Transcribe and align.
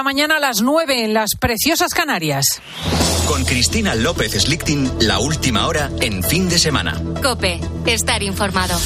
la 0.00 0.04
mañana 0.04 0.36
a 0.36 0.40
las 0.40 0.62
9 0.62 1.04
en 1.04 1.12
las 1.12 1.36
preciosas 1.38 1.92
Canarias. 1.92 2.62
Con 3.28 3.44
Cristina 3.44 3.94
López 3.94 4.32
Slichting, 4.32 4.90
la 5.00 5.18
última 5.18 5.66
hora 5.66 5.90
en 6.00 6.22
fin 6.22 6.48
de 6.48 6.58
semana. 6.58 6.98
Cope, 7.22 7.60
estar 7.84 8.22
informado. 8.22 8.78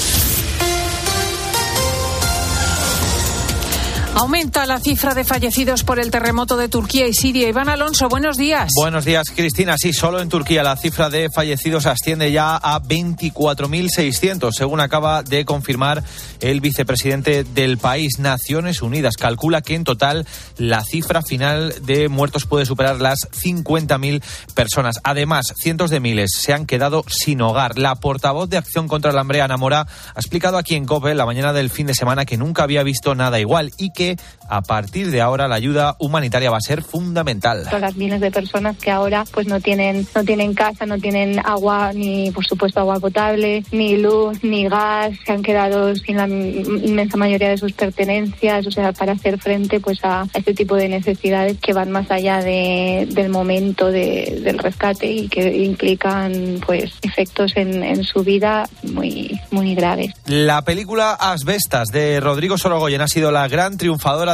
Aumenta 4.16 4.64
la 4.64 4.78
cifra 4.78 5.12
de 5.12 5.24
fallecidos 5.24 5.82
por 5.82 5.98
el 5.98 6.12
terremoto 6.12 6.56
de 6.56 6.68
Turquía 6.68 7.08
y 7.08 7.12
Siria. 7.12 7.48
Iván 7.48 7.68
Alonso, 7.68 8.08
buenos 8.08 8.36
días. 8.36 8.70
Buenos 8.76 9.04
días, 9.04 9.24
Cristina. 9.34 9.74
Sí, 9.76 9.92
solo 9.92 10.20
en 10.20 10.28
Turquía 10.28 10.62
la 10.62 10.76
cifra 10.76 11.10
de 11.10 11.30
fallecidos 11.34 11.86
asciende 11.86 12.30
ya 12.30 12.56
a 12.56 12.80
24.600, 12.80 14.52
según 14.52 14.78
acaba 14.78 15.24
de 15.24 15.44
confirmar 15.44 16.04
el 16.40 16.60
vicepresidente 16.60 17.42
del 17.42 17.76
país. 17.78 18.20
Naciones 18.20 18.82
Unidas 18.82 19.16
calcula 19.16 19.62
que 19.62 19.74
en 19.74 19.82
total 19.82 20.26
la 20.58 20.84
cifra 20.84 21.20
final 21.22 21.74
de 21.82 22.08
muertos 22.08 22.46
puede 22.46 22.66
superar 22.66 23.00
las 23.00 23.28
50.000 23.32 24.22
personas. 24.54 25.00
Además, 25.02 25.52
cientos 25.60 25.90
de 25.90 25.98
miles 25.98 26.30
se 26.40 26.52
han 26.52 26.66
quedado 26.66 27.04
sin 27.08 27.42
hogar. 27.42 27.78
La 27.78 27.96
portavoz 27.96 28.48
de 28.48 28.58
Acción 28.58 28.86
contra 28.86 29.10
el 29.10 29.18
Hambre, 29.18 29.42
Ana 29.42 29.56
Mora, 29.56 29.88
ha 30.14 30.20
explicado 30.20 30.56
aquí 30.56 30.76
en 30.76 30.86
COPE 30.86 31.14
la 31.14 31.26
mañana 31.26 31.52
del 31.52 31.68
fin 31.68 31.88
de 31.88 31.94
semana 31.94 32.24
que 32.24 32.36
nunca 32.36 32.62
había 32.62 32.84
visto 32.84 33.16
nada 33.16 33.40
igual 33.40 33.72
y 33.76 33.90
que 33.90 34.03
a 34.48 34.62
partir 34.62 35.10
de 35.10 35.20
ahora 35.20 35.48
la 35.48 35.54
ayuda 35.54 35.96
humanitaria 35.98 36.50
va 36.50 36.58
a 36.58 36.60
ser 36.60 36.82
fundamental. 36.82 37.64
Son 37.70 37.80
las 37.80 37.96
miles 37.96 38.20
de 38.20 38.30
personas 38.30 38.76
que 38.76 38.90
ahora 38.90 39.24
pues 39.32 39.46
no 39.46 39.60
tienen 39.60 40.06
no 40.14 40.24
tienen 40.24 40.54
casa, 40.54 40.86
no 40.86 40.98
tienen 40.98 41.40
agua 41.44 41.92
ni 41.92 42.30
por 42.30 42.46
supuesto 42.46 42.80
agua 42.80 43.00
potable, 43.00 43.64
ni 43.72 43.96
luz, 43.96 44.42
ni 44.42 44.68
gas, 44.68 45.12
se 45.24 45.32
han 45.32 45.42
quedado 45.42 45.94
sin 45.96 46.16
la 46.16 46.28
inmensa 46.28 47.16
mayoría 47.16 47.50
de 47.50 47.58
sus 47.58 47.72
pertenencias, 47.72 48.66
o 48.66 48.70
sea, 48.70 48.92
para 48.92 49.12
hacer 49.12 49.38
frente 49.38 49.80
pues 49.80 49.98
a 50.02 50.26
este 50.34 50.54
tipo 50.54 50.76
de 50.76 50.88
necesidades 50.88 51.58
que 51.60 51.72
van 51.72 51.90
más 51.90 52.10
allá 52.10 52.38
de, 52.38 53.08
del 53.10 53.30
momento 53.30 53.90
de, 53.90 54.40
del 54.42 54.58
rescate 54.58 55.10
y 55.10 55.28
que 55.28 55.64
implican 55.64 56.60
pues 56.66 56.92
efectos 57.02 57.52
en, 57.56 57.82
en 57.82 58.04
su 58.04 58.22
vida 58.22 58.68
muy 58.82 59.40
muy 59.50 59.74
graves. 59.74 60.12
La 60.26 60.62
película 60.62 61.12
Asbestas 61.12 61.88
de 61.88 62.20
Rodrigo 62.20 62.58
Sorogoyen 62.58 63.00
ha 63.00 63.08
sido 63.08 63.30
la 63.30 63.48
gran 63.48 63.76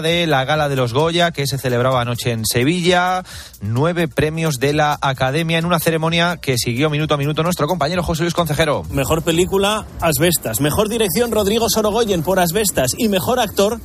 de 0.02 0.26
la 0.26 0.44
Gala 0.44 0.68
de 0.68 0.76
los 0.76 0.92
Goya 0.92 1.30
que 1.30 1.46
se 1.46 1.58
celebraba 1.58 2.00
anoche 2.00 2.32
en 2.32 2.44
Sevilla. 2.44 3.22
Nueve 3.60 4.08
premios 4.08 4.58
de 4.58 4.72
la 4.72 4.98
Academia 5.00 5.58
en 5.58 5.64
una 5.64 5.78
ceremonia 5.78 6.38
que 6.38 6.56
siguió 6.58 6.90
minuto 6.90 7.14
a 7.14 7.16
minuto 7.16 7.42
nuestro 7.42 7.66
compañero 7.66 8.02
José 8.02 8.22
Luis 8.22 8.34
Concejero. 8.34 8.84
Mejor 8.90 9.22
película, 9.22 9.86
Asbestas. 10.00 10.60
Mejor 10.60 10.88
dirección, 10.88 11.30
Rodrigo 11.30 11.68
Sorogoyen 11.68 12.22
por 12.22 12.40
Asbestas. 12.40 12.92
Y 12.96 13.08
mejor 13.08 13.40
actor, 13.40 13.80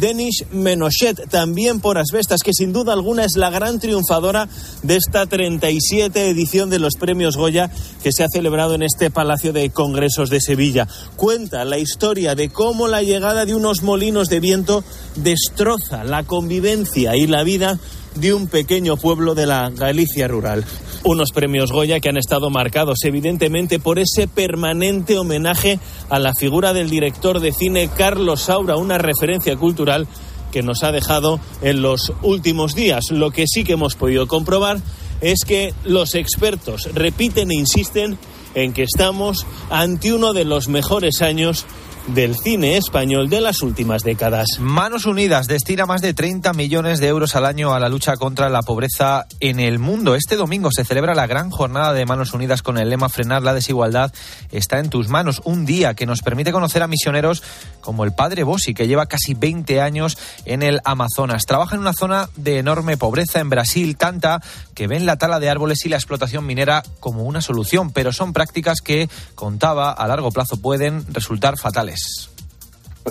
Denis 0.00 0.44
Menochet, 0.50 1.28
también 1.30 1.80
por 1.80 1.98
Asbestas, 1.98 2.42
que 2.42 2.52
sin 2.52 2.72
duda 2.72 2.92
alguna 2.92 3.24
es 3.24 3.36
la 3.36 3.50
gran 3.50 3.78
triunfadora 3.78 4.48
de 4.82 4.96
esta 4.96 5.26
37 5.26 6.28
edición 6.28 6.70
de 6.70 6.78
los 6.78 6.94
premios 6.94 7.36
Goya 7.36 7.70
que 8.02 8.12
se 8.12 8.24
ha 8.24 8.28
celebrado 8.28 8.74
en 8.74 8.82
este 8.82 9.10
Palacio 9.10 9.52
de 9.52 9.70
Congresos 9.70 10.30
de 10.30 10.40
Sevilla. 10.40 10.88
Cuenta 11.16 11.64
la 11.64 11.78
historia 11.78 12.34
de 12.34 12.48
cómo 12.48 12.88
la 12.88 13.02
llegada 13.02 13.44
de 13.44 13.54
unos 13.54 13.82
molinos 13.82 14.28
de 14.28 14.40
viento 14.40 14.84
destroza 15.16 16.04
la 16.04 16.24
convivencia 16.24 17.16
y 17.16 17.26
la 17.26 17.42
vida 17.44 17.78
de 18.14 18.34
un 18.34 18.46
pequeño 18.46 18.96
pueblo 18.96 19.34
de 19.34 19.46
la 19.46 19.70
Galicia 19.70 20.28
rural. 20.28 20.64
Unos 21.04 21.30
premios 21.32 21.72
Goya 21.72 22.00
que 22.00 22.08
han 22.08 22.16
estado 22.16 22.50
marcados 22.50 22.98
evidentemente 23.04 23.78
por 23.78 23.98
ese 23.98 24.28
permanente 24.28 25.18
homenaje 25.18 25.78
a 26.08 26.18
la 26.18 26.34
figura 26.34 26.72
del 26.72 26.90
director 26.90 27.40
de 27.40 27.52
cine 27.52 27.90
Carlos 27.96 28.42
Saura, 28.42 28.76
una 28.76 28.98
referencia 28.98 29.56
cultural 29.56 30.06
que 30.50 30.62
nos 30.62 30.82
ha 30.84 30.92
dejado 30.92 31.40
en 31.62 31.82
los 31.82 32.12
últimos 32.22 32.74
días. 32.74 33.10
Lo 33.10 33.32
que 33.32 33.46
sí 33.46 33.64
que 33.64 33.72
hemos 33.72 33.96
podido 33.96 34.28
comprobar 34.28 34.78
es 35.20 35.40
que 35.44 35.74
los 35.84 36.14
expertos 36.14 36.88
repiten 36.94 37.50
e 37.50 37.56
insisten 37.56 38.18
en 38.54 38.72
que 38.72 38.84
estamos 38.84 39.46
ante 39.68 40.12
uno 40.12 40.32
de 40.32 40.44
los 40.44 40.68
mejores 40.68 41.22
años 41.22 41.66
del 42.06 42.36
cine 42.36 42.76
español 42.76 43.30
de 43.30 43.40
las 43.40 43.62
últimas 43.62 44.02
décadas. 44.02 44.58
Manos 44.60 45.06
Unidas 45.06 45.46
destina 45.46 45.86
más 45.86 46.02
de 46.02 46.12
30 46.14 46.52
millones 46.52 47.00
de 47.00 47.08
euros 47.08 47.34
al 47.34 47.46
año 47.46 47.72
a 47.72 47.80
la 47.80 47.88
lucha 47.88 48.16
contra 48.16 48.48
la 48.50 48.62
pobreza 48.62 49.26
en 49.40 49.58
el 49.58 49.78
mundo. 49.78 50.14
Este 50.14 50.36
domingo 50.36 50.70
se 50.70 50.84
celebra 50.84 51.14
la 51.14 51.26
gran 51.26 51.50
jornada 51.50 51.92
de 51.92 52.04
Manos 52.04 52.34
Unidas 52.34 52.62
con 52.62 52.78
el 52.78 52.90
lema 52.90 53.08
Frenar 53.08 53.42
la 53.42 53.54
desigualdad 53.54 54.12
está 54.52 54.78
en 54.78 54.90
tus 54.90 55.08
manos. 55.08 55.40
Un 55.44 55.64
día 55.64 55.94
que 55.94 56.06
nos 56.06 56.20
permite 56.20 56.52
conocer 56.52 56.82
a 56.82 56.88
misioneros 56.88 57.42
como 57.80 58.04
el 58.04 58.12
padre 58.12 58.42
Bossi, 58.42 58.74
que 58.74 58.86
lleva 58.86 59.06
casi 59.06 59.34
20 59.34 59.80
años 59.80 60.18
en 60.44 60.62
el 60.62 60.80
Amazonas. 60.84 61.44
Trabaja 61.46 61.74
en 61.74 61.82
una 61.82 61.92
zona 61.92 62.28
de 62.36 62.58
enorme 62.58 62.96
pobreza 62.96 63.40
en 63.40 63.50
Brasil, 63.50 63.96
tanta 63.96 64.42
que 64.74 64.86
ven 64.86 65.06
la 65.06 65.16
tala 65.16 65.40
de 65.40 65.48
árboles 65.48 65.84
y 65.86 65.88
la 65.88 65.96
explotación 65.96 66.46
minera 66.46 66.82
como 67.00 67.24
una 67.24 67.40
solución, 67.40 67.92
pero 67.92 68.12
son 68.12 68.32
prácticas 68.32 68.80
que, 68.80 69.08
contaba, 69.34 69.92
a 69.92 70.08
largo 70.08 70.30
plazo 70.30 70.60
pueden 70.60 71.04
resultar 71.12 71.58
fatales. 71.58 72.30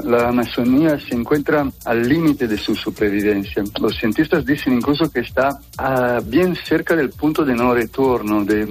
La 0.04 0.30
Amazonía 0.30 1.00
se 1.00 1.14
encuentra 1.14 1.70
al 1.86 2.10
límite 2.10 2.48
de 2.48 2.58
su 2.58 2.76
supervivencia. 2.76 3.64
Los 3.80 3.96
cientistas 3.96 4.44
dicen 4.44 4.74
incluso 4.74 5.10
que 5.12 5.20
está 5.20 5.50
uh, 5.50 6.22
bien 6.26 6.56
cerca 6.56 6.96
del 6.96 7.12
punto 7.12 7.46
de 7.46 7.54
no 7.54 7.76
retorno 7.76 8.44
de, 8.44 8.66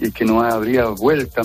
y, 0.00 0.06
y 0.06 0.12
que 0.12 0.24
no 0.24 0.40
habría 0.40 0.86
vuelta. 0.86 1.42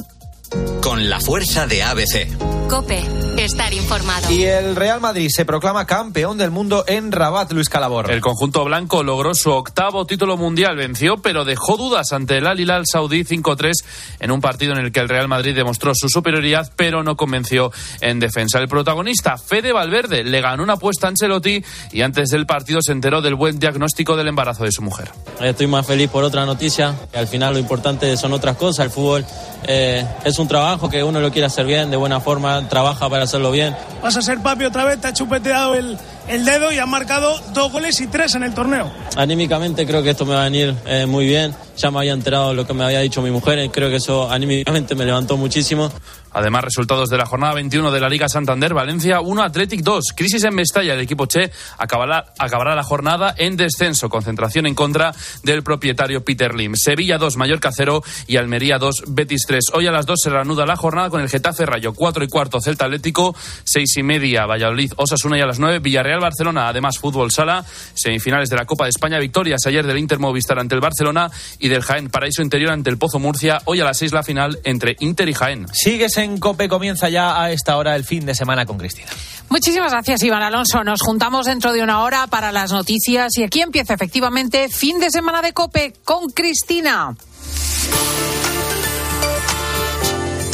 Con 0.82 1.10
la 1.10 1.20
fuerza 1.20 1.68
de 1.68 1.84
ABC. 1.84 2.28
Cope, 2.70 3.04
estar 3.38 3.74
informado. 3.74 4.32
Y 4.32 4.44
el 4.46 4.76
Real 4.76 5.00
Madrid 5.00 5.28
se 5.30 5.46
proclama 5.46 5.86
campeón 5.86 6.38
del 6.38 6.50
mundo 6.50 6.86
en 6.88 7.12
Rabat, 7.12 7.52
Luis 7.52 7.70
Calabor. 7.70 8.10
El 8.10 8.22
conjunto 8.22 8.64
blanco 8.64 9.04
logró 9.04 9.36
su 9.36 9.52
octavo 9.52 10.06
título 10.06 10.38
mundial, 10.38 10.76
venció, 10.76 11.18
pero 11.18 11.46
dejó 11.46 11.78
dudas 11.78 12.14
ante 12.14 12.38
el 12.38 12.48
Al 12.48 12.60
Hilal 12.60 12.86
Saudí 12.92 13.24
5-3 13.24 13.74
en 14.22 14.32
un 14.32 14.42
partido 14.42 14.74
en 14.74 14.80
el 14.80 14.92
que 14.92 15.02
el 15.02 15.10
Real 15.10 15.28
Madrid 15.28 15.56
demostró 15.56 15.94
su 15.94 16.10
superioridad, 16.10 16.72
pero 16.76 17.04
no 17.04 17.16
convenció 17.16 17.72
en 18.02 18.20
defensa. 18.20 18.60
El 18.60 18.68
protagonista, 18.68 19.38
Fede 19.38 19.72
Valverde, 19.72 20.24
le 20.24 20.42
ganó 20.42 20.64
una 20.64 20.74
apuesta 20.74 21.08
a 21.08 21.10
Ancelotti 21.10 21.64
y 21.92 22.02
antes 22.02 22.30
del 22.30 22.46
partido 22.46 22.80
se 22.82 22.92
enteró 22.92 23.22
del 23.22 23.36
buen 23.36 23.60
diagnóstico 23.60 24.16
del 24.16 24.30
embarazo 24.30 24.64
de 24.64 24.72
su 24.72 24.82
mujer. 24.82 25.12
Estoy 25.42 25.68
más 25.68 25.86
feliz 25.86 26.10
por 26.10 26.24
otra 26.24 26.46
noticia, 26.46 26.96
que 27.12 27.20
al 27.20 27.28
final 27.28 27.54
lo 27.54 27.60
importante 27.60 28.16
son 28.18 28.34
otras 28.34 28.58
cosas. 28.58 28.86
El 28.86 28.92
fútbol 28.92 29.26
eh, 29.68 30.06
es 30.24 30.40
un 30.40 30.43
trabajo 30.48 30.90
que 30.90 31.04
uno 31.04 31.20
lo 31.20 31.32
quiere 31.32 31.46
hacer 31.46 31.66
bien, 31.66 31.92
de 31.92 31.98
buena 31.98 32.20
forma, 32.20 32.68
trabaja 32.68 33.10
para 33.10 33.24
hacerlo 33.24 33.52
bien. 33.52 33.76
Vas 34.02 34.18
a 34.18 34.22
ser 34.22 34.40
papi 34.40 34.66
otra 34.66 34.86
vez, 34.86 35.00
te 35.00 35.08
ha 35.08 35.14
chupeteado 35.14 35.76
el, 35.76 35.98
el 36.28 36.46
dedo 36.46 36.72
y 36.72 36.80
ha 36.80 36.86
marcado 36.86 37.40
dos 37.54 37.72
goles 37.72 38.00
y 38.02 38.08
tres 38.08 38.36
en 38.36 38.44
el 38.44 38.54
torneo. 38.54 38.92
Anímicamente 39.16 39.86
creo 39.86 40.04
que 40.04 40.12
esto 40.12 40.26
me 40.26 40.34
va 40.34 40.42
a 40.42 40.44
venir 40.46 40.76
eh, 40.86 41.06
muy 41.06 41.26
bien. 41.26 41.54
Ya 41.78 41.90
me 41.92 42.00
había 42.00 42.14
enterado 42.14 42.50
de 42.50 42.56
lo 42.56 42.68
que 42.68 42.74
me 42.74 42.84
había 42.84 43.00
dicho 43.00 43.22
mi 43.22 43.32
mujer 43.32 43.60
y 43.60 43.70
creo 43.70 43.90
que 43.90 43.96
eso 43.98 44.32
anímicamente 44.32 44.96
me 44.96 45.06
levantó 45.06 45.38
muchísimo. 45.38 45.92
Además, 46.34 46.64
resultados 46.64 47.10
de 47.10 47.18
la 47.18 47.26
jornada 47.26 47.54
21 47.54 47.92
de 47.92 48.00
la 48.00 48.10
Liga 48.10 48.28
Santander, 48.28 48.74
Valencia 48.74 49.22
1, 49.22 49.44
Athletic 49.44 49.82
2. 49.82 50.14
Crisis 50.16 50.44
en 50.44 50.56
Mestalla, 50.56 50.96
el 50.96 51.02
equipo 51.02 51.28
Che 51.28 51.52
acabará, 51.78 52.34
acabará 52.40 52.76
la 52.76 52.84
jornada 52.84 53.36
en 53.38 53.56
descenso. 53.56 54.10
Concentración 54.10 54.66
en 54.66 54.74
contra 54.74 55.14
del 55.44 55.62
propietario 55.62 56.24
Peter 56.24 56.56
Lim. 56.56 56.76
Sevilla 56.76 57.20
2, 57.20 57.38
Mallorca 57.38 57.72
0 57.72 58.02
y 58.28 58.38
Almería 58.38 58.80
2, 58.80 59.04
Betis 59.10 59.44
3. 59.48 59.66
Hoy 59.74 59.86
a 59.86 59.92
las 59.92 60.08
2 60.08 60.20
se 60.24 60.30
reanuda 60.32 60.66
la 60.66 60.76
jornada 60.76 61.12
con 61.12 61.22
el 61.22 61.30
Getafe 61.30 61.68
Rayo 61.68 61.94
4 61.94 62.24
y 62.24 62.28
cuarto, 62.28 62.60
Celta 62.60 62.86
Atlético 62.86 63.36
6 63.66 63.98
y 63.98 64.04
media, 64.04 64.48
Valladolid 64.48 64.94
Osasuna 64.98 65.38
y 65.38 65.42
a 65.42 65.46
las 65.46 65.60
9, 65.60 65.80
Villarreal 65.80 66.13
Barcelona. 66.20 66.68
Además, 66.68 66.98
fútbol 66.98 67.32
sala, 67.32 67.64
semifinales 67.94 68.50
de 68.50 68.56
la 68.56 68.66
Copa 68.66 68.86
de 68.86 68.92
España, 68.92 69.20
victorias 69.20 69.62
ayer 69.66 69.86
del 69.86 69.98
Inter 69.98 70.20
Movistar 70.20 70.60
ante 70.60 70.76
el 70.76 70.82
Barcelona 70.82 71.30
y 71.60 71.70
del 71.70 71.84
Jaén 71.84 72.10
Paraíso 72.10 72.42
Interior 72.42 72.72
ante 72.72 72.90
el 72.90 72.98
Pozo 72.98 73.20
Murcia. 73.20 73.62
Hoy 73.66 73.82
a 73.82 73.86
las 73.86 73.98
6 73.98 74.14
la 74.14 74.24
final 74.24 74.60
entre 74.64 74.96
Inter 75.00 75.30
y 75.30 75.34
Jaén. 75.34 75.68
Sigues 75.74 76.18
en 76.18 76.40
COPE, 76.40 76.68
comienza 76.70 77.10
ya 77.10 77.42
a 77.42 77.52
esta 77.52 77.78
hora 77.78 77.96
el 77.96 78.04
fin 78.04 78.26
de 78.26 78.36
semana 78.36 78.66
con 78.66 78.78
Cristina. 78.78 79.10
Muchísimas 79.50 79.92
gracias, 79.92 80.24
Iván 80.24 80.42
Alonso. 80.42 80.84
Nos 80.84 81.02
juntamos 81.02 81.46
dentro 81.46 81.74
de 81.74 81.84
una 81.84 82.02
hora 82.02 82.28
para 82.28 82.52
las 82.52 82.72
noticias 82.72 83.38
y 83.38 83.44
aquí 83.44 83.62
empieza 83.62 83.94
efectivamente 83.94 84.70
fin 84.70 85.00
de 85.00 85.10
semana 85.12 85.42
de 85.42 85.54
COPE 85.54 85.94
con 86.04 86.30
Cristina. 86.30 87.16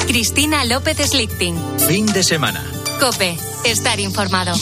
Cristina 0.09 0.65
López 0.65 0.97
Slichting. 0.97 1.55
Fin 1.87 2.07
de 2.07 2.23
semana. 2.23 2.65
Cope, 2.99 3.37
estar 3.63 3.99
informado. 3.99 4.53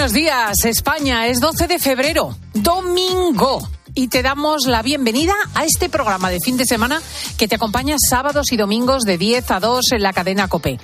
Buenos 0.00 0.14
días. 0.14 0.64
España 0.64 1.26
es 1.26 1.40
12 1.40 1.66
de 1.66 1.78
febrero, 1.78 2.34
domingo. 2.54 3.60
y 3.92 4.08
te 4.08 4.22
damos 4.22 4.66
la 4.66 4.80
bienvenida 4.80 5.34
a 5.54 5.66
este 5.66 5.90
programa 5.90 6.30
de 6.30 6.40
fin 6.40 6.56
de 6.56 6.64
semana 6.64 7.02
que 7.36 7.48
te 7.48 7.56
acompaña 7.56 7.96
sábados 7.98 8.50
y 8.50 8.56
domingos 8.56 9.02
de 9.02 9.18
10 9.18 9.50
a 9.50 9.60
2 9.60 9.92
en 9.92 10.02
la 10.02 10.14
cadena 10.14 10.48
Cope. 10.48 10.80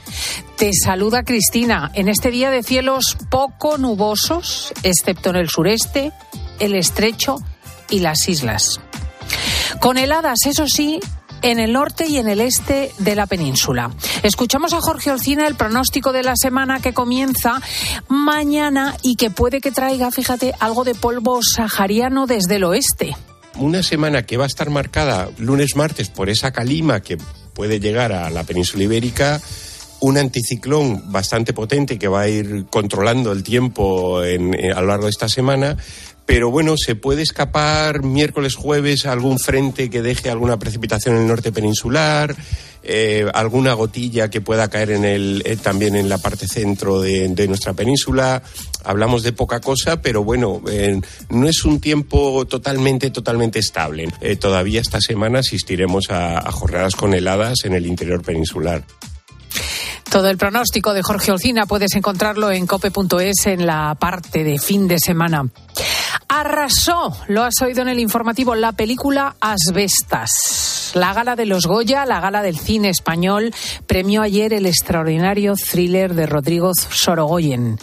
Te 0.58 0.70
saluda 0.74 1.22
Cristina 1.22 1.90
en 1.94 2.08
este 2.08 2.30
día 2.30 2.50
de 2.50 2.62
cielos 2.62 3.16
poco 3.30 3.78
nubosos, 3.78 4.74
excepto 4.82 5.30
en 5.30 5.36
el 5.36 5.48
sureste, 5.48 6.12
el 6.58 6.74
estrecho 6.74 7.36
y 7.88 8.00
las 8.00 8.28
islas. 8.28 8.80
Con 9.80 9.96
heladas, 9.96 10.40
eso 10.44 10.66
sí, 10.66 11.00
en 11.42 11.58
el 11.58 11.72
norte 11.72 12.06
y 12.06 12.18
en 12.18 12.28
el 12.28 12.40
este 12.40 12.92
de 12.98 13.14
la 13.14 13.26
península. 13.26 13.90
Escuchamos 14.22 14.72
a 14.72 14.80
Jorge 14.80 15.10
Orcina 15.10 15.46
el 15.46 15.54
pronóstico 15.54 16.12
de 16.12 16.22
la 16.22 16.34
semana 16.36 16.80
que 16.80 16.92
comienza 16.92 17.60
mañana 18.08 18.96
y 19.02 19.16
que 19.16 19.30
puede 19.30 19.60
que 19.60 19.72
traiga, 19.72 20.10
fíjate, 20.10 20.54
algo 20.60 20.84
de 20.84 20.94
polvo 20.94 21.40
sahariano 21.42 22.26
desde 22.26 22.56
el 22.56 22.64
oeste. 22.64 23.16
Una 23.56 23.82
semana 23.82 24.24
que 24.24 24.36
va 24.36 24.44
a 24.44 24.48
estar 24.48 24.70
marcada 24.70 25.30
lunes-martes 25.38 26.08
por 26.10 26.28
esa 26.28 26.52
calima 26.52 27.00
que 27.00 27.16
puede 27.54 27.80
llegar 27.80 28.12
a 28.12 28.28
la 28.28 28.44
península 28.44 28.84
ibérica 28.84 29.40
un 30.00 30.18
anticiclón 30.18 31.10
bastante 31.10 31.52
potente 31.52 31.98
que 31.98 32.08
va 32.08 32.22
a 32.22 32.28
ir 32.28 32.66
controlando 32.70 33.32
el 33.32 33.42
tiempo 33.42 34.22
en, 34.22 34.54
a 34.72 34.80
lo 34.80 34.88
largo 34.88 35.04
de 35.04 35.10
esta 35.10 35.28
semana, 35.28 35.76
pero 36.26 36.50
bueno, 36.50 36.74
se 36.76 36.96
puede 36.96 37.22
escapar 37.22 38.02
miércoles, 38.02 38.56
jueves 38.56 39.06
algún 39.06 39.38
frente 39.38 39.88
que 39.88 40.02
deje 40.02 40.28
alguna 40.28 40.58
precipitación 40.58 41.14
en 41.14 41.22
el 41.22 41.28
norte 41.28 41.52
peninsular, 41.52 42.34
eh, 42.82 43.26
alguna 43.32 43.74
gotilla 43.74 44.28
que 44.28 44.40
pueda 44.40 44.68
caer 44.68 44.90
en 44.90 45.04
el, 45.04 45.42
eh, 45.46 45.56
también 45.56 45.94
en 45.94 46.08
la 46.08 46.18
parte 46.18 46.48
centro 46.48 47.00
de, 47.00 47.46
nuestra 47.46 47.74
península. 47.74 48.42
Hablamos 48.82 49.22
de 49.22 49.32
poca 49.32 49.60
cosa, 49.60 50.02
pero 50.02 50.24
bueno, 50.24 50.60
eh, 50.68 51.00
no 51.30 51.48
es 51.48 51.64
un 51.64 51.80
tiempo 51.80 52.44
totalmente, 52.46 53.10
totalmente 53.10 53.60
estable. 53.60 54.08
todavía 54.40 54.80
esta 54.80 55.00
semana 55.00 55.38
asistiremos 55.40 56.10
a, 56.10 56.38
a 56.38 56.50
jornadas 56.50 56.96
con 56.96 57.14
heladas 57.14 57.64
en 57.64 57.74
el 57.74 57.86
interior 57.86 58.22
peninsular. 58.22 58.84
Todo 60.10 60.30
el 60.30 60.38
pronóstico 60.38 60.94
de 60.94 61.02
Jorge 61.02 61.32
Olcina 61.32 61.66
puedes 61.66 61.94
encontrarlo 61.94 62.50
en 62.50 62.66
cope.es 62.66 63.46
en 63.46 63.66
la 63.66 63.94
parte 63.96 64.44
de 64.44 64.58
fin 64.58 64.88
de 64.88 64.98
semana. 64.98 65.44
Arrasó, 66.28 67.16
lo 67.28 67.44
has 67.44 67.54
oído 67.62 67.82
en 67.82 67.88
el 67.88 68.00
informativo, 68.00 68.54
la 68.54 68.72
película 68.72 69.36
Asbestas. 69.40 70.90
La 70.94 71.14
gala 71.14 71.36
de 71.36 71.46
los 71.46 71.66
Goya, 71.66 72.04
la 72.04 72.20
gala 72.20 72.42
del 72.42 72.58
cine 72.58 72.88
español, 72.88 73.54
premió 73.86 74.22
ayer 74.22 74.52
el 74.52 74.66
extraordinario 74.66 75.54
thriller 75.54 76.14
de 76.14 76.26
Rodrigo 76.26 76.72
Sorogoyen, 76.74 77.78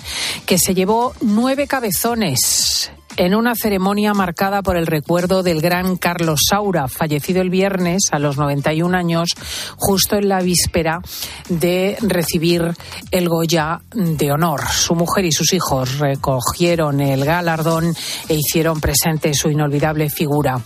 que 0.45 0.57
se 0.57 0.73
llevó 0.73 1.13
nueve 1.21 1.67
cabezones 1.67 2.91
en 3.17 3.35
una 3.35 3.55
ceremonia 3.55 4.13
marcada 4.13 4.61
por 4.61 4.77
el 4.77 4.87
recuerdo 4.87 5.43
del 5.43 5.61
gran 5.61 5.97
Carlos 5.97 6.41
Saura, 6.49 6.87
fallecido 6.87 7.41
el 7.41 7.49
viernes 7.49 8.09
a 8.11 8.19
los 8.19 8.37
91 8.37 8.97
años, 8.97 9.29
justo 9.77 10.15
en 10.15 10.29
la 10.29 10.41
víspera 10.41 11.01
de 11.49 11.97
recibir 12.01 12.73
el 13.11 13.29
Goya 13.29 13.81
de 13.93 14.31
honor. 14.31 14.61
Su 14.71 14.95
mujer 14.95 15.25
y 15.25 15.31
sus 15.31 15.53
hijos 15.53 15.99
recogieron 15.99 17.01
el 17.01 17.25
galardón 17.25 17.93
e 18.29 18.35
hicieron 18.35 18.81
presente 18.81 19.33
su 19.33 19.49
inolvidable 19.49 20.09
figura. 20.09 20.61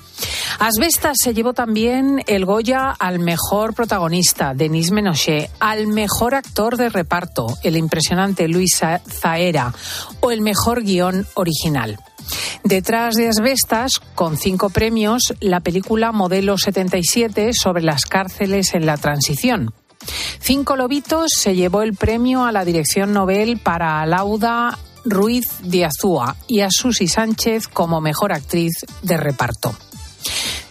Asbestas 0.60 1.18
se 1.22 1.34
llevó 1.34 1.54
también 1.54 2.24
el 2.26 2.46
Goya 2.46 2.90
al 2.98 3.20
mejor 3.20 3.76
protagonista, 3.76 4.54
Denis 4.56 4.92
Menochet, 4.92 5.52
al 5.60 5.88
mejor 5.88 6.34
actor 6.34 6.78
de 6.78 6.90
reparto, 6.90 7.48
el 7.64 7.78
impresionante 7.78 8.48
Luis 8.48 8.82
Zaera, 9.08 9.74
o 10.20 10.32
el 10.32 10.42
mejor 10.42 10.84
guion 10.84 11.28
original. 11.36 12.00
Detrás 12.64 13.16
de 13.16 13.30
Asbestas, 13.30 13.92
con 14.16 14.38
cinco 14.38 14.70
premios, 14.70 15.34
la 15.40 15.60
película 15.60 16.12
Modelo 16.12 16.58
77 16.58 17.52
sobre 17.54 17.84
las 17.84 18.06
cárceles 18.06 18.74
en 18.74 18.86
la 18.86 18.98
transición. 18.98 19.74
Cinco 20.40 20.76
Lobitos 20.76 21.32
se 21.36 21.56
llevó 21.56 21.82
el 21.82 21.96
premio 21.96 22.46
a 22.46 22.52
la 22.52 22.66
dirección 22.66 23.14
Nobel 23.14 23.60
para 23.60 24.06
Lauda 24.06 24.78
Ruiz 25.06 25.48
de 25.62 25.86
Azúa 25.86 26.36
y 26.48 26.62
a 26.62 26.68
Susi 26.70 27.08
Sánchez 27.08 27.68
como 27.68 28.02
mejor 28.02 28.34
actriz 28.34 28.86
de 29.02 29.18
reparto. 29.18 29.76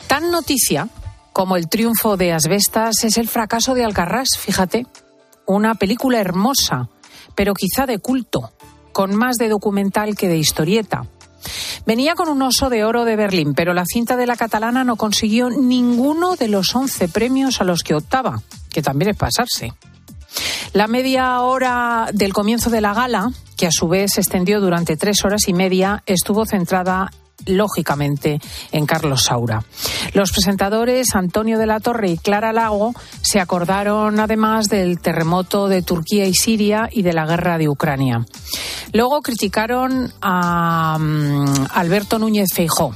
Tan 0.07 0.31
noticia 0.31 0.89
como 1.33 1.57
el 1.57 1.69
triunfo 1.69 2.17
de 2.17 2.33
Asbestas 2.33 3.05
es 3.05 3.19
el 3.19 3.29
fracaso 3.29 3.75
de 3.75 3.85
Alcarrás, 3.85 4.29
fíjate. 4.39 4.87
Una 5.47 5.75
película 5.75 6.19
hermosa, 6.19 6.89
pero 7.35 7.55
quizá 7.55 7.87
de 7.87 7.99
culto, 7.99 8.53
con 8.93 9.15
más 9.15 9.37
de 9.37 9.49
documental 9.49 10.17
que 10.17 10.29
de 10.29 10.39
historieta. 10.39 11.07
Venía 11.87 12.15
con 12.15 12.29
un 12.29 12.43
oso 12.43 12.69
de 12.71 12.85
oro 12.85 13.05
de 13.05 13.17
Berlín, 13.17 13.55
pero 13.55 13.75
la 13.75 13.85
cinta 13.85 14.17
de 14.17 14.27
la 14.27 14.37
catalana 14.37 14.85
no 14.85 14.97
consiguió 14.97 15.51
ninguno 15.51 16.37
de 16.37 16.49
los 16.49 16.75
11 16.75 17.09
premios 17.09 17.61
a 17.61 17.65
los 17.65 17.83
que 17.83 17.95
optaba, 17.95 18.43
que 18.71 18.83
también 18.83 19.11
es 19.11 19.17
pasarse. 19.17 19.73
La 20.73 20.87
media 20.89 21.41
hora 21.41 22.09
del 22.13 22.33
comienzo 22.33 22.71
de 22.71 22.81
la 22.81 22.93
gala, 22.93 23.31
que 23.57 23.67
a 23.67 23.73
su 23.73 23.89
vez 23.89 24.13
se 24.15 24.21
extendió 24.21 24.61
durante 24.61 24.97
tres 24.97 25.25
horas 25.25 25.49
y 25.49 25.55
media, 25.55 26.03
estuvo 26.07 26.45
centrada 26.45 27.11
lógicamente, 27.45 28.41
en 28.73 28.87
Carlos 28.87 29.25
Saura. 29.25 29.63
Los 30.15 30.33
presentadores 30.33 31.15
Antonio 31.15 31.59
de 31.59 31.67
la 31.67 31.81
Torre 31.81 32.11
y 32.11 32.19
Clara 32.19 32.53
Lago 32.53 32.95
se 33.21 33.41
acordaron 33.41 34.19
además 34.21 34.69
del 34.69 35.01
terremoto 35.01 35.69
de 35.69 35.83
Turquía 35.83 36.27
y 36.27 36.35
Siria 36.35 36.89
y 36.91 37.03
de 37.03 37.13
la 37.13 37.27
guerra 37.27 37.59
de 37.59 37.69
Ucrania. 37.69 38.25
Luego 38.93 39.21
criticaron 39.21 40.13
a 40.23 40.97
mm, 40.99 41.67
Alberto 41.73 42.19
Núñez 42.19 42.49
Feijó. 42.55 42.95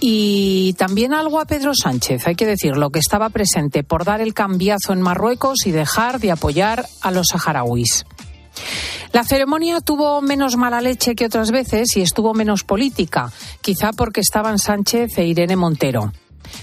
Y 0.00 0.74
también 0.74 1.14
algo 1.14 1.40
a 1.40 1.44
Pedro 1.44 1.72
Sánchez, 1.74 2.26
hay 2.26 2.34
que 2.34 2.46
decirlo, 2.46 2.90
que 2.90 2.98
estaba 2.98 3.28
presente 3.30 3.84
por 3.84 4.04
dar 4.04 4.20
el 4.20 4.34
cambiazo 4.34 4.92
en 4.92 5.02
Marruecos 5.02 5.66
y 5.66 5.70
dejar 5.70 6.20
de 6.20 6.30
apoyar 6.30 6.86
a 7.02 7.10
los 7.10 7.26
saharauis. 7.28 8.04
La 9.12 9.24
ceremonia 9.24 9.80
tuvo 9.80 10.20
menos 10.20 10.56
mala 10.56 10.80
leche 10.80 11.14
que 11.14 11.26
otras 11.26 11.50
veces 11.50 11.96
y 11.96 12.02
estuvo 12.02 12.34
menos 12.34 12.64
política, 12.64 13.32
quizá 13.60 13.92
porque 13.92 14.20
estaban 14.20 14.58
Sánchez 14.58 15.18
e 15.18 15.26
Irene 15.26 15.56
Montero. 15.56 16.12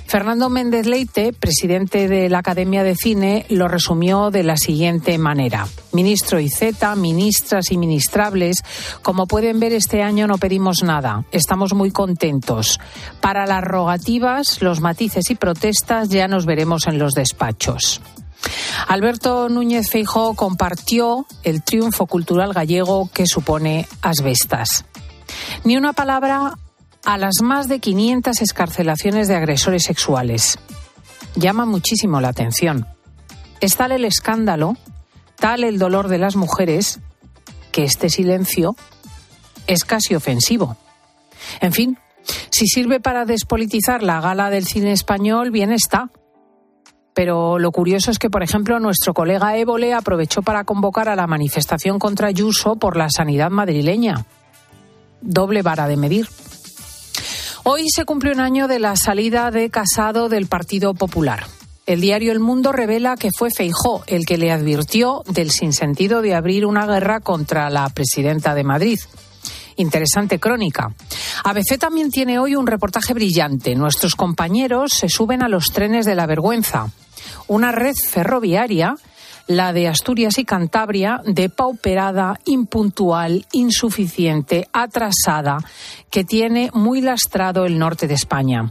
Fernando 0.06 0.50
Méndez 0.50 0.86
Leite, 0.88 1.34
presidente 1.34 2.08
de 2.08 2.30
la 2.30 2.40
Academia 2.40 2.84
de 2.84 2.96
Cine, 2.96 3.46
lo 3.50 3.68
resumió 3.68 4.30
de 4.30 4.44
la 4.44 4.58
siguiente 4.58 5.18
manera. 5.18 5.68
Ministro 5.94 6.40
IZ, 6.40 6.62
ministras 6.98 7.72
y 7.72 7.78
ministrables, 7.78 8.64
como 9.02 9.28
pueden 9.28 9.60
ver 9.60 9.74
este 9.74 10.04
año 10.04 10.28
no 10.28 10.38
pedimos 10.38 10.84
nada. 10.84 11.26
Estamos 11.32 11.74
muy 11.74 11.92
contentos. 11.92 12.80
Para 13.22 13.46
las 13.46 13.64
rogativas, 13.64 14.62
los 14.62 14.82
matices 14.82 15.30
y 15.30 15.36
protestas 15.36 16.10
ya 16.10 16.28
nos 16.28 16.46
veremos 16.46 16.88
en 16.88 17.00
los 17.00 17.14
despachos. 17.14 18.02
Alberto 18.88 19.50
Núñez 19.50 19.90
Feijóo 19.90 20.36
compartió 20.36 21.26
el 21.44 21.64
triunfo 21.64 22.08
cultural 22.08 22.54
gallego 22.54 23.10
que 23.14 23.26
supone 23.26 23.88
Asbestas. 24.02 24.86
Ni 25.64 25.78
una 25.78 25.94
palabra 25.94 26.58
a 27.06 27.18
las 27.18 27.42
más 27.42 27.68
de 27.68 27.80
500 27.80 28.42
escarcelaciones 28.42 29.28
de 29.28 29.36
agresores 29.36 29.84
sexuales. 29.84 30.60
Llama 31.36 31.66
muchísimo 31.66 32.22
la 32.22 32.30
atención. 32.30 32.88
Es 33.60 33.78
tal 33.78 33.92
el 33.92 34.06
escándalo, 34.06 34.76
tal 35.38 35.64
el 35.64 35.80
dolor 35.80 36.08
de 36.08 36.18
las 36.18 36.36
mujeres, 36.36 37.00
que 37.72 37.84
este 37.84 38.10
silencio 38.10 38.76
es 39.68 39.84
casi 39.86 40.16
ofensivo. 40.16 40.78
En 41.62 41.72
fin, 41.74 41.98
si 42.52 42.68
sirve 42.68 43.00
para 43.00 43.26
despolitizar 43.26 44.04
la 44.04 44.20
gala 44.22 44.50
del 44.50 44.66
cine 44.66 44.92
español, 44.92 45.52
bien 45.52 45.72
está. 45.72 46.10
Pero 47.14 47.60
lo 47.60 47.72
curioso 47.72 48.12
es 48.12 48.20
que, 48.20 48.30
por 48.30 48.44
ejemplo, 48.44 48.80
nuestro 48.80 49.14
colega 49.14 49.58
Évole 49.58 49.94
aprovechó 49.94 50.42
para 50.42 50.64
convocar 50.64 51.10
a 51.10 51.16
la 51.16 51.28
manifestación 51.28 52.00
contra 52.00 52.28
Ayuso 52.28 52.76
por 52.78 52.96
la 52.96 53.10
sanidad 53.10 53.50
madrileña. 53.50 54.26
Doble 55.22 55.62
vara 55.62 55.88
de 55.88 55.98
medir. 55.98 56.28
Hoy 57.64 57.90
se 57.90 58.06
cumple 58.06 58.32
un 58.32 58.40
año 58.40 58.68
de 58.68 58.80
la 58.80 58.96
salida 58.96 59.52
de 59.52 59.70
Casado 59.70 60.30
del 60.30 60.48
Partido 60.48 60.94
Popular. 60.94 61.46
El 61.86 62.02
diario 62.02 62.32
El 62.32 62.40
Mundo 62.40 62.72
revela 62.72 63.18
que 63.18 63.30
fue 63.38 63.50
Feijó 63.52 64.04
el 64.08 64.26
que 64.26 64.38
le 64.38 64.52
advirtió 64.52 65.24
del 65.28 65.52
sinsentido 65.52 66.22
de 66.22 66.34
abrir 66.34 66.66
una 66.66 66.88
guerra 66.88 67.20
contra 67.20 67.70
la 67.70 67.90
presidenta 67.90 68.56
de 68.56 68.64
Madrid. 68.64 69.00
Interesante 69.76 70.40
crónica. 70.40 70.94
ABC 71.44 71.78
también 71.80 72.10
tiene 72.12 72.40
hoy 72.40 72.56
un 72.56 72.68
reportaje 72.68 73.14
brillante. 73.14 73.76
Nuestros 73.76 74.16
compañeros 74.16 74.94
se 74.94 75.10
suben 75.10 75.44
a 75.44 75.50
los 75.50 75.66
trenes 75.68 76.06
de 76.06 76.16
la 76.16 76.26
vergüenza. 76.26 76.92
Una 77.52 77.74
red 77.74 77.96
ferroviaria 77.96 78.96
la 79.46 79.74
de 79.74 79.90
Asturias 79.90 80.38
y 80.38 80.46
Cantabria, 80.46 81.22
depauperada, 81.26 82.40
impuntual, 82.46 83.46
insuficiente, 83.52 84.70
atrasada, 84.72 85.58
que 86.10 86.24
tiene 86.24 86.70
muy 86.74 87.02
lastrado 87.02 87.66
el 87.66 87.78
norte 87.78 88.08
de 88.08 88.14
España. 88.14 88.70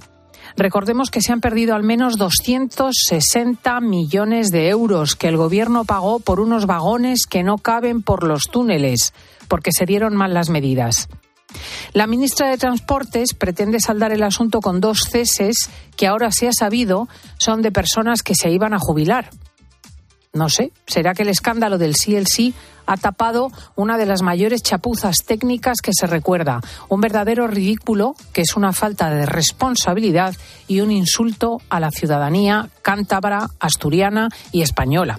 Recordemos 0.56 1.10
que 1.10 1.20
se 1.20 1.30
han 1.30 1.42
perdido 1.42 1.74
al 1.74 1.82
menos 1.82 2.16
260 2.16 3.80
millones 3.82 4.48
de 4.48 4.70
euros 4.70 5.14
que 5.14 5.28
el 5.28 5.36
Gobierno 5.36 5.84
pagó 5.84 6.18
por 6.18 6.40
unos 6.40 6.64
vagones 6.64 7.26
que 7.28 7.42
no 7.42 7.58
caben 7.58 8.00
por 8.00 8.24
los 8.24 8.44
túneles, 8.44 9.12
porque 9.46 9.72
se 9.76 9.84
dieron 9.84 10.16
mal 10.16 10.32
las 10.32 10.48
medidas. 10.48 11.10
La 11.92 12.06
ministra 12.06 12.48
de 12.48 12.58
Transportes 12.58 13.34
pretende 13.34 13.80
saldar 13.80 14.12
el 14.12 14.22
asunto 14.22 14.60
con 14.60 14.80
dos 14.80 15.00
ceses 15.10 15.70
que 15.96 16.06
ahora 16.06 16.30
se 16.30 16.48
ha 16.48 16.52
sabido 16.52 17.08
son 17.38 17.62
de 17.62 17.72
personas 17.72 18.22
que 18.22 18.34
se 18.34 18.50
iban 18.50 18.74
a 18.74 18.78
jubilar. 18.78 19.30
No 20.32 20.48
sé, 20.48 20.72
¿será 20.86 21.12
que 21.12 21.22
el 21.22 21.28
escándalo 21.28 21.76
del 21.76 21.96
CLC 21.96 22.54
ha 22.86 22.96
tapado 22.96 23.50
una 23.74 23.98
de 23.98 24.06
las 24.06 24.22
mayores 24.22 24.62
chapuzas 24.62 25.24
técnicas 25.26 25.78
que 25.82 25.90
se 25.92 26.06
recuerda? 26.06 26.60
Un 26.88 27.00
verdadero 27.00 27.48
ridículo 27.48 28.14
que 28.32 28.42
es 28.42 28.56
una 28.56 28.72
falta 28.72 29.10
de 29.10 29.26
responsabilidad 29.26 30.36
y 30.68 30.82
un 30.82 30.92
insulto 30.92 31.60
a 31.68 31.80
la 31.80 31.90
ciudadanía 31.90 32.68
cántabra, 32.82 33.48
asturiana 33.58 34.28
y 34.52 34.62
española. 34.62 35.18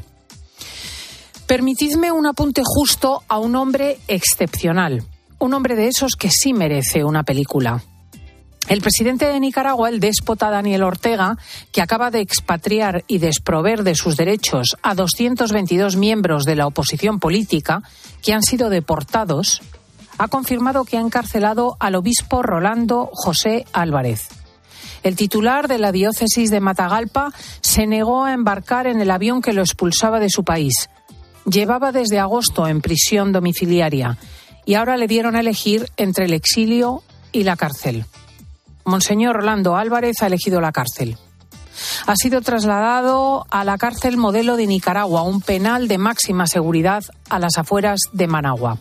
Permitidme 1.45 2.13
un 2.13 2.27
apunte 2.27 2.61
justo 2.63 3.23
a 3.27 3.37
un 3.37 3.57
hombre 3.57 3.99
excepcional, 4.07 5.03
un 5.41 5.53
hombre 5.55 5.75
de 5.75 5.87
esos 5.87 6.15
que 6.15 6.29
sí 6.29 6.53
merece 6.53 7.03
una 7.03 7.23
película. 7.23 7.83
El 8.67 8.81
presidente 8.81 9.25
de 9.25 9.39
Nicaragua, 9.39 9.89
el 9.89 9.99
déspota 9.99 10.51
Daniel 10.51 10.83
Ortega, 10.83 11.35
que 11.71 11.81
acaba 11.81 12.11
de 12.11 12.21
expatriar 12.21 13.03
y 13.07 13.17
desprover 13.17 13.83
de 13.83 13.95
sus 13.95 14.15
derechos 14.15 14.77
a 14.83 14.93
222 14.93 15.95
miembros 15.95 16.45
de 16.45 16.55
la 16.55 16.67
oposición 16.67 17.19
política 17.19 17.81
que 18.21 18.33
han 18.33 18.43
sido 18.43 18.69
deportados, 18.69 19.61
ha 20.19 20.27
confirmado 20.27 20.85
que 20.85 20.97
ha 20.97 21.01
encarcelado 21.01 21.75
al 21.79 21.95
obispo 21.95 22.43
Rolando 22.43 23.09
José 23.11 23.65
Álvarez. 23.73 24.27
El 25.01 25.15
titular 25.15 25.67
de 25.67 25.79
la 25.79 25.91
diócesis 25.91 26.51
de 26.51 26.59
Matagalpa 26.59 27.33
se 27.61 27.87
negó 27.87 28.25
a 28.25 28.33
embarcar 28.33 28.85
en 28.85 29.01
el 29.01 29.09
avión 29.09 29.41
que 29.41 29.53
lo 29.53 29.63
expulsaba 29.63 30.19
de 30.19 30.29
su 30.29 30.43
país. 30.43 30.91
Llevaba 31.45 31.91
desde 31.91 32.19
agosto 32.19 32.67
en 32.67 32.81
prisión 32.81 33.31
domiciliaria 33.31 34.19
y 34.65 34.75
ahora 34.75 34.97
le 34.97 35.07
dieron 35.07 35.35
a 35.35 35.39
elegir 35.39 35.89
entre 35.97 36.25
el 36.25 36.33
exilio 36.33 37.03
y 37.31 37.43
la 37.43 37.55
cárcel. 37.55 38.05
Monseñor 38.85 39.37
Orlando 39.37 39.75
Álvarez 39.75 40.21
ha 40.21 40.27
elegido 40.27 40.61
la 40.61 40.71
cárcel. 40.71 41.17
Ha 42.05 42.15
sido 42.15 42.41
trasladado 42.41 43.45
a 43.49 43.63
la 43.63 43.77
cárcel 43.77 44.17
modelo 44.17 44.55
de 44.55 44.67
Nicaragua, 44.67 45.23
un 45.23 45.41
penal 45.41 45.87
de 45.87 45.97
máxima 45.97 46.47
seguridad 46.47 47.03
a 47.29 47.39
las 47.39 47.57
afueras 47.57 47.99
de 48.11 48.27
Managua. 48.27 48.77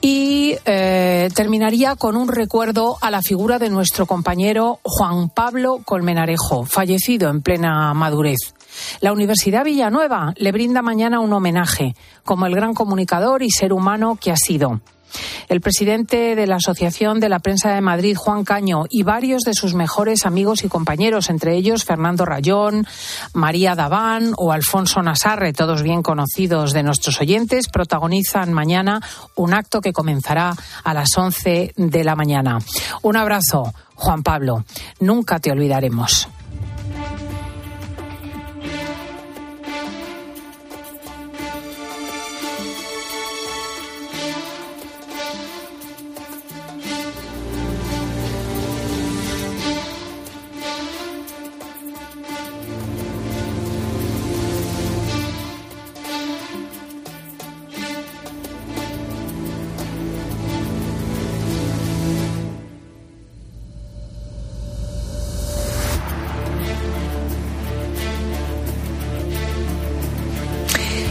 Y 0.00 0.56
eh, 0.64 1.28
terminaría 1.34 1.96
con 1.96 2.16
un 2.16 2.28
recuerdo 2.28 2.96
a 3.00 3.10
la 3.10 3.20
figura 3.22 3.58
de 3.58 3.70
nuestro 3.70 4.06
compañero 4.06 4.78
Juan 4.82 5.28
Pablo 5.28 5.80
Colmenarejo, 5.84 6.64
fallecido 6.64 7.28
en 7.30 7.42
plena 7.42 7.92
madurez. 7.94 8.54
La 9.00 9.12
Universidad 9.12 9.64
Villanueva 9.64 10.34
le 10.36 10.52
brinda 10.52 10.82
mañana 10.82 11.20
un 11.20 11.32
homenaje, 11.32 11.94
como 12.24 12.46
el 12.46 12.54
gran 12.54 12.74
comunicador 12.74 13.42
y 13.42 13.50
ser 13.50 13.72
humano 13.72 14.16
que 14.20 14.30
ha 14.30 14.36
sido. 14.36 14.80
El 15.48 15.60
presidente 15.60 16.34
de 16.34 16.46
la 16.46 16.56
Asociación 16.56 17.20
de 17.20 17.28
la 17.28 17.38
Prensa 17.38 17.74
de 17.74 17.80
Madrid, 17.80 18.16
Juan 18.16 18.44
Caño, 18.44 18.84
y 18.88 19.02
varios 19.02 19.42
de 19.42 19.54
sus 19.54 19.74
mejores 19.74 20.26
amigos 20.26 20.64
y 20.64 20.68
compañeros, 20.68 21.30
entre 21.30 21.54
ellos 21.56 21.84
Fernando 21.84 22.24
Rayón, 22.24 22.86
María 23.32 23.74
Daván 23.74 24.32
o 24.36 24.52
Alfonso 24.52 25.02
Nasarre, 25.02 25.52
todos 25.52 25.82
bien 25.82 26.02
conocidos 26.02 26.72
de 26.72 26.82
nuestros 26.82 27.20
oyentes, 27.20 27.68
protagonizan 27.68 28.52
mañana 28.52 29.00
un 29.34 29.54
acto 29.54 29.80
que 29.80 29.92
comenzará 29.92 30.54
a 30.84 30.94
las 30.94 31.16
11 31.16 31.72
de 31.76 32.04
la 32.04 32.14
mañana. 32.14 32.58
Un 33.02 33.16
abrazo, 33.16 33.72
Juan 33.94 34.22
Pablo. 34.22 34.64
Nunca 35.00 35.40
te 35.40 35.50
olvidaremos. 35.50 36.28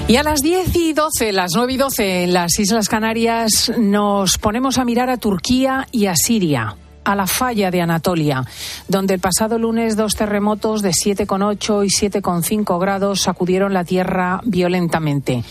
Y 0.10 0.16
a 0.16 0.24
las 0.24 0.40
10 0.42 0.74
y 0.78 0.94
12, 0.94 1.34
las 1.34 1.52
9 1.54 1.74
y 1.74 1.78
12 1.78 2.24
en 2.24 2.34
las 2.34 2.58
Islas 2.60 2.88
Canarias, 2.88 3.74
nos 3.78 4.38
ponemos 4.38 4.78
a 4.78 4.86
mirar 4.86 5.10
a 5.10 5.18
Turquía 5.18 5.86
y 5.92 6.06
a 6.06 6.16
Siria 6.16 6.78
a 7.08 7.16
la 7.16 7.26
falla 7.26 7.72
de 7.72 7.82
Anatolia, 7.82 8.44
donde 8.90 9.14
el 9.14 9.22
pasado 9.22 9.58
lunes 9.58 9.96
dos 9.96 10.16
terremotos 10.16 10.82
de 10.82 10.90
7,8 10.90 11.86
y 11.86 11.88
7,5 11.88 12.78
grados 12.82 13.22
sacudieron 13.22 13.74
la 13.74 13.86
tierra 13.86 14.42
violentamente. 14.44 15.42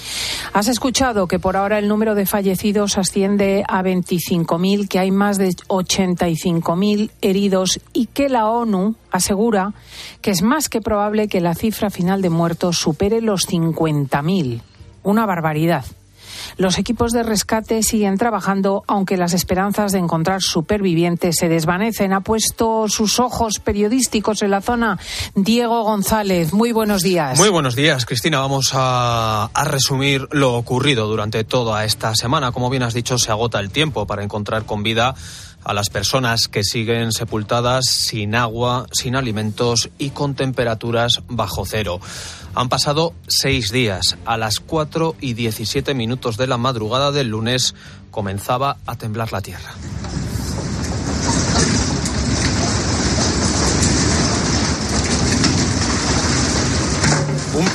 Has 0.52 0.68
escuchado 0.68 1.26
que 1.26 1.38
por 1.38 1.56
ahora 1.56 1.78
el 1.78 1.88
número 1.88 2.14
de 2.14 2.26
fallecidos 2.26 2.98
asciende 2.98 3.64
a 3.66 3.82
25.000, 3.82 4.86
que 4.86 4.98
hay 4.98 5.10
más 5.10 5.38
de 5.38 5.48
85.000 5.48 7.10
heridos 7.22 7.80
y 7.94 8.04
que 8.04 8.28
la 8.28 8.48
ONU 8.50 8.94
asegura 9.10 9.72
que 10.20 10.32
es 10.32 10.42
más 10.42 10.68
que 10.68 10.82
probable 10.82 11.26
que 11.26 11.40
la 11.40 11.54
cifra 11.54 11.88
final 11.88 12.20
de 12.20 12.28
muertos 12.28 12.76
supere 12.76 13.22
los 13.22 13.48
50.000. 13.48 14.60
Una 15.04 15.24
barbaridad. 15.24 15.86
Los 16.56 16.78
equipos 16.78 17.12
de 17.12 17.22
rescate 17.22 17.82
siguen 17.82 18.18
trabajando, 18.18 18.84
aunque 18.86 19.16
las 19.16 19.32
esperanzas 19.32 19.92
de 19.92 19.98
encontrar 19.98 20.42
supervivientes 20.42 21.36
se 21.36 21.48
desvanecen. 21.48 22.12
Ha 22.12 22.20
puesto 22.20 22.88
sus 22.88 23.20
ojos 23.20 23.58
periodísticos 23.58 24.42
en 24.42 24.50
la 24.50 24.60
zona 24.60 24.98
Diego 25.34 25.82
González. 25.82 26.52
Muy 26.52 26.72
buenos 26.72 27.02
días. 27.02 27.38
Muy 27.38 27.48
buenos 27.48 27.76
días, 27.76 28.06
Cristina. 28.06 28.40
Vamos 28.40 28.70
a, 28.74 29.50
a 29.52 29.64
resumir 29.64 30.28
lo 30.32 30.54
ocurrido 30.54 31.06
durante 31.06 31.44
toda 31.44 31.84
esta 31.84 32.14
semana. 32.14 32.52
Como 32.52 32.70
bien 32.70 32.82
has 32.82 32.94
dicho, 32.94 33.18
se 33.18 33.30
agota 33.30 33.60
el 33.60 33.70
tiempo 33.70 34.06
para 34.06 34.22
encontrar 34.22 34.64
con 34.64 34.82
vida 34.82 35.14
a 35.66 35.74
las 35.74 35.90
personas 35.90 36.46
que 36.46 36.62
siguen 36.62 37.10
sepultadas 37.10 37.86
sin 37.86 38.36
agua, 38.36 38.86
sin 38.92 39.16
alimentos 39.16 39.90
y 39.98 40.10
con 40.10 40.36
temperaturas 40.36 41.22
bajo 41.28 41.66
cero. 41.66 42.00
Han 42.56 42.70
pasado 42.70 43.12
seis 43.28 43.70
días. 43.70 44.16
A 44.24 44.38
las 44.38 44.60
4 44.60 45.16
y 45.20 45.34
17 45.34 45.92
minutos 45.92 46.38
de 46.38 46.46
la 46.46 46.56
madrugada 46.56 47.12
del 47.12 47.28
lunes 47.28 47.74
comenzaba 48.10 48.78
a 48.86 48.96
temblar 48.96 49.30
la 49.30 49.42
tierra. 49.42 49.74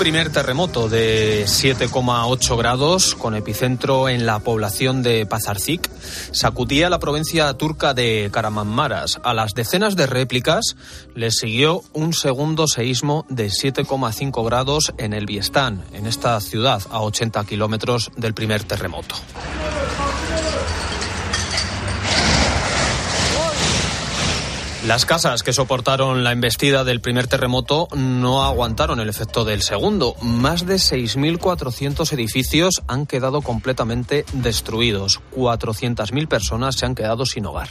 Primer 0.01 0.31
terremoto 0.31 0.89
de 0.89 1.43
7,8 1.45 2.57
grados 2.57 3.13
con 3.13 3.35
epicentro 3.35 4.09
en 4.09 4.25
la 4.25 4.39
población 4.39 5.03
de 5.03 5.27
Pazarcik 5.27 5.87
sacudía 6.31 6.89
la 6.89 6.97
provincia 6.97 7.53
turca 7.53 7.93
de 7.93 8.31
Karamanmaras. 8.33 9.21
A 9.23 9.35
las 9.35 9.53
decenas 9.53 9.95
de 9.95 10.07
réplicas 10.07 10.75
le 11.13 11.29
siguió 11.29 11.83
un 11.93 12.13
segundo 12.13 12.65
seísmo 12.65 13.27
de 13.29 13.49
7,5 13.49 14.43
grados 14.43 14.91
en 14.97 15.13
el 15.13 15.27
Biestán, 15.27 15.83
en 15.93 16.07
esta 16.07 16.41
ciudad 16.41 16.81
a 16.89 17.01
80 17.01 17.43
kilómetros 17.43 18.09
del 18.17 18.33
primer 18.33 18.63
terremoto. 18.63 19.13
Las 24.85 25.05
casas 25.05 25.43
que 25.43 25.53
soportaron 25.53 26.23
la 26.23 26.31
embestida 26.31 26.83
del 26.83 27.01
primer 27.01 27.27
terremoto 27.27 27.87
no 27.95 28.43
aguantaron 28.43 28.99
el 28.99 29.09
efecto 29.09 29.45
del 29.45 29.61
segundo. 29.61 30.15
Más 30.23 30.65
de 30.65 30.77
6.400 30.77 32.11
edificios 32.13 32.81
han 32.87 33.05
quedado 33.05 33.43
completamente 33.43 34.25
destruidos. 34.33 35.21
400.000 35.35 36.27
personas 36.27 36.77
se 36.77 36.87
han 36.87 36.95
quedado 36.95 37.27
sin 37.27 37.45
hogar. 37.45 37.69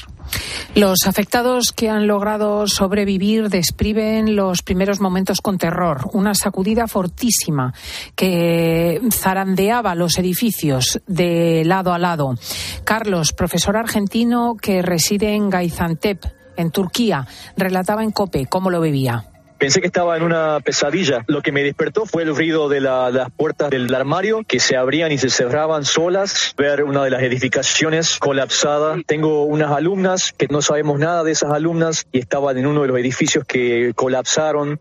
Los 0.77 1.09
afectados 1.09 1.73
que 1.73 1.89
han 1.89 2.07
logrado 2.07 2.69
sobrevivir 2.69 3.49
describen 3.49 4.37
los 4.37 4.63
primeros 4.63 5.01
momentos 5.01 5.41
con 5.41 5.59
terror. 5.59 6.09
Una 6.13 6.35
sacudida 6.35 6.87
fortísima 6.87 7.75
que 8.15 9.01
zarandeaba 9.13 9.97
los 9.97 10.17
edificios 10.17 11.01
de 11.09 11.65
lado 11.65 11.93
a 11.93 11.99
lado. 11.99 12.37
Carlos, 12.85 13.33
profesor 13.33 13.77
argentino 13.77 14.55
que 14.55 14.81
reside 14.81 15.35
en 15.35 15.51
Gaizantep, 15.51 16.40
en 16.61 16.71
Turquía, 16.71 17.27
relataba 17.57 18.03
en 18.03 18.11
COPE 18.11 18.47
cómo 18.47 18.71
lo 18.71 18.81
vivía. 18.81 19.25
Pensé 19.61 19.83
que 19.83 19.89
estaba 19.89 20.17
en 20.17 20.23
una 20.23 20.61
pesadilla. 20.61 21.23
Lo 21.27 21.43
que 21.43 21.53
me 21.53 21.63
despertó 21.63 22.07
fue 22.07 22.23
el 22.23 22.35
ruido 22.35 22.71
de 22.71 22.81
la, 22.81 23.11
las 23.11 23.31
puertas 23.31 23.69
del 23.69 23.95
armario 23.95 24.43
que 24.49 24.59
se 24.59 24.75
abrían 24.75 25.13
y 25.13 25.19
se 25.19 25.29
cerraban 25.29 25.85
solas, 25.85 26.55
ver 26.57 26.83
una 26.83 27.05
de 27.05 27.11
las 27.11 27.23
edificaciones 27.23 28.19
colapsada. 28.19 28.97
Tengo 29.07 29.45
unas 29.45 29.71
alumnas 29.71 30.33
que 30.33 30.49
no 30.49 30.63
sabemos 30.63 30.99
nada 30.99 31.25
de 31.25 31.33
esas 31.33 31.53
alumnas 31.53 32.07
y 32.11 32.21
estaban 32.21 32.57
en 32.57 32.67
uno 32.67 32.81
de 32.81 32.89
los 32.89 32.99
edificios 32.99 33.45
que 33.45 33.93
colapsaron. 33.95 34.81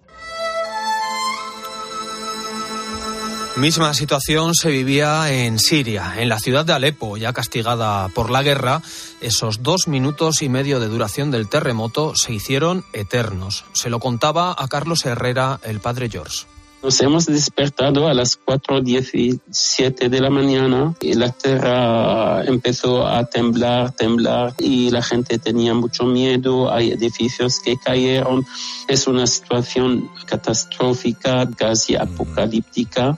Misma 3.56 3.94
situación 3.94 4.56
se 4.56 4.70
vivía 4.70 5.32
en 5.32 5.60
Siria, 5.60 6.14
en 6.18 6.30
la 6.30 6.40
ciudad 6.40 6.66
de 6.66 6.74
Alepo, 6.74 7.18
ya 7.18 7.34
castigada 7.34 8.08
por 8.10 8.30
la 8.30 8.42
guerra. 8.42 8.82
Esos 9.20 9.64
dos 9.64 9.88
minutos 9.88 10.42
y 10.42 10.50
medio 10.50 10.80
de 10.80 10.88
duración 10.88 11.30
del 11.30 11.50
terremoto 11.50 12.14
se 12.16 12.34
hicieron 12.34 12.86
eternos. 12.94 13.66
Se 13.74 13.90
lo 13.90 14.00
contaba 14.00 14.56
a 14.58 14.68
Carlos 14.70 15.06
Herrera, 15.06 15.60
el 15.64 15.82
padre 15.82 16.10
George. 16.10 16.46
Nos 16.82 17.02
hemos 17.02 17.26
despertado 17.26 18.08
a 18.08 18.14
las 18.14 18.40
4.17 18.40 20.08
de 20.08 20.22
la 20.22 20.30
mañana 20.30 20.94
y 21.02 21.14
la 21.14 21.30
tierra 21.30 22.46
empezó 22.46 23.06
a 23.06 23.26
temblar, 23.26 23.92
temblar 23.92 24.54
y 24.58 24.90
la 24.90 25.02
gente 25.02 25.40
tenía 25.40 25.74
mucho 25.74 26.06
miedo. 26.06 26.72
Hay 26.72 26.92
edificios 26.92 27.60
que 27.60 27.76
cayeron. 27.76 28.46
Es 28.88 29.08
una 29.08 29.28
situación 29.28 30.10
catastrófica, 30.26 31.50
casi 31.58 31.96
apocalíptica. 31.96 33.18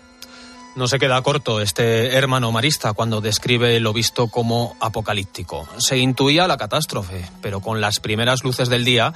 No 0.74 0.88
se 0.88 1.00
queda 1.00 1.22
corto 1.22 1.60
este 1.60 2.16
hermano 2.16 2.50
marista 2.54 2.94
cuando 2.94 3.20
describe 3.20 3.78
lo 3.82 3.92
visto 3.92 4.28
como 4.28 4.78
apocalíptico. 4.80 5.68
Se 5.78 5.98
intuía 5.98 6.48
la 6.48 6.56
catástrofe, 6.56 7.30
pero 7.42 7.60
con 7.60 7.82
las 7.82 8.00
primeras 8.00 8.46
luces 8.46 8.70
del 8.70 8.86
día, 8.86 9.14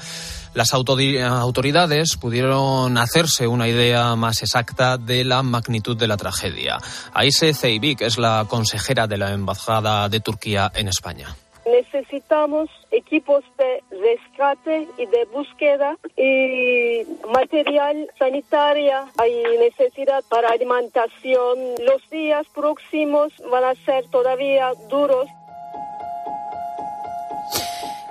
las 0.54 0.74
autoridades 0.74 2.18
pudieron 2.18 2.98
hacerse 2.98 3.48
una 3.48 3.70
idea 3.70 4.18
más 4.18 4.42
exacta 4.42 4.98
de 4.98 5.24
la 5.24 5.44
magnitud 5.44 5.96
de 5.96 6.08
la 6.08 6.18
tragedia. 6.18 6.78
Aise 7.14 7.54
Zeybik 7.54 8.02
es 8.02 8.18
la 8.18 8.46
consejera 8.50 9.08
de 9.08 9.18
la 9.18 9.32
Embajada 9.32 10.10
de 10.10 10.20
Turquía 10.20 10.70
en 10.76 10.90
España. 10.90 11.36
Necesitamos 11.66 12.70
equipos 12.92 13.44
de 13.58 13.84
rescate 13.90 14.88
y 14.98 15.06
de 15.08 15.26
búsqueda 15.26 15.98
y 16.16 17.04
material 17.28 18.10
sanitario. 18.20 19.10
Hay 19.18 19.44
necesidad 19.58 20.24
para 20.30 20.50
alimentación. 20.50 21.58
Los 21.80 22.08
días 22.10 22.46
próximos 22.54 23.34
van 23.50 23.64
a 23.64 23.76
ser 23.86 24.08
todavía 24.10 24.74
duros. 24.90 25.28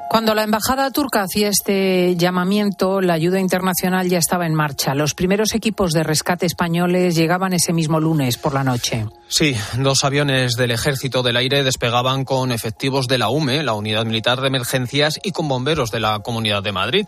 Cuando 0.09 0.35
la 0.35 0.45
embajada 0.45 0.91
turca 0.91 1.23
hacía 1.23 1.49
este 1.49 2.15
llamamiento, 2.17 3.01
la 3.01 3.15
ayuda 3.15 3.41
internacional 3.41 4.09
ya 4.09 4.19
estaba 4.19 4.47
en 4.47 4.55
marcha. 4.55 4.95
Los 4.95 5.15
primeros 5.15 5.55
equipos 5.55 5.93
de 5.93 6.05
rescate 6.05 6.47
españoles 6.47 7.17
llegaban 7.17 7.53
ese 7.53 7.73
mismo 7.73 7.99
lunes 7.99 8.37
por 8.37 8.55
la 8.55 8.63
noche. 8.63 9.07
Sí, 9.27 9.57
dos 9.79 10.05
aviones 10.05 10.55
del 10.55 10.71
Ejército 10.71 11.23
del 11.25 11.37
Aire 11.37 11.65
despegaban 11.65 12.25
con 12.25 12.53
efectivos 12.53 13.09
de 13.09 13.19
la 13.19 13.31
UME, 13.31 13.65
la 13.65 13.73
Unidad 13.73 14.05
Militar 14.05 14.41
de 14.41 14.47
Emergencias, 14.47 15.19
y 15.25 15.33
con 15.33 15.49
bomberos 15.49 15.91
de 15.91 15.99
la 15.99 16.21
Comunidad 16.21 16.63
de 16.63 16.71
Madrid. 16.71 17.07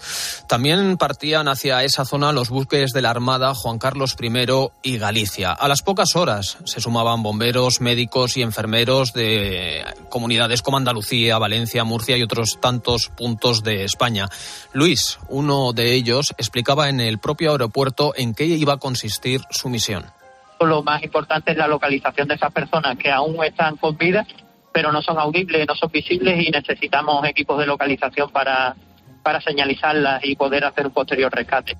También 0.48 0.96
partían 0.96 1.46
hacia 1.46 1.84
esa 1.84 2.04
zona 2.04 2.32
los 2.32 2.48
buques 2.48 2.90
de 2.92 3.02
la 3.02 3.10
Armada 3.10 3.54
Juan 3.54 3.78
Carlos 3.78 4.16
I 4.20 4.32
y 4.82 4.98
Galicia. 4.98 5.52
A 5.52 5.68
las 5.68 5.82
pocas 5.82 6.16
horas 6.16 6.58
se 6.64 6.80
sumaban 6.80 7.22
bomberos, 7.22 7.80
médicos 7.80 8.36
y 8.36 8.42
enfermeros 8.42 9.12
de 9.12 9.84
comunidades 10.08 10.62
como 10.62 10.78
Andalucía, 10.78 11.38
Valencia, 11.38 11.84
Murcia 11.84 12.16
y 12.16 12.22
otros 12.22 12.58
tantos 12.60 12.85
puntos 13.16 13.62
de 13.62 13.84
España. 13.84 14.28
Luis, 14.72 15.18
uno 15.28 15.72
de 15.72 15.94
ellos, 15.94 16.34
explicaba 16.38 16.88
en 16.88 17.00
el 17.00 17.18
propio 17.18 17.52
aeropuerto 17.52 18.12
en 18.16 18.34
qué 18.34 18.44
iba 18.44 18.74
a 18.74 18.78
consistir 18.78 19.42
su 19.50 19.68
misión 19.68 20.04
lo 20.64 20.82
más 20.82 21.02
importante 21.02 21.52
es 21.52 21.58
la 21.58 21.68
localización 21.68 22.28
de 22.28 22.34
esas 22.34 22.52
personas 22.52 22.96
que 22.96 23.10
aún 23.10 23.36
están 23.44 23.76
con 23.76 23.96
vida, 23.98 24.26
pero 24.72 24.92
no 24.92 25.02
son 25.02 25.18
audibles, 25.18 25.66
no 25.66 25.74
son 25.74 25.90
visibles 25.90 26.46
y 26.46 26.50
necesitamos 26.50 27.26
equipos 27.26 27.58
de 27.58 27.66
localización 27.66 28.30
para, 28.30 28.74
para 29.22 29.40
señalizarlas 29.40 30.24
y 30.24 30.36
poder 30.36 30.64
hacer 30.64 30.86
un 30.86 30.92
posterior 30.92 31.32
rescate. 31.32 31.76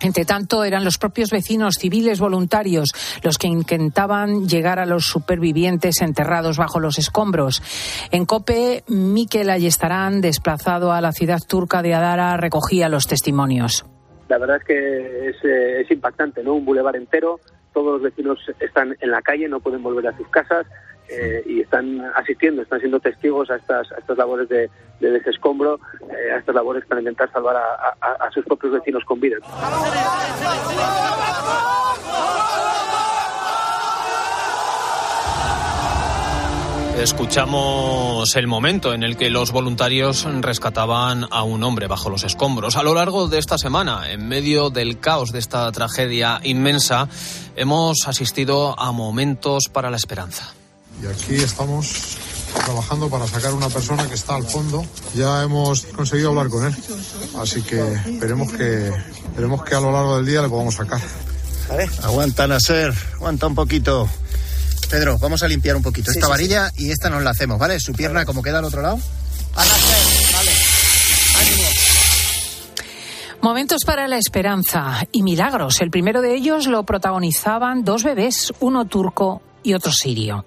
Entre 0.00 0.24
tanto, 0.24 0.64
eran 0.64 0.84
los 0.84 0.98
propios 0.98 1.30
vecinos 1.30 1.76
civiles 1.78 2.20
voluntarios 2.20 2.90
los 3.22 3.38
que 3.38 3.48
intentaban 3.48 4.48
llegar 4.48 4.78
a 4.78 4.86
los 4.86 5.04
supervivientes 5.04 6.00
enterrados 6.00 6.56
bajo 6.56 6.80
los 6.80 6.98
escombros. 6.98 7.62
En 8.10 8.24
COPE, 8.24 8.84
Miquel 8.88 9.50
Ayestarán, 9.50 10.20
desplazado 10.20 10.92
a 10.92 11.00
la 11.00 11.12
ciudad 11.12 11.40
turca 11.46 11.82
de 11.82 11.94
Adara, 11.94 12.36
recogía 12.36 12.88
los 12.88 13.06
testimonios 13.06 13.84
la 14.28 14.38
verdad 14.38 14.58
es 14.58 14.64
que 14.64 15.30
eh, 15.30 15.80
es, 15.80 15.90
impactante, 15.90 16.42
¿no? 16.42 16.54
Un 16.54 16.64
bulevar 16.64 16.96
entero, 16.96 17.40
todos 17.72 17.94
los 17.94 18.02
vecinos 18.02 18.38
están 18.60 18.96
en 19.00 19.10
la 19.10 19.22
calle, 19.22 19.48
no 19.48 19.60
pueden 19.60 19.82
volver 19.82 20.06
a 20.06 20.16
sus 20.16 20.28
casas 20.28 20.66
eh, 21.08 21.42
y 21.46 21.60
están 21.60 22.00
asistiendo, 22.14 22.62
están 22.62 22.80
siendo 22.80 23.00
testigos 23.00 23.50
a 23.50 23.56
estas, 23.56 23.90
a 23.92 23.98
estas 23.98 24.18
labores 24.18 24.48
de, 24.48 24.70
desescombro, 25.00 25.80
eh, 26.10 26.32
a 26.32 26.38
estas 26.38 26.54
labores 26.54 26.84
para 26.86 27.00
intentar 27.00 27.30
salvar 27.32 27.56
a 27.56 28.30
sus 28.32 28.44
propios 28.44 28.72
vecinos 28.72 29.04
con 29.04 29.20
vida. 29.20 29.38
Escuchamos 37.00 38.34
el 38.34 38.48
momento 38.48 38.92
en 38.92 39.04
el 39.04 39.16
que 39.16 39.30
los 39.30 39.52
voluntarios 39.52 40.26
rescataban 40.40 41.26
a 41.30 41.44
un 41.44 41.62
hombre 41.62 41.86
bajo 41.86 42.10
los 42.10 42.24
escombros. 42.24 42.76
A 42.76 42.82
lo 42.82 42.92
largo 42.92 43.28
de 43.28 43.38
esta 43.38 43.56
semana, 43.56 44.10
en 44.10 44.26
medio 44.26 44.68
del 44.70 44.98
caos 44.98 45.30
de 45.30 45.38
esta 45.38 45.70
tragedia 45.70 46.40
inmensa, 46.42 47.08
hemos 47.54 48.08
asistido 48.08 48.76
a 48.76 48.90
momentos 48.90 49.68
para 49.72 49.90
la 49.90 49.96
esperanza. 49.96 50.52
Y 51.02 51.06
aquí 51.06 51.36
estamos 51.36 52.18
trabajando 52.64 53.08
para 53.08 53.26
sacar 53.26 53.50
a 53.50 53.54
una 53.54 53.68
persona 53.68 54.08
que 54.08 54.14
está 54.14 54.34
al 54.34 54.44
fondo. 54.44 54.84
Ya 55.14 55.42
hemos 55.42 55.84
conseguido 55.86 56.30
hablar 56.30 56.48
con 56.48 56.66
él, 56.66 56.74
así 57.40 57.62
que 57.62 57.80
esperemos 58.06 58.52
que, 58.52 58.88
esperemos 58.88 59.64
que 59.64 59.74
a 59.74 59.80
lo 59.80 59.92
largo 59.92 60.16
del 60.16 60.26
día 60.26 60.42
le 60.42 60.48
podamos 60.48 60.74
sacar. 60.74 61.00
Aguanta, 62.02 62.46
Nasser, 62.46 62.92
aguanta 63.14 63.46
un 63.46 63.54
poquito. 63.54 64.08
Pedro, 64.90 65.18
vamos 65.18 65.42
a 65.42 65.48
limpiar 65.48 65.76
un 65.76 65.82
poquito 65.82 66.10
esta 66.10 66.28
varilla 66.28 66.72
y 66.76 66.90
esta 66.90 67.10
nos 67.10 67.22
la 67.22 67.30
hacemos, 67.30 67.58
¿vale? 67.58 67.78
Su 67.78 67.92
pierna 67.92 68.24
como 68.24 68.42
queda 68.42 68.58
al 68.58 68.64
otro 68.64 68.80
lado. 68.80 68.98
vale. 69.54 70.50
Momentos 73.40 73.84
para 73.84 74.08
la 74.08 74.18
esperanza 74.18 75.06
y 75.12 75.22
milagros. 75.22 75.80
El 75.80 75.90
primero 75.90 76.22
de 76.22 76.34
ellos 76.34 76.66
lo 76.66 76.82
protagonizaban 76.84 77.84
dos 77.84 78.02
bebés, 78.02 78.52
uno 78.60 78.86
turco 78.86 79.42
y 79.68 79.74
otro 79.74 79.92
sirio. 79.92 80.46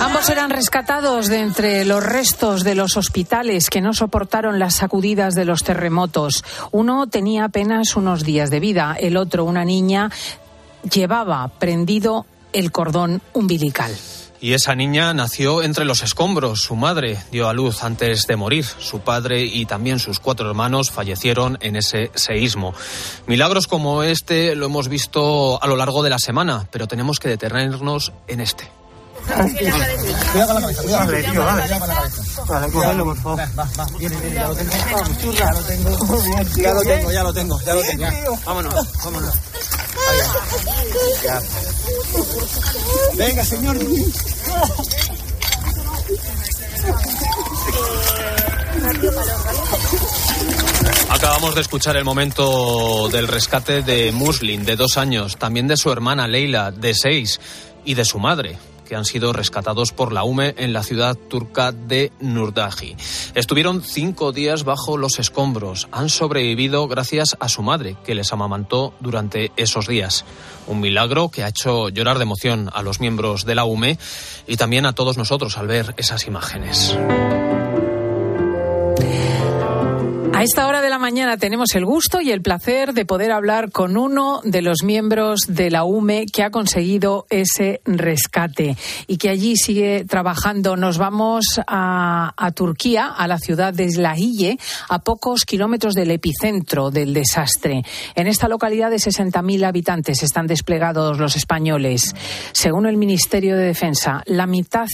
Ambos 0.00 0.28
eran 0.28 0.50
rescatados 0.50 1.28
de 1.28 1.40
entre 1.40 1.84
los 1.84 2.02
restos 2.02 2.64
de 2.64 2.74
los 2.74 2.96
hospitales 2.96 3.70
que 3.70 3.80
no 3.80 3.94
soportaron 3.94 4.58
las 4.58 4.74
sacudidas 4.74 5.34
de 5.34 5.44
los 5.44 5.62
terremotos. 5.62 6.44
Uno 6.72 7.06
tenía 7.06 7.44
apenas 7.44 7.94
unos 7.94 8.24
días 8.24 8.50
de 8.50 8.58
vida, 8.58 8.96
el 8.98 9.16
otro, 9.16 9.44
una 9.44 9.64
niña, 9.64 10.10
llevaba 10.82 11.46
prendido 11.46 12.26
el 12.52 12.72
cordón 12.72 13.22
umbilical. 13.34 13.94
Y 14.44 14.52
esa 14.52 14.74
niña 14.74 15.14
nació 15.14 15.62
entre 15.62 15.86
los 15.86 16.02
escombros. 16.02 16.60
Su 16.60 16.76
madre 16.76 17.16
dio 17.32 17.48
a 17.48 17.54
luz 17.54 17.82
antes 17.82 18.26
de 18.26 18.36
morir. 18.36 18.66
Su 18.66 19.00
padre 19.00 19.42
y 19.42 19.64
también 19.64 19.98
sus 19.98 20.20
cuatro 20.20 20.46
hermanos 20.46 20.90
fallecieron 20.90 21.56
en 21.62 21.76
ese 21.76 22.10
seísmo. 22.14 22.74
Milagros 23.26 23.66
como 23.66 24.02
este 24.02 24.54
lo 24.54 24.66
hemos 24.66 24.88
visto 24.88 25.62
a 25.62 25.66
lo 25.66 25.76
largo 25.76 26.02
de 26.02 26.10
la 26.10 26.18
semana, 26.18 26.68
pero 26.70 26.86
tenemos 26.86 27.20
que 27.20 27.30
detenernos 27.30 28.12
en 28.28 28.40
este. 28.42 28.70
Ya 29.26 29.36
lo 35.52 35.62
tengo. 35.62 35.90
Ya 36.56 36.72
lo 36.74 36.82
tengo. 36.82 37.10
Ya 37.10 37.22
lo 37.22 37.32
tengo, 37.32 37.58
tengo. 37.62 38.38
Vámonos, 38.44 38.74
Venga, 43.16 43.44
señor. 43.44 43.78
Acabamos 51.08 51.54
de 51.54 51.60
escuchar 51.60 51.96
el 51.96 52.04
momento 52.04 53.08
del 53.08 53.28
rescate 53.28 53.82
de 53.82 54.12
Muslin, 54.12 54.64
de 54.64 54.76
dos 54.76 54.96
años, 54.96 55.36
también 55.36 55.68
de 55.68 55.76
su 55.76 55.90
hermana 55.90 56.26
Leila, 56.28 56.70
de 56.70 56.94
seis, 56.94 57.40
y 57.84 57.94
de 57.94 58.04
su 58.04 58.18
madre, 58.18 58.58
que 58.84 58.96
han 58.96 59.04
sido 59.04 59.32
rescatados 59.32 59.92
por 59.92 60.12
la 60.12 60.24
UME 60.24 60.54
en 60.58 60.72
la 60.72 60.82
ciudad 60.82 61.16
turca 61.16 61.72
de 61.72 62.12
Nurdaji. 62.20 62.96
Estuvieron 63.34 63.82
cinco 63.82 64.32
días 64.32 64.64
bajo 64.64 64.96
los 64.96 65.18
escombros. 65.18 65.88
Han 65.92 66.08
sobrevivido 66.08 66.86
gracias 66.88 67.36
a 67.40 67.48
su 67.48 67.62
madre, 67.62 67.96
que 68.04 68.14
les 68.14 68.32
amamantó 68.32 68.94
durante 69.00 69.52
esos 69.56 69.88
días. 69.88 70.24
Un 70.66 70.80
milagro 70.80 71.28
que 71.28 71.44
ha 71.44 71.48
hecho 71.48 71.88
llorar 71.88 72.18
de 72.18 72.24
emoción 72.24 72.70
a 72.72 72.82
los 72.82 73.00
miembros 73.00 73.44
de 73.44 73.54
la 73.54 73.64
UME 73.64 73.98
y 74.46 74.56
también 74.56 74.86
a 74.86 74.94
todos 74.94 75.16
nosotros 75.16 75.58
al 75.58 75.66
ver 75.66 75.94
esas 75.96 76.26
imágenes. 76.26 76.96
Esta 80.42 80.66
hora 80.66 80.82
de 80.82 80.90
la 80.90 80.98
mañana 80.98 81.36
tenemos 81.36 81.74
el 81.74 81.84
gusto 81.84 82.20
y 82.20 82.32
el 82.32 82.42
placer 82.42 82.92
de 82.92 83.04
poder 83.06 83.30
hablar 83.30 83.70
con 83.70 83.96
uno 83.96 84.40
de 84.42 84.62
los 84.62 84.82
miembros 84.82 85.42
de 85.46 85.70
la 85.70 85.84
UME 85.84 86.26
que 86.26 86.42
ha 86.42 86.50
conseguido 86.50 87.26
ese 87.30 87.80
rescate 87.84 88.76
y 89.06 89.16
que 89.16 89.30
allí 89.30 89.56
sigue 89.56 90.04
trabajando. 90.04 90.76
Nos 90.76 90.98
vamos 90.98 91.60
a, 91.66 92.32
a 92.36 92.50
Turquía, 92.52 93.06
a 93.06 93.28
la 93.28 93.38
ciudad 93.38 93.72
de 93.72 93.84
Islahiye, 93.84 94.58
a 94.88 94.98
pocos 94.98 95.44
kilómetros 95.44 95.94
del 95.94 96.10
epicentro 96.10 96.90
del 96.90 97.14
desastre. 97.14 97.82
En 98.14 98.26
esta 98.26 98.48
localidad 98.48 98.90
de 98.90 98.96
60.000 98.96 99.64
habitantes 99.64 100.22
están 100.22 100.46
desplegados 100.46 101.18
los 101.18 101.36
españoles. 101.36 102.14
Según 102.52 102.86
el 102.86 102.96
Ministerio 102.96 103.56
de 103.56 103.64
Defensa, 103.64 104.22
la 104.26 104.46
mitad 104.46 104.88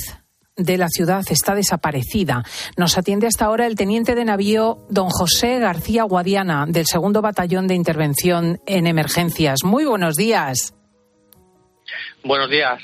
de 0.62 0.78
la 0.78 0.88
ciudad 0.88 1.24
está 1.30 1.54
desaparecida. 1.54 2.44
Nos 2.76 2.98
atiende 2.98 3.26
hasta 3.26 3.46
ahora 3.46 3.66
el 3.66 3.74
teniente 3.74 4.14
de 4.14 4.24
navío 4.24 4.86
don 4.88 5.08
José 5.08 5.58
García 5.58 6.04
Guadiana, 6.04 6.66
del 6.68 6.86
segundo 6.86 7.22
batallón 7.22 7.66
de 7.66 7.74
intervención 7.74 8.60
en 8.66 8.86
emergencias. 8.86 9.58
Muy 9.64 9.84
buenos 9.84 10.14
días. 10.16 10.74
Buenos 12.22 12.50
días. 12.50 12.82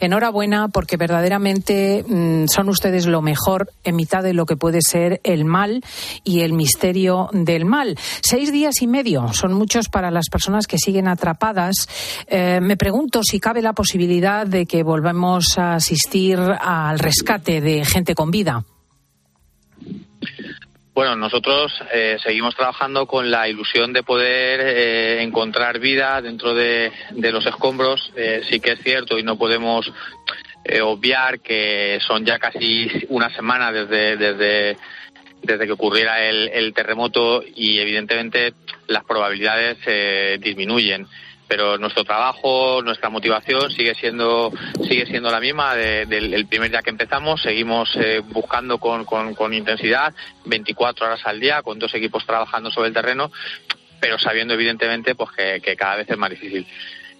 Enhorabuena 0.00 0.68
porque 0.68 0.96
verdaderamente 0.96 2.04
mm, 2.06 2.46
son 2.46 2.68
ustedes 2.68 3.06
lo 3.06 3.20
mejor 3.20 3.70
en 3.84 3.96
mitad 3.96 4.22
de 4.22 4.32
lo 4.32 4.46
que 4.46 4.56
puede 4.56 4.80
ser 4.80 5.20
el 5.24 5.44
mal 5.44 5.82
y 6.24 6.40
el 6.40 6.54
misterio 6.54 7.28
del 7.32 7.64
mal. 7.64 7.96
Seis 8.22 8.50
días 8.50 8.80
y 8.80 8.86
medio 8.86 9.32
son 9.32 9.52
muchos 9.52 9.88
para 9.88 10.10
las 10.10 10.28
personas 10.30 10.66
que 10.66 10.78
siguen 10.78 11.06
atrapadas. 11.06 11.88
Eh, 12.28 12.60
me 12.62 12.76
pregunto 12.76 13.22
si 13.22 13.40
cabe 13.40 13.60
la 13.60 13.74
posibilidad 13.74 14.46
de 14.46 14.66
que 14.66 14.82
volvamos 14.82 15.58
a 15.58 15.74
asistir 15.74 16.38
al 16.38 16.98
rescate 16.98 17.60
de 17.60 17.84
gente 17.84 18.14
con 18.14 18.30
vida. 18.30 18.64
Bueno, 20.98 21.14
nosotros 21.14 21.72
eh, 21.92 22.16
seguimos 22.20 22.56
trabajando 22.56 23.06
con 23.06 23.30
la 23.30 23.48
ilusión 23.48 23.92
de 23.92 24.02
poder 24.02 24.58
eh, 24.60 25.22
encontrar 25.22 25.78
vida 25.78 26.20
dentro 26.20 26.54
de, 26.54 26.90
los 27.12 27.46
escombros. 27.46 28.12
Eh, 28.16 28.42
sí 28.50 28.58
que 28.58 28.72
es 28.72 28.80
cierto 28.82 29.16
y 29.16 29.22
no 29.22 29.38
podemos 29.38 29.88
obviar 30.82 31.38
que 31.38 32.00
son 32.04 32.26
ya 32.26 32.40
casi 32.40 32.90
una 33.10 33.32
semana 33.32 33.70
desde, 33.70 34.16
desde, 34.16 34.76
desde 35.40 35.66
que 35.66 35.72
ocurriera 35.72 36.24
el, 36.24 36.48
el 36.48 36.74
terremoto 36.74 37.44
y 37.54 37.78
evidentemente 37.78 38.54
las 38.88 39.04
probabilidades 39.04 39.78
disminuyen 40.40 41.06
pero 41.48 41.78
nuestro 41.78 42.04
trabajo, 42.04 42.82
nuestra 42.82 43.08
motivación 43.08 43.70
sigue 43.70 43.94
siendo 43.94 44.52
sigue 44.86 45.06
siendo 45.06 45.30
la 45.30 45.40
misma 45.40 45.74
del 45.74 46.46
primer 46.46 46.70
día 46.70 46.82
que 46.82 46.90
empezamos. 46.90 47.42
Seguimos 47.42 47.90
eh, 47.96 48.20
buscando 48.24 48.78
con, 48.78 49.04
con, 49.04 49.54
intensidad, 49.54 50.14
24 50.44 51.06
horas 51.06 51.20
al 51.24 51.40
día, 51.40 51.62
con 51.62 51.78
dos 51.78 51.94
equipos 51.94 52.26
trabajando 52.26 52.70
sobre 52.70 52.88
el 52.88 52.94
terreno, 52.94 53.32
pero 53.98 54.18
sabiendo 54.18 54.54
evidentemente 54.54 55.14
pues 55.14 55.30
que 55.32 55.76
cada 55.76 55.96
vez 55.96 56.10
es 56.10 56.18
más 56.18 56.30
difícil. 56.30 56.66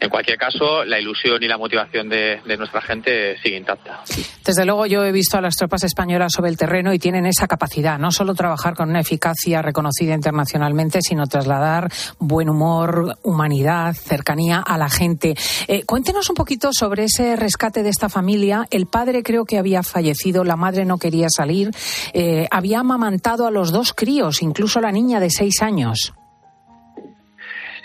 En 0.00 0.10
cualquier 0.10 0.38
caso, 0.38 0.84
la 0.84 1.00
ilusión 1.00 1.42
y 1.42 1.48
la 1.48 1.58
motivación 1.58 2.08
de, 2.08 2.40
nuestra 2.56 2.80
gente 2.80 3.36
sigue 3.42 3.56
intacta. 3.56 4.02
Desde 4.44 4.64
luego, 4.64 4.86
yo 4.86 5.04
he 5.04 5.10
visto 5.10 5.36
a 5.38 5.40
las 5.40 5.56
tropas 5.56 5.82
españolas 5.82 6.32
sobre 6.32 6.50
el 6.50 6.56
terreno 6.56 6.92
y 6.92 7.00
tienen 7.00 7.26
esa 7.26 7.48
capacidad, 7.48 7.98
no 7.98 8.12
solo 8.12 8.34
trabajar 8.34 8.74
con 8.74 8.90
una 8.90 9.00
eficacia 9.00 9.60
reconocida 9.60 10.14
internacionalmente, 10.14 11.00
sino 11.02 11.26
trasladar 11.26 11.90
buen 12.18 12.48
humor, 12.48 13.18
humanidad, 13.22 13.94
cercanía 13.94 14.58
a 14.58 14.78
la 14.78 14.88
gente. 14.88 15.34
Eh, 15.66 15.82
cuéntenos 15.84 16.30
un 16.30 16.36
poquito 16.36 16.70
sobre 16.72 17.04
ese 17.04 17.34
rescate 17.34 17.82
de 17.82 17.90
esta 17.90 18.08
familia. 18.08 18.66
El 18.70 18.86
padre 18.86 19.24
creo 19.24 19.44
que 19.44 19.58
había 19.58 19.82
fallecido, 19.82 20.44
la 20.44 20.56
madre 20.56 20.84
no 20.84 20.98
quería 20.98 21.26
salir, 21.28 21.70
eh, 22.12 22.46
había 22.52 22.80
amamantado 22.80 23.46
a 23.46 23.50
los 23.50 23.72
dos 23.72 23.92
críos, 23.94 24.42
incluso 24.42 24.80
la 24.80 24.92
niña 24.92 25.18
de 25.18 25.30
seis 25.30 25.60
años. 25.60 26.12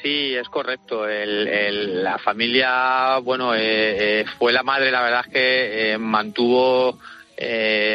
Sí, 0.03 0.35
es 0.35 0.49
correcto. 0.49 1.05
la 1.07 2.17
familia, 2.17 3.19
bueno, 3.19 3.55
eh, 3.55 4.19
eh, 4.19 4.25
fue 4.37 4.51
la 4.51 4.61
madre, 4.61 4.91
la 4.91 5.01
verdad 5.01 5.23
es 5.25 5.33
que 5.33 5.93
eh, 5.93 5.97
mantuvo 5.97 6.99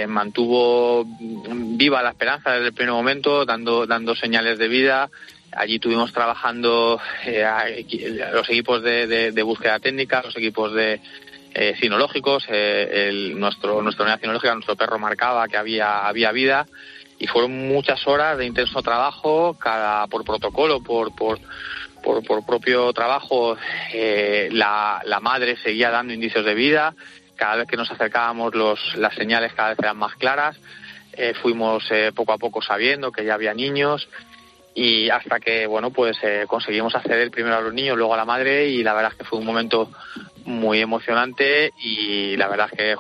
mantuvo 0.09 1.07
viva 1.07 2.03
la 2.03 2.11
esperanza 2.11 2.53
desde 2.53 2.69
el 2.69 2.75
primer 2.75 2.93
momento, 2.93 3.45
dando 3.45 3.87
dando 3.87 4.15
señales 4.17 4.59
de 4.59 4.69
vida. 4.69 5.11
Allí 5.53 5.79
tuvimos 5.79 6.13
trabajando 6.13 7.01
los 8.33 8.49
equipos 8.49 8.83
de, 8.83 9.43
búsqueda 9.43 9.79
técnica, 9.79 10.23
los 10.23 10.37
equipos 10.37 10.73
de 10.75 11.01
sinológicos, 11.79 12.47
nuestro 13.35 13.83
nuestra 13.83 14.05
unidad 14.05 14.21
sinológica, 14.21 14.55
nuestro 14.55 14.77
perro 14.77 14.99
marcaba 14.99 15.47
que 15.47 15.57
había 15.57 16.07
había 16.07 16.33
vida 16.33 16.67
y 17.19 17.27
fueron 17.27 17.69
muchas 17.69 18.07
horas 18.07 18.39
de 18.39 18.47
intenso 18.47 18.83
trabajo, 18.83 19.57
cada 19.59 20.07
por 20.07 20.25
protocolo, 20.25 20.83
por 20.83 21.15
por 21.15 21.39
por, 22.03 22.45
propio 22.45 22.93
trabajo, 22.93 23.57
eh, 23.93 24.49
la, 24.53 25.01
la, 25.05 25.21
madre 25.21 25.57
seguía 25.57 25.91
dando 25.91 26.13
indicios 26.13 26.45
de 26.45 26.55
vida. 26.55 26.95
Cada 27.37 27.57
vez 27.57 27.67
que 27.67 27.77
nos 27.77 27.91
acercábamos, 27.91 28.55
los, 28.55 28.79
las 28.97 29.15
señales 29.15 29.53
cada 29.55 29.71
vez 29.71 29.79
eran 29.79 29.97
más 29.97 30.15
claras. 30.17 30.57
Eh, 31.13 31.35
fuimos 31.41 31.85
eh, 31.91 32.13
poco 32.15 32.33
a 32.33 32.39
poco 32.39 32.63
sabiendo 32.63 33.11
que 33.11 33.25
ya 33.25 33.35
había 33.35 33.55
niños 33.55 34.09
y 34.75 35.11
hasta 35.11 35.41
que, 35.41 35.67
bueno, 35.67 35.91
pues 35.91 36.17
conseguimos 36.47 36.95
acceder 36.95 37.33
primero 37.33 37.57
a 37.57 37.61
los 37.61 37.75
niños, 37.75 37.97
luego 37.97 38.15
a 38.15 38.17
la 38.17 38.25
madre 38.25 38.69
y 38.69 38.85
la 38.85 38.95
verdad 38.95 39.11
es 39.11 39.19
que 39.19 39.25
fue 39.25 39.41
un 39.41 39.45
momento 39.45 39.91
muy 40.45 40.81
emocionante 40.81 41.73
y 41.83 42.37
la 42.37 42.47
verdad 42.47 42.69
es 42.71 42.79
que 42.79 42.95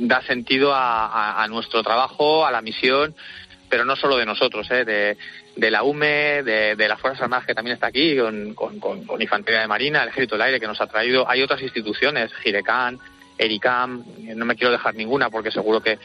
da 0.00 0.20
sentido 0.22 0.72
a 0.74 1.46
nuestro 1.48 1.84
trabajo, 1.84 2.44
a 2.44 2.50
la 2.50 2.62
misión 2.62 3.14
pero 3.68 3.84
no 3.84 3.96
solo 3.96 4.16
de 4.16 4.26
nosotros, 4.26 4.70
¿eh? 4.70 4.84
de, 4.84 5.16
de 5.56 5.70
la 5.70 5.82
UME, 5.82 6.42
de, 6.42 6.76
de, 6.76 6.88
las 6.88 7.00
Fuerzas 7.00 7.22
Armadas 7.22 7.46
que 7.46 7.54
también 7.54 7.74
está 7.74 7.88
aquí, 7.88 8.16
con, 8.16 8.54
con, 8.54 9.20
Infantería 9.20 9.60
de 9.60 9.68
Marina, 9.68 10.02
el 10.02 10.08
Ejército 10.08 10.36
del 10.36 10.42
Aire 10.42 10.60
que 10.60 10.66
nos 10.66 10.80
ha 10.80 10.86
traído. 10.86 11.28
Hay 11.28 11.42
otras 11.42 11.62
instituciones, 11.62 12.32
Girecan, 12.42 12.98
Ericam, 13.38 14.04
no 14.34 14.44
me 14.44 14.56
quiero 14.56 14.72
dejar 14.72 14.94
ninguna 14.94 15.30
porque 15.30 15.50
seguro 15.50 15.80
que... 15.80 15.98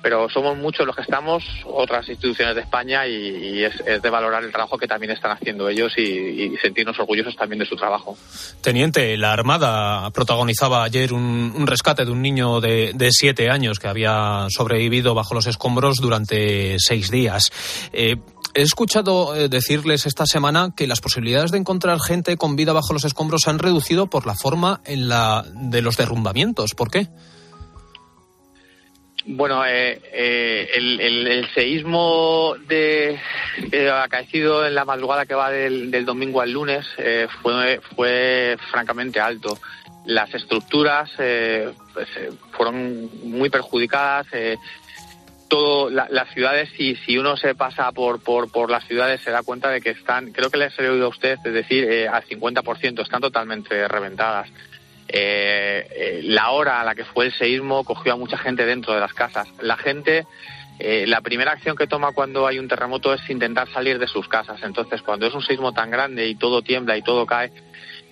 Pero 0.00 0.28
somos 0.28 0.56
muchos 0.56 0.86
los 0.86 0.94
que 0.94 1.02
estamos, 1.02 1.42
otras 1.64 2.08
instituciones 2.08 2.54
de 2.54 2.60
España 2.60 3.04
y, 3.04 3.64
es, 3.64 3.84
de 3.84 4.10
valorar 4.10 4.44
el 4.44 4.52
trabajo 4.52 4.78
que 4.78 4.86
también 4.86 5.10
están 5.10 5.32
haciendo 5.32 5.68
ellos 5.68 5.92
y, 5.98 6.56
sentirnos 6.62 6.96
orgullosos 7.00 7.34
también 7.34 7.58
de 7.58 7.66
su 7.66 7.74
trabajo. 7.74 8.16
Teniente, 8.60 9.16
la 9.16 9.32
Armada 9.32 10.08
protagonizaba 10.10 10.84
ayer 10.84 11.12
un, 11.12 11.66
rescate 11.66 12.04
de 12.04 12.12
un 12.12 12.22
niño 12.22 12.60
de, 12.60 13.08
siete 13.10 13.50
años 13.50 13.80
que 13.80 13.88
había 13.88 14.46
sobrevivido 14.50 15.14
bajo 15.14 15.34
los 15.34 15.48
escombros 15.48 15.96
durante 15.96 16.76
seis 16.78 17.10
días. 17.10 17.50
Eh, 17.92 18.18
He 18.58 18.62
escuchado 18.62 19.36
eh, 19.36 19.48
decirles 19.48 20.04
esta 20.04 20.26
semana 20.26 20.70
que 20.76 20.88
las 20.88 21.00
posibilidades 21.00 21.52
de 21.52 21.58
encontrar 21.58 22.00
gente 22.00 22.36
con 22.36 22.56
vida 22.56 22.72
bajo 22.72 22.92
los 22.92 23.04
escombros 23.04 23.42
se 23.42 23.50
han 23.50 23.60
reducido 23.60 24.10
por 24.10 24.26
la 24.26 24.34
forma 24.34 24.80
en 24.84 25.08
la 25.08 25.44
de 25.54 25.80
los 25.80 25.96
derrumbamientos. 25.96 26.74
¿Por 26.74 26.90
qué? 26.90 27.06
Bueno, 29.26 29.64
eh, 29.64 30.00
eh, 30.12 30.70
el, 30.74 31.48
seísmo 31.54 32.56
de, 32.66 33.20
acaecido 34.02 34.66
en 34.66 34.74
la 34.74 34.84
madrugada 34.84 35.24
que 35.24 35.36
va 35.36 35.50
del, 35.50 36.04
domingo 36.04 36.40
al 36.40 36.50
lunes 36.50 36.84
fue, 37.40 37.80
fue 37.94 38.56
francamente 38.72 39.20
alto. 39.20 39.56
Las 40.04 40.34
estructuras 40.34 41.12
pues, 41.14 42.08
fueron 42.50 43.08
muy 43.22 43.50
perjudicadas 43.50 44.26
todo 45.48 45.90
las 45.90 46.28
ciudades 46.34 46.68
si 46.76 46.94
si 46.96 47.16
uno 47.16 47.36
se 47.36 47.54
pasa 47.54 47.90
por, 47.92 48.22
por 48.22 48.50
por 48.52 48.70
las 48.70 48.84
ciudades 48.86 49.20
se 49.22 49.30
da 49.30 49.42
cuenta 49.42 49.70
de 49.70 49.80
que 49.80 49.90
están 49.90 50.32
creo 50.32 50.50
que 50.50 50.58
les 50.58 50.78
he 50.78 50.88
oído 50.88 51.06
a 51.06 51.08
usted 51.08 51.38
es 51.44 51.52
decir 51.52 51.84
eh, 51.90 52.06
al 52.06 52.24
50% 52.24 53.02
están 53.02 53.20
totalmente 53.20 53.88
reventadas. 53.88 54.48
Eh, 55.10 55.88
eh, 55.90 56.20
la 56.22 56.50
hora 56.50 56.82
a 56.82 56.84
la 56.84 56.94
que 56.94 57.04
fue 57.04 57.26
el 57.26 57.32
seísmo 57.32 57.82
cogió 57.82 58.12
a 58.12 58.16
mucha 58.16 58.36
gente 58.36 58.66
dentro 58.66 58.92
de 58.92 59.00
las 59.00 59.14
casas. 59.14 59.48
La 59.62 59.78
gente 59.78 60.26
eh, 60.78 61.06
la 61.08 61.22
primera 61.22 61.52
acción 61.52 61.76
que 61.76 61.88
toma 61.88 62.12
cuando 62.12 62.46
hay 62.46 62.58
un 62.58 62.68
terremoto 62.68 63.12
es 63.12 63.28
intentar 63.28 63.68
salir 63.72 63.98
de 63.98 64.06
sus 64.06 64.28
casas. 64.28 64.60
Entonces 64.62 65.02
cuando 65.02 65.26
es 65.26 65.34
un 65.34 65.42
seísmo 65.42 65.72
tan 65.72 65.90
grande 65.90 66.26
y 66.28 66.36
todo 66.36 66.62
tiembla 66.62 66.96
y 66.96 67.02
todo 67.02 67.26
cae 67.26 67.50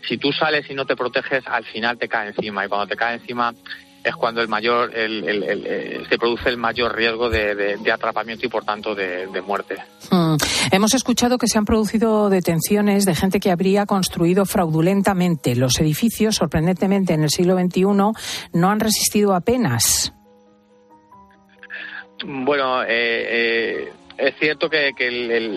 si 0.09 0.19
tú 0.19 0.33
sales 0.33 0.69
y 0.71 0.75
no 0.75 0.85
te 0.85 0.97
proteges 0.97 1.47
al 1.47 1.65
final 1.65 1.99
te 1.99 2.09
cae 2.09 2.29
encima. 2.29 2.65
Y 2.65 2.69
cuando 2.69 2.87
te 2.89 2.97
cae 2.97 3.15
encima 3.15 3.55
es 4.07 4.15
cuando 4.15 4.41
el 4.41 4.47
mayor 4.47 4.93
eh, 4.95 6.05
se 6.09 6.17
produce 6.17 6.49
el 6.49 6.57
mayor 6.57 6.95
riesgo 6.95 7.29
de, 7.29 7.77
atrapamiento 7.93 8.47
y 8.47 8.49
por 8.49 8.65
tanto 8.65 8.95
de, 8.95 9.27
muerte. 9.45 9.77
Hmm. 10.11 10.37
Hemos 10.71 10.95
escuchado 10.95 11.39
que 11.39 11.49
se 11.49 11.59
han 11.59 11.65
producido 11.65 12.31
detenciones 12.31 13.05
de 13.05 13.17
gente 13.17 13.41
que 13.41 13.51
habría 13.51 13.85
construido 13.85 14.47
fraudulentamente. 14.47 15.57
Los 15.57 15.81
edificios, 15.81 16.37
sorprendentemente 16.37 17.15
en 17.15 17.25
el 17.25 17.31
siglo 17.31 17.59
XXI, 17.59 17.83
no 17.83 18.71
han 18.71 18.79
resistido 18.79 19.35
apenas. 19.35 20.13
Bueno, 22.25 22.83
eh, 22.85 22.87
eh 22.89 23.93
es 24.19 24.35
cierto 24.39 24.71
que, 24.71 24.93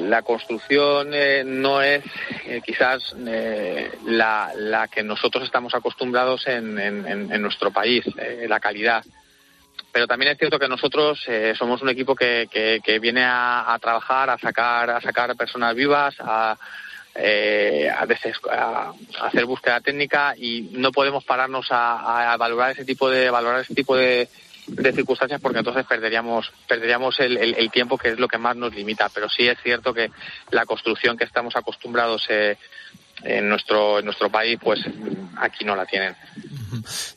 la 0.08 0.22
construcción 0.22 1.12
eh, 1.14 1.44
no 1.46 1.82
es 1.82 2.04
eh, 2.46 2.62
quizás 2.66 3.16
eh, 3.28 3.92
la, 4.06 4.88
que 4.92 5.04
nosotros 5.04 5.44
estamos 5.46 5.74
acostumbrados 5.74 6.48
en, 6.48 7.42
nuestro 7.42 7.72
país, 7.72 8.04
la 8.48 8.60
calidad. 8.60 9.04
pero 9.92 10.08
también 10.08 10.32
es 10.32 10.38
cierto 10.38 10.60
que 10.60 10.68
nosotros 10.68 11.24
eh, 11.28 11.54
somos 11.58 11.82
un 11.82 11.90
equipo 11.90 12.16
que, 12.16 13.00
viene 13.02 13.24
a, 13.26 13.78
trabajar, 13.82 14.30
a 14.30 14.38
sacar, 14.38 14.90
a 14.90 15.02
sacar 15.02 15.36
personas 15.36 15.74
vivas, 15.76 16.16
a, 16.20 16.58
eh, 17.16 17.90
a, 17.90 18.94
hacer 19.22 19.46
búsqueda 19.46 19.82
técnica 19.82 20.36
y 20.38 20.70
no 20.74 20.92
podemos 20.92 21.24
pararnos 21.24 21.68
a, 21.72 22.36
valorar 22.38 22.72
ese 22.72 22.86
tipo 22.86 23.10
de 23.10 23.30
valorar 23.30 23.62
ese 23.62 23.76
tipo 23.76 23.96
de, 23.96 24.28
circunstancias 24.94 25.42
porque 25.42 25.60
entonces 25.60 25.86
perderíamos 25.86 26.52
perderíamos 26.68 27.20
el, 27.20 27.38
el, 27.38 27.72
tiempo 27.72 27.98
que 27.98 28.10
es 28.10 28.20
lo 28.20 28.28
que 28.28 28.38
más 28.38 28.56
nos 28.56 28.74
limita 28.74 29.10
pero 29.10 29.30
sí 29.30 29.48
es 29.48 29.58
cierto 29.62 29.94
que 29.94 30.12
la 30.52 30.66
construcción 30.66 31.18
que 31.18 31.26
estamos 31.26 31.56
acostumbrados 31.56 32.26
eh, 32.30 32.58
en 33.24 33.50
nuestro 33.50 34.00
en 34.00 34.06
nuestro 34.06 34.30
país 34.30 34.58
pues 34.62 34.80
aquí 35.38 35.66
no 35.66 35.76
la 35.76 35.86
tienen 35.86 36.16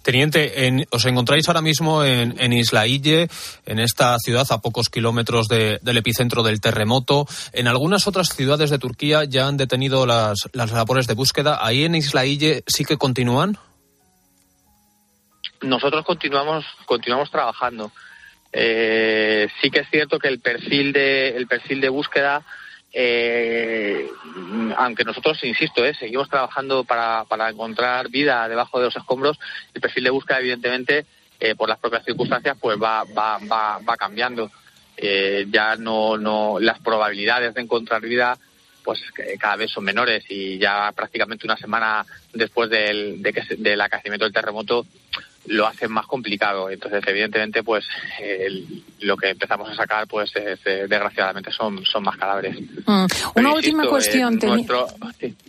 Teniente, 0.02 0.86
os 0.90 1.04
encontráis 1.04 1.46
ahora 1.48 1.60
mismo 1.60 2.04
en, 2.04 2.52
Isla 2.52 2.86
Ille, 2.86 3.28
en 3.66 3.78
esta 3.78 4.16
ciudad 4.18 4.46
a 4.50 4.60
pocos 4.60 4.88
kilómetros 4.88 5.48
del 5.48 5.96
epicentro 5.96 6.42
del 6.42 6.60
terremoto. 6.60 7.26
En 7.52 7.68
algunas 7.68 8.06
otras 8.06 8.28
ciudades 8.28 8.70
de 8.70 8.78
Turquía 8.78 9.24
ya 9.24 9.46
han 9.46 9.56
detenido 9.56 10.06
las, 10.06 10.48
labores 10.52 11.06
de 11.06 11.14
búsqueda. 11.14 11.58
¿Ahí 11.60 11.84
en 11.84 11.94
Isla 11.94 12.24
Ille 12.26 12.64
sí 12.66 12.84
que 12.84 12.96
continúan? 12.96 13.58
Nosotros 15.62 16.04
continuamos, 16.04 16.64
continuamos 16.84 17.30
trabajando. 17.30 17.92
Eh, 18.52 19.48
sí 19.60 19.70
que 19.70 19.80
es 19.80 19.88
cierto 19.90 20.18
que 20.18 20.28
el 20.28 20.40
perfil 20.40 20.92
de, 20.92 21.28
el 21.36 21.46
perfil 21.46 21.80
de 21.80 21.88
búsqueda 21.88 22.44
eh, 22.94 24.06
aunque 24.76 25.04
nosotros, 25.04 25.42
insisto, 25.44 25.84
eh, 25.84 25.94
seguimos 25.94 26.28
trabajando 26.28 26.84
para, 26.84 27.24
para 27.24 27.48
encontrar 27.48 28.10
vida 28.10 28.48
debajo 28.48 28.78
de 28.78 28.86
los 28.86 28.96
escombros, 28.96 29.38
el 29.72 29.80
perfil 29.80 30.04
de 30.04 30.10
búsqueda, 30.10 30.40
evidentemente, 30.40 31.06
eh, 31.40 31.54
por 31.54 31.68
las 31.68 31.78
propias 31.78 32.04
circunstancias, 32.04 32.56
pues 32.60 32.76
va, 32.80 33.04
va, 33.04 33.38
va, 33.50 33.78
va 33.78 33.96
cambiando. 33.96 34.50
Eh, 34.96 35.46
ya 35.50 35.76
no, 35.76 36.18
no, 36.18 36.58
las 36.60 36.78
probabilidades 36.80 37.54
de 37.54 37.62
encontrar 37.62 38.02
vida 38.02 38.38
pues 38.84 39.00
cada 39.38 39.54
vez 39.54 39.70
son 39.70 39.84
menores 39.84 40.24
y 40.28 40.58
ya 40.58 40.90
prácticamente 40.90 41.46
una 41.46 41.56
semana 41.56 42.04
después 42.32 42.68
del, 42.68 43.22
de 43.22 43.32
que, 43.32 43.42
del 43.56 43.80
acaecimiento 43.80 44.24
del 44.24 44.34
terremoto 44.34 44.84
lo 45.46 45.66
hacen 45.66 45.90
más 45.90 46.06
complicado. 46.06 46.70
Entonces, 46.70 47.02
evidentemente, 47.06 47.62
pues 47.62 47.84
lo 49.00 49.16
que 49.16 49.30
empezamos 49.30 49.68
a 49.70 49.74
sacar, 49.74 50.06
pues 50.06 50.30
eh, 50.36 50.86
desgraciadamente 50.88 51.50
son, 51.50 51.84
son 51.84 52.04
más 52.04 52.16
cadáveres. 52.16 52.58
Mm. 52.86 53.06
Una 53.34 53.52
última 53.54 53.86
cuestión. 53.86 54.38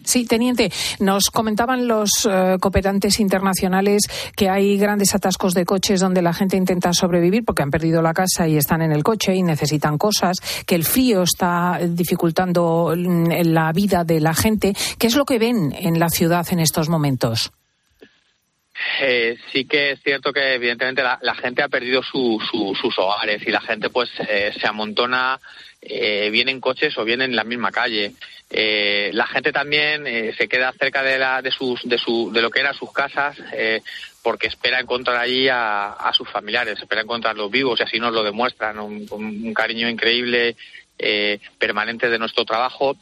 sí. 0.04 0.26
teniente, 0.26 0.72
nos 1.00 1.26
comentaban 1.26 1.88
los 1.88 2.28
eh, 2.30 2.58
cooperantes 2.60 3.20
internacionales 3.20 4.04
que 4.36 4.50
hay 4.50 4.78
grandes 4.78 5.14
atascos 5.14 5.54
de 5.54 5.66
coches 5.66 6.00
donde 6.00 6.22
la 6.22 6.34
gente 6.34 6.58
intenta 6.58 6.94
sobrevivir 6.94 7.46
porque 7.46 7.64
han 7.64 7.72
perdido 7.72 8.02
la 8.02 8.14
casa 8.14 8.48
y 8.48 8.58
están 8.58 8.82
en 8.82 8.92
el 8.92 9.04
coche 9.04 9.36
y 9.36 9.44
necesitan 9.44 9.98
cosas, 9.98 10.38
que 10.66 10.76
el 10.76 10.84
frío 10.84 11.24
está 11.24 11.80
dificultando 11.88 12.94
mm, 12.96 13.30
la 13.46 13.72
vida 13.72 14.04
de 14.04 14.20
la 14.20 14.34
gente. 14.34 14.74
¿Qué 14.98 15.08
es 15.08 15.16
lo 15.16 15.26
que 15.26 15.40
ven 15.40 15.74
en 15.78 16.00
la 16.00 16.10
ciudad 16.10 16.46
en 16.52 16.60
estos 16.60 16.90
momentos? 16.90 17.52
Eh, 19.06 19.38
sí 19.52 19.66
que 19.66 19.92
es 19.92 20.02
cierto 20.02 20.32
que 20.32 20.54
evidentemente 20.54 21.04
la, 21.04 21.36
gente 21.36 21.62
ha 21.62 21.68
perdido 21.68 22.02
sus 22.02 22.98
hogares 22.98 23.46
y 23.46 23.52
la 23.52 23.60
gente 23.60 23.90
pues 23.90 24.10
eh, 24.30 24.54
se 24.58 24.66
amontona 24.66 25.42
eh, 25.82 26.30
bien 26.32 26.48
en 26.48 26.62
coches 26.62 26.98
o 26.98 27.04
bien 27.04 27.22
en 27.22 27.36
la 27.36 27.44
misma 27.44 27.70
calle. 27.70 28.14
Eh, 28.50 29.10
la 29.12 29.28
gente 29.28 29.52
también 29.52 30.06
se 30.38 30.48
queda 30.48 30.72
cerca 30.80 31.04
de, 31.04 31.20
la, 31.20 31.42
de, 31.42 31.52
sus, 31.52 31.82
de, 31.84 31.98
su, 31.98 32.32
de 32.32 32.42
lo 32.42 32.50
que 32.50 32.62
eran 32.62 32.76
sus 32.76 32.94
casas 32.94 33.36
porque 34.22 34.48
espera 34.48 34.80
encontrar 34.80 35.18
allí 35.18 35.50
a, 35.52 36.10
sus 36.14 36.30
familiares, 36.30 36.80
espera 36.80 37.02
encontrarlos 37.02 37.52
vivos 37.52 37.82
y 37.82 37.84
así 37.84 38.00
nos 38.00 38.14
lo 38.14 38.24
demuestran, 38.24 38.80
un, 38.80 39.06
un 39.12 39.54
cariño 39.54 39.90
increíble 39.90 40.56
permanente 41.60 42.10
de 42.10 42.20
nuestro 42.20 42.46
trajo 42.46 42.96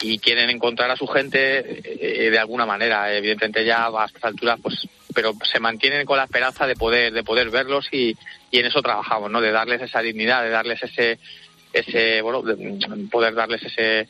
y 0.00 0.18
quieren 0.18 0.50
encontrar 0.50 0.90
a 0.90 0.96
su 0.96 1.06
gente 1.06 1.62
de 1.62 2.38
alguna 2.38 2.66
manera. 2.66 3.14
Evidentemente 3.14 3.64
ya 3.64 3.86
a 3.86 4.06
estas 4.06 4.24
alturas 4.24 4.58
pues 4.62 4.88
pero 5.14 5.32
se 5.42 5.60
mantienen 5.60 6.06
con 6.06 6.16
la 6.16 6.24
esperanza 6.24 6.66
de 6.66 6.76
poder 6.76 7.12
de 7.12 7.24
poder 7.24 7.50
verlos 7.50 7.88
y, 7.92 8.16
y 8.50 8.58
en 8.58 8.66
eso 8.66 8.80
trabajamos, 8.82 9.30
¿no? 9.30 9.40
De 9.40 9.50
darles 9.50 9.82
esa 9.82 10.00
dignidad, 10.00 10.42
de 10.42 10.50
darles 10.50 10.82
ese 10.82 11.18
ese 11.72 12.20
bueno, 12.22 12.42
de 12.42 13.08
poder 13.10 13.34
darles 13.34 13.62
ese 13.62 14.08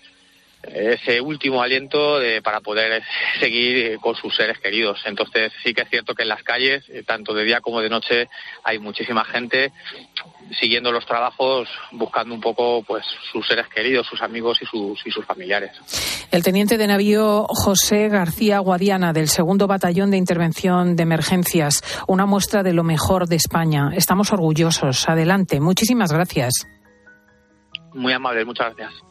ese 0.62 1.20
último 1.20 1.62
aliento 1.62 2.18
de, 2.18 2.42
para 2.42 2.60
poder 2.60 3.02
seguir 3.38 3.98
con 4.00 4.14
sus 4.14 4.34
seres 4.34 4.58
queridos. 4.58 5.00
Entonces 5.06 5.52
sí 5.62 5.72
que 5.72 5.82
es 5.82 5.88
cierto 5.88 6.14
que 6.14 6.22
en 6.22 6.28
las 6.28 6.42
calles, 6.42 6.84
eh, 6.88 7.02
tanto 7.06 7.32
de 7.34 7.44
día 7.44 7.60
como 7.60 7.80
de 7.80 7.88
noche, 7.88 8.28
hay 8.64 8.78
muchísima 8.78 9.24
gente 9.24 9.72
siguiendo 10.58 10.92
los 10.92 11.06
trabajos, 11.06 11.68
buscando 11.92 12.34
un 12.34 12.40
poco 12.40 12.82
pues 12.82 13.04
sus 13.32 13.46
seres 13.46 13.68
queridos, 13.68 14.06
sus 14.06 14.20
amigos 14.20 14.58
y 14.60 14.66
sus, 14.66 15.06
y 15.06 15.10
sus 15.10 15.24
familiares. 15.24 15.70
El 16.30 16.42
teniente 16.42 16.76
de 16.76 16.86
navío 16.86 17.46
José 17.48 18.08
García 18.08 18.58
Guadiana, 18.58 19.12
del 19.12 19.28
segundo 19.28 19.66
batallón 19.66 20.10
de 20.10 20.16
intervención 20.16 20.96
de 20.96 21.02
emergencias, 21.02 21.82
una 22.06 22.26
muestra 22.26 22.62
de 22.62 22.72
lo 22.72 22.84
mejor 22.84 23.26
de 23.28 23.36
España. 23.36 23.90
Estamos 23.94 24.32
orgullosos. 24.32 25.08
Adelante. 25.08 25.60
Muchísimas 25.60 26.12
gracias. 26.12 26.66
Muy 27.94 28.12
amable, 28.12 28.44
muchas 28.44 28.74
gracias. 28.76 29.09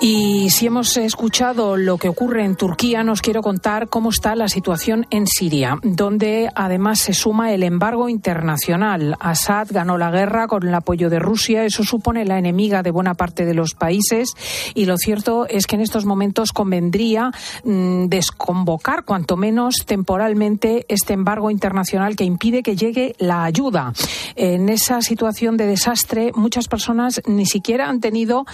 Y 0.00 0.50
si 0.50 0.66
hemos 0.66 0.96
escuchado 0.96 1.76
lo 1.76 1.96
que 1.96 2.08
ocurre 2.08 2.44
en 2.44 2.56
Turquía, 2.56 3.04
nos 3.04 3.22
quiero 3.22 3.42
contar 3.42 3.88
cómo 3.88 4.10
está 4.10 4.34
la 4.34 4.48
situación 4.48 5.06
en 5.08 5.26
Siria, 5.26 5.78
donde 5.82 6.50
además 6.54 6.98
se 6.98 7.14
suma 7.14 7.54
el 7.54 7.62
embargo 7.62 8.08
internacional. 8.08 9.16
Assad 9.20 9.68
ganó 9.70 9.96
la 9.96 10.10
guerra 10.10 10.46
con 10.46 10.66
el 10.66 10.74
apoyo 10.74 11.08
de 11.08 11.20
Rusia, 11.20 11.64
eso 11.64 11.84
supone 11.84 12.24
la 12.24 12.38
enemiga 12.38 12.82
de 12.82 12.90
buena 12.90 13.14
parte 13.14 13.46
de 13.46 13.54
los 13.54 13.74
países 13.74 14.34
y 14.74 14.84
lo 14.84 14.98
cierto 14.98 15.46
es 15.48 15.66
que 15.66 15.76
en 15.76 15.82
estos 15.82 16.04
momentos 16.04 16.52
convendría 16.52 17.30
mm, 17.64 18.06
desconvocar 18.06 19.04
cuanto 19.04 19.36
menos 19.36 19.76
temporalmente 19.86 20.84
este 20.88 21.14
embargo 21.14 21.50
internacional 21.50 22.16
que 22.16 22.24
impide 22.24 22.62
que 22.62 22.76
llegue 22.76 23.14
la 23.18 23.44
ayuda. 23.44 23.92
En 24.34 24.68
esa 24.68 25.00
situación 25.00 25.56
de 25.56 25.66
desastre, 25.66 26.32
muchas 26.34 26.68
personas 26.68 27.22
ni 27.26 27.46
siquiera 27.46 27.88
han 27.88 28.00
tenido 28.00 28.44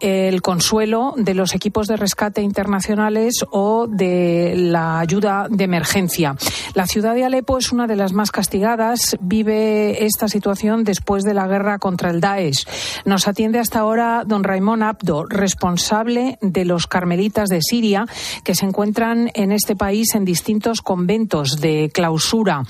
el 0.00 0.42
consuelo 0.42 0.97
de 1.16 1.34
los 1.34 1.54
equipos 1.54 1.86
de 1.86 1.96
rescate 1.96 2.42
internacionales 2.42 3.44
o 3.50 3.86
de 3.86 4.54
la 4.56 4.98
ayuda 4.98 5.46
de 5.50 5.64
emergencia. 5.64 6.36
La 6.74 6.86
ciudad 6.86 7.14
de 7.14 7.24
Alepo 7.24 7.58
es 7.58 7.72
una 7.72 7.86
de 7.86 7.96
las 7.96 8.12
más 8.12 8.30
castigadas. 8.30 9.16
Vive 9.20 10.04
esta 10.04 10.28
situación 10.28 10.84
después 10.84 11.24
de 11.24 11.34
la 11.34 11.46
guerra 11.46 11.78
contra 11.78 12.10
el 12.10 12.20
Daesh. 12.20 12.66
Nos 13.04 13.28
atiende 13.28 13.58
hasta 13.58 13.80
ahora 13.80 14.24
don 14.26 14.44
Raimón 14.44 14.82
Abdo, 14.82 15.24
responsable 15.24 16.38
de 16.40 16.64
los 16.64 16.86
carmelitas 16.86 17.48
de 17.48 17.60
Siria, 17.62 18.06
que 18.44 18.54
se 18.54 18.66
encuentran 18.66 19.30
en 19.34 19.52
este 19.52 19.76
país 19.76 20.14
en 20.14 20.24
distintos 20.24 20.82
conventos 20.82 21.60
de 21.60 21.90
clausura. 21.92 22.62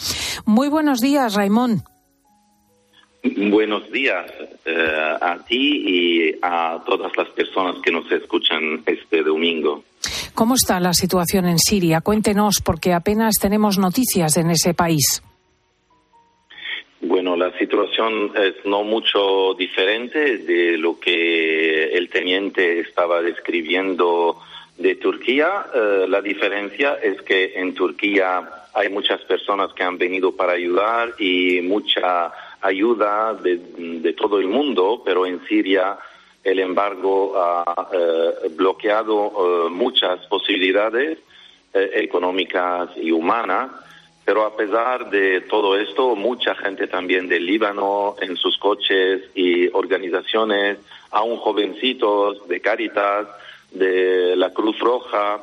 Muy 0.45 0.69
buenos 0.69 1.01
días, 1.01 1.35
Raimón. 1.35 1.83
Buenos 3.23 3.91
días 3.91 4.31
eh, 4.65 5.17
a 5.21 5.39
ti 5.45 5.83
y 5.87 6.39
a 6.41 6.81
todas 6.87 7.17
las 7.17 7.29
personas 7.31 7.77
que 7.83 7.91
nos 7.91 8.11
escuchan 8.13 8.83
este 8.87 9.23
domingo. 9.23 9.83
¿Cómo 10.35 10.55
está 10.55 10.79
la 10.79 10.93
situación 10.93 11.47
en 11.47 11.59
Siria? 11.59 12.01
Cuéntenos, 12.01 12.63
porque 12.65 12.93
apenas 12.93 13.35
tenemos 13.41 13.77
noticias 13.77 14.37
en 14.37 14.51
ese 14.51 14.73
país. 14.73 15.21
Bueno, 17.01 17.37
la 17.37 17.57
situación 17.59 18.33
es 18.37 18.65
no 18.65 18.85
mucho 18.85 19.55
diferente 19.55 20.39
de 20.39 20.79
lo 20.79 21.01
que 21.01 21.97
el 21.97 22.09
teniente 22.09 22.81
estaba 22.81 23.21
describiendo 23.21 24.41
de 24.77 24.95
Turquía. 24.95 25.67
Eh, 25.75 26.07
la 26.09 26.21
diferencia 26.21 26.95
es 27.03 27.21
que 27.23 27.55
en 27.57 27.75
Turquía 27.75 28.49
hay 28.75 28.89
muchas 28.91 29.21
personas 29.23 29.73
que 29.75 29.83
han 29.83 29.99
venido 29.99 30.37
para 30.37 30.53
ayudar 30.53 31.15
y 31.19 31.61
mucha 31.63 32.33
ayuda 32.61 33.35
de, 33.35 34.13
todo 34.15 34.39
el 34.39 34.47
mundo, 34.47 35.03
pero 35.05 35.27
en 35.27 35.45
Siria 35.47 35.99
el 36.43 36.61
embargo 36.61 37.35
ha 37.37 37.89
eh, 37.93 38.49
bloqueado 38.51 39.67
eh, 39.67 39.71
muchas 39.71 40.25
posibilidades 40.27 41.19
eh, 41.75 41.91
económicas 41.95 42.91
y 42.97 43.11
humanas. 43.13 43.71
Pero 44.25 44.45
a 44.45 44.55
pesar 44.55 45.09
de 45.09 45.43
todo 45.43 45.79
esto, 45.79 46.15
mucha 46.15 46.55
gente 46.55 46.87
también 46.87 47.29
del 47.29 47.47
Líbano 47.47 48.17
en 48.21 48.37
sus 48.37 48.59
coches 48.59 49.23
y 49.35 49.69
organizaciones, 49.69 50.79
aún 51.11 51.39
jovencitos 51.39 52.47
de 52.47 52.61
Caritas, 52.61 53.27
de 53.71 54.37
la 54.37 54.53
Cruz 54.53 54.79
Roja, 54.81 55.41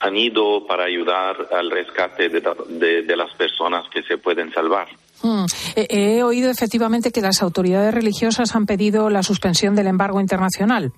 han 0.00 0.16
ido 0.16 0.66
para 0.66 0.84
ayudar 0.84 1.48
al 1.52 1.70
rescate 1.70 2.28
de 2.28 3.16
las 3.16 3.32
personas 3.34 3.88
que 3.88 4.02
se 4.02 4.18
pueden 4.18 4.52
salvar. 4.52 4.88
Mm. 5.22 5.44
He, 5.76 6.22
oído 6.22 6.50
efectivamente 6.50 7.10
que 7.12 7.20
las 7.20 7.42
autoridades 7.42 7.94
religiosas 7.94 8.54
han 8.54 8.66
pedido 8.66 9.10
la 9.10 9.22
suspensión 9.22 9.74
del 9.74 9.86
embargo 9.86 10.20
internacional. 10.20 10.92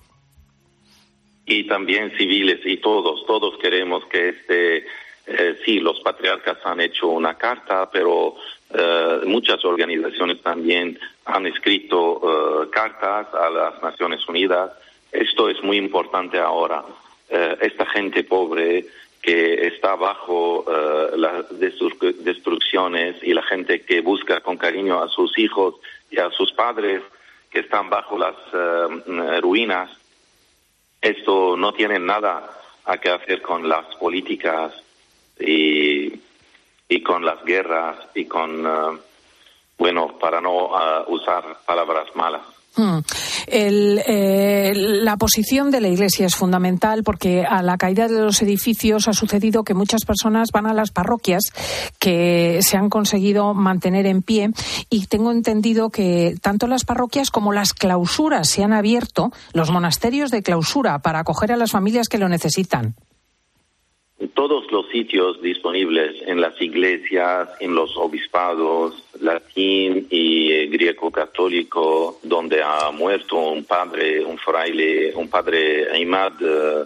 Y 1.45 1.67
también 1.67 2.11
civiles 2.17 2.59
y 2.65 2.77
todos, 2.77 3.25
todos 3.27 3.57
queremos 3.61 4.03
que 4.05 4.29
este 4.29 4.85
eh, 5.27 5.57
sí, 5.63 5.79
los 5.79 5.99
patriarcas 6.01 6.57
han 6.65 6.81
hecho 6.81 7.07
una 7.07 7.35
carta, 7.35 7.89
pero 7.91 8.35
eh, 8.73 9.21
muchas 9.25 9.63
organizaciones 9.65 10.41
también 10.41 10.99
han 11.25 11.45
escrito 11.47 12.21
eh, 12.63 12.69
cartas 12.71 13.27
a 13.33 13.49
las 13.49 13.81
Naciones 13.81 14.27
Unidas. 14.27 14.71
Esto 15.11 15.49
es 15.49 15.61
muy 15.63 15.77
importante 15.77 16.39
ahora. 16.39 16.83
Eh, 17.29 17.57
esta 17.61 17.85
gente 17.87 18.23
pobre 18.23 18.85
que 19.25 19.67
está 19.67 19.95
bajo 19.95 20.65
las 21.15 21.45
destrucciones 21.49 23.15
y 23.23 23.33
la 23.33 23.41
gente 23.41 23.81
que 23.81 24.01
busca 24.01 24.41
con 24.41 24.55
cariño 24.55 25.01
a 25.01 25.09
sus 25.09 25.37
hijos 25.39 25.75
y 26.11 26.19
a 26.19 26.29
sus 26.29 26.51
padres 26.53 27.01
que 27.49 27.61
están 27.61 27.89
bajo 27.89 28.19
las 28.19 28.35
ruinas, 29.41 29.89
esto 31.01 31.57
no 31.57 31.73
tiene 31.73 31.97
nada 31.97 32.55
a 32.85 32.97
que 32.97 33.09
hacer 33.09 33.41
con 33.41 33.67
las 33.67 33.85
políticas 33.95 34.73
y, 35.39 36.13
y 36.87 37.03
con 37.03 37.25
las 37.25 37.43
guerras 37.43 37.97
y 38.13 38.25
con, 38.25 38.65
uh, 38.65 38.99
bueno, 39.77 40.17
para 40.19 40.39
no 40.39 40.71
usar 41.07 41.59
palabras 41.65 42.15
malas. 42.15 42.43
Hmm. 42.75 42.99
El, 43.47 44.01
eh, 44.05 44.73
la 44.75 45.15
posición 45.17 45.71
de 45.71 45.79
la 45.79 45.87
Iglesia 45.87 46.25
es 46.25 46.35
fundamental 46.35 47.03
porque 47.03 47.45
a 47.45 47.61
la 47.61 47.77
caída 47.77 48.07
de 48.07 48.19
los 48.19 48.41
edificios 48.41 49.07
ha 49.07 49.13
sucedido 49.13 49.63
que 49.63 49.73
muchas 49.73 50.03
personas 50.03 50.49
van 50.51 50.67
a 50.67 50.73
las 50.73 50.91
parroquias 50.91 51.43
que 51.99 52.59
se 52.61 52.75
han 52.75 52.89
conseguido 52.89 53.53
mantener 53.53 54.05
en 54.05 54.21
pie 54.21 54.49
y 54.89 55.07
tengo 55.07 55.31
entendido 55.31 55.89
que 55.89 56.35
tanto 56.41 56.67
las 56.67 56.83
parroquias 56.83 57.31
como 57.31 57.53
las 57.53 57.73
clausuras 57.73 58.49
se 58.49 58.63
han 58.63 58.73
abierto, 58.73 59.31
los 59.53 59.71
monasterios 59.71 60.31
de 60.31 60.43
clausura, 60.43 60.99
para 60.99 61.19
acoger 61.19 61.53
a 61.53 61.57
las 61.57 61.71
familias 61.71 62.09
que 62.09 62.17
lo 62.17 62.27
necesitan 62.27 62.95
todos 64.27 64.71
los 64.71 64.87
sitios 64.89 65.41
disponibles 65.41 66.21
en 66.25 66.39
las 66.39 66.59
iglesias, 66.61 67.49
en 67.59 67.75
los 67.75 67.95
obispados, 67.97 69.03
latín 69.19 70.07
y 70.09 70.51
eh, 70.51 70.67
griego 70.67 71.11
católico, 71.11 72.19
donde 72.23 72.61
ha 72.63 72.91
muerto 72.91 73.37
un 73.37 73.65
padre, 73.65 74.23
un 74.23 74.37
fraile, 74.37 75.13
un 75.15 75.29
padre 75.29 75.91
Aimad, 75.91 76.33
eh, 76.41 76.85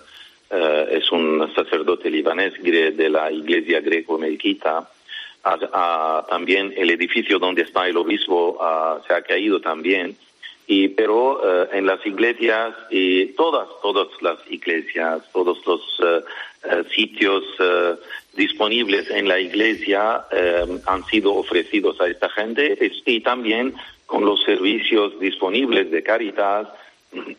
eh, 0.52 0.88
es 0.92 1.12
un 1.12 1.52
sacerdote 1.54 2.10
libanés 2.10 2.54
de 2.62 3.10
la 3.10 3.32
iglesia 3.32 3.80
greco-melquita. 3.82 4.90
también 6.30 6.74
el 6.76 6.90
edificio 6.90 7.38
donde 7.38 7.62
está 7.62 7.88
el 7.88 7.98
obispo 7.98 8.58
ah, 8.60 9.00
se 9.08 9.14
ha 9.14 9.22
caído 9.22 9.62
también. 9.62 10.18
Y, 10.72 10.90
pero 10.90 11.42
en 11.74 11.88
las 11.88 12.06
iglesias 12.06 12.76
y 12.92 13.34
todas, 13.34 13.68
todas 13.82 14.08
las 14.22 14.38
iglesias, 14.52 15.24
todos 15.34 15.66
los 15.66 15.82
eh, 16.04 16.24
sitios 16.94 17.44
eh, 17.60 17.96
disponibles 18.36 19.10
en 19.10 19.28
la 19.28 19.40
iglesia 19.40 20.26
eh, 20.32 20.66
han 20.86 21.06
sido 21.06 21.36
ofrecidos 21.36 22.00
a 22.02 22.08
esta 22.08 22.30
gente 22.30 22.78
y 23.06 23.22
también 23.22 23.76
con 24.06 24.26
los 24.26 24.44
servicios 24.44 25.20
disponibles 25.20 25.92
de 25.92 26.04
Caritas 26.04 26.68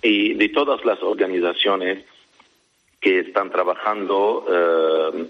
y 0.03 0.35
de 0.35 0.49
todas 0.49 0.85
las 0.85 1.03
organizaciones 1.03 2.05
que 3.01 3.21
están 3.21 3.51
trabajando 3.51 4.45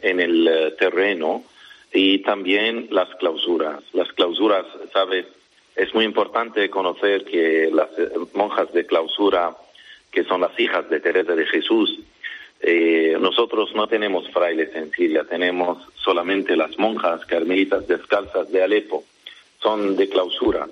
en 0.03 0.18
el 0.18 0.74
terreno 0.79 1.44
y 1.92 2.18
también 2.18 2.88
las 2.90 3.09
clausuras. 3.16 3.83
Las 3.92 4.12
clausuras, 4.12 4.66
¿sabes? 4.92 5.26
Es 5.76 5.94
muy 5.94 6.05
importante 6.05 6.68
conocer 6.68 7.24
que 7.24 7.70
las 7.72 7.88
monjas 8.35 8.72
de 8.72 8.87
clausura, 8.87 9.57
que 10.11 10.24
son 10.24 10.40
las 10.40 10.59
hijas 10.59 10.90
de 10.90 11.00
Teresa 11.00 11.35
de 11.35 11.46
Jesús, 11.46 12.00
eh, 12.62 13.16
nosotros 13.18 13.75
no 13.75 13.87
tenemos 13.87 14.29
frailes 14.31 14.75
en 14.75 14.90
Siria, 14.90 15.25
tenemos 15.25 15.79
solamente 15.94 16.57
las 16.57 16.79
monjas 16.79 17.25
carmelitas 17.25 17.88
descalzas 17.88 18.51
de 18.53 18.62
Alepo, 18.62 19.05
son 19.62 19.96
de 19.96 20.09
clausura. 20.09 20.68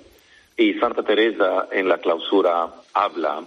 Y 0.55 0.73
Santa 0.75 1.03
Teresa 1.03 1.67
en 1.71 1.87
la 1.87 1.97
clausura 1.97 2.67
habla 2.93 3.43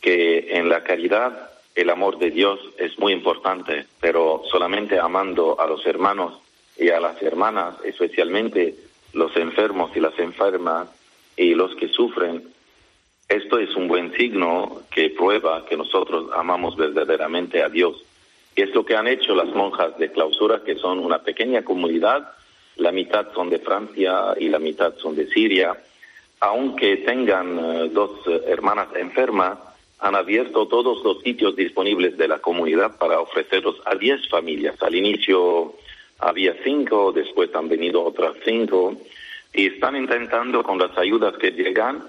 que 0.00 0.58
en 0.58 0.68
la 0.68 0.82
caridad 0.82 1.50
el 1.74 1.90
amor 1.90 2.18
de 2.18 2.30
Dios 2.30 2.58
es 2.76 2.98
muy 2.98 3.12
importante, 3.12 3.86
pero 4.00 4.42
solamente 4.50 4.98
amando 4.98 5.60
a 5.60 5.66
los 5.66 5.86
hermanos 5.86 6.34
y 6.76 6.90
a 6.90 7.00
las 7.00 7.22
hermanas, 7.22 7.76
especialmente 7.84 8.74
los 9.12 9.34
enfermos 9.36 9.96
y 9.96 10.00
las 10.00 10.18
enfermas 10.18 10.88
y 11.36 11.54
los 11.54 11.74
que 11.76 11.88
sufren, 11.88 12.52
esto 13.28 13.58
es 13.58 13.74
un 13.76 13.88
buen 13.88 14.12
signo 14.14 14.82
que 14.90 15.10
prueba 15.10 15.66
que 15.66 15.76
nosotros 15.76 16.30
amamos 16.34 16.76
verdaderamente 16.76 17.62
a 17.62 17.68
Dios. 17.68 18.02
Y 18.56 18.62
es 18.62 18.74
lo 18.74 18.84
que 18.84 18.96
han 18.96 19.06
hecho 19.06 19.34
las 19.34 19.48
monjas 19.48 19.98
de 19.98 20.10
clausura, 20.10 20.62
que 20.64 20.76
son 20.76 20.98
una 20.98 21.22
pequeña 21.22 21.62
comunidad, 21.62 22.32
la 22.76 22.90
mitad 22.90 23.32
son 23.34 23.50
de 23.50 23.58
Francia 23.58 24.34
y 24.38 24.48
la 24.48 24.58
mitad 24.58 24.94
son 24.96 25.14
de 25.14 25.26
Siria. 25.28 25.76
Aunque 26.40 26.98
tengan 26.98 27.58
eh, 27.58 27.90
dos 27.92 28.10
eh, 28.26 28.40
hermanas 28.46 28.88
enfermas, 28.96 29.58
han 29.98 30.14
abierto 30.14 30.66
todos 30.66 31.04
los 31.04 31.20
sitios 31.22 31.54
disponibles 31.54 32.16
de 32.16 32.28
la 32.28 32.38
comunidad 32.38 32.96
para 32.96 33.20
ofrecerlos 33.20 33.76
a 33.84 33.94
diez 33.96 34.26
familias. 34.28 34.80
Al 34.80 34.94
inicio 34.94 35.74
había 36.20 36.54
cinco, 36.64 37.12
después 37.12 37.54
han 37.54 37.68
venido 37.68 38.04
otras 38.04 38.34
cinco, 38.44 38.94
y 39.52 39.66
están 39.66 39.96
intentando 39.96 40.62
con 40.62 40.78
las 40.78 40.96
ayudas 40.96 41.36
que 41.36 41.50
llegan 41.50 42.04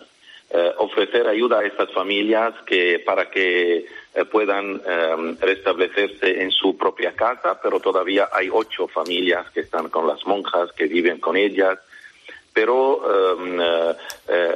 eh, 0.52 0.74
ofrecer 0.80 1.28
ayuda 1.28 1.60
a 1.60 1.66
estas 1.66 1.92
familias 1.92 2.56
que 2.66 3.00
para 3.06 3.30
que 3.30 3.86
eh, 4.16 4.26
puedan 4.26 4.82
em, 4.84 5.38
restablecerse 5.40 6.42
en 6.42 6.50
su 6.50 6.76
propia 6.76 7.12
casa, 7.12 7.60
pero 7.62 7.80
todavía 7.80 8.30
hay 8.34 8.50
ocho 8.52 8.88
familias 8.88 9.48
que 9.52 9.60
están 9.60 9.90
con 9.90 10.08
las 10.08 10.26
monjas, 10.26 10.72
que 10.72 10.88
viven 10.88 11.20
con 11.20 11.38
ellas, 11.38 11.78
pero 12.52 13.38
em, 13.38 13.62
eh, 13.62 13.96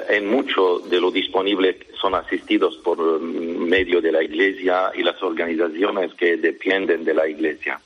en 0.09 0.31
mucho 0.31 0.79
de 0.79 0.99
lo 0.99 1.11
disponible 1.11 1.77
son 2.01 2.15
asistidos 2.15 2.77
por 2.77 2.97
medio 3.21 4.01
de 4.01 4.11
la 4.11 4.23
Iglesia 4.23 4.91
y 4.95 5.03
las 5.03 5.21
organizaciones 5.21 6.15
que 6.15 6.37
dependen 6.37 7.05
de 7.05 7.13
la 7.13 7.27
Iglesia. 7.27 7.79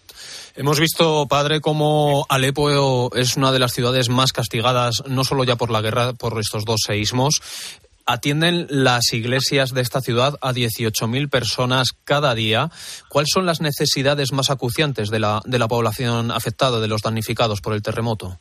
Hemos 0.56 0.80
visto, 0.80 1.28
padre, 1.28 1.62
cómo 1.62 2.26
Alepo 2.30 3.14
es 3.16 3.38
una 3.38 3.52
de 3.52 3.60
las 3.60 3.74
ciudades 3.74 4.10
más 4.10 4.32
castigadas, 4.32 5.04
no 5.08 5.24
solo 5.24 5.44
ya 5.44 5.56
por 5.56 5.70
la 5.70 5.82
guerra, 5.82 6.14
por 6.14 6.40
estos 6.40 6.66
dos 6.66 6.82
seísmos, 6.84 7.42
Atienden 8.10 8.68
las 8.70 9.12
iglesias 9.12 9.74
de 9.74 9.82
esta 9.82 10.00
ciudad 10.00 10.36
a 10.42 10.54
18.000 10.54 11.30
personas 11.30 11.90
cada 12.06 12.34
día. 12.36 12.70
¿Cuáles 13.10 13.28
son 13.34 13.46
las 13.46 13.60
necesidades 13.60 14.32
más 14.32 14.50
acuciantes 14.50 15.10
de 15.10 15.20
la, 15.20 15.42
de 15.44 15.60
la 15.60 15.68
población 15.68 16.32
afectada, 16.32 16.80
de 16.80 16.88
los 16.88 17.02
damnificados 17.02 17.60
por 17.60 17.74
el 17.74 17.82
terremoto? 17.82 18.40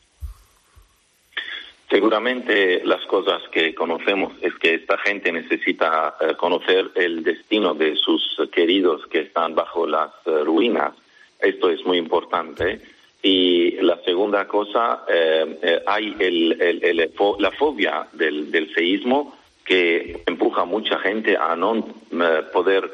Seguramente 1.90 2.80
las 2.84 3.04
cosas 3.06 3.42
que 3.50 3.74
conocemos 3.74 4.34
es 4.40 4.54
que 4.54 4.74
esta 4.74 4.98
gente 4.98 5.32
necesita 5.32 6.14
eh, 6.20 6.34
conocer 6.36 6.92
el 6.94 7.24
destino 7.24 7.74
de 7.74 7.96
sus 7.96 8.22
queridos 8.52 9.04
que 9.08 9.22
están 9.22 9.56
bajo 9.56 9.84
las 9.84 10.12
eh, 10.26 10.44
ruinas. 10.44 10.92
Esto 11.40 11.70
es 11.70 11.84
muy 11.84 11.98
importante. 11.98 12.82
Y 13.20 13.72
la 13.80 14.00
segunda 14.04 14.46
cosa, 14.46 15.02
eh, 15.08 15.82
hay 15.88 16.14
el, 16.20 17.10
la 17.40 17.50
fobia 17.50 18.06
del, 18.12 18.52
del 18.52 18.72
seísmo 18.72 19.34
que 19.66 20.22
empuja 20.26 20.64
mucha 20.64 20.98
gente 21.00 21.36
a 21.36 21.56
no 21.56 21.76
eh, 22.12 22.42
poder 22.52 22.88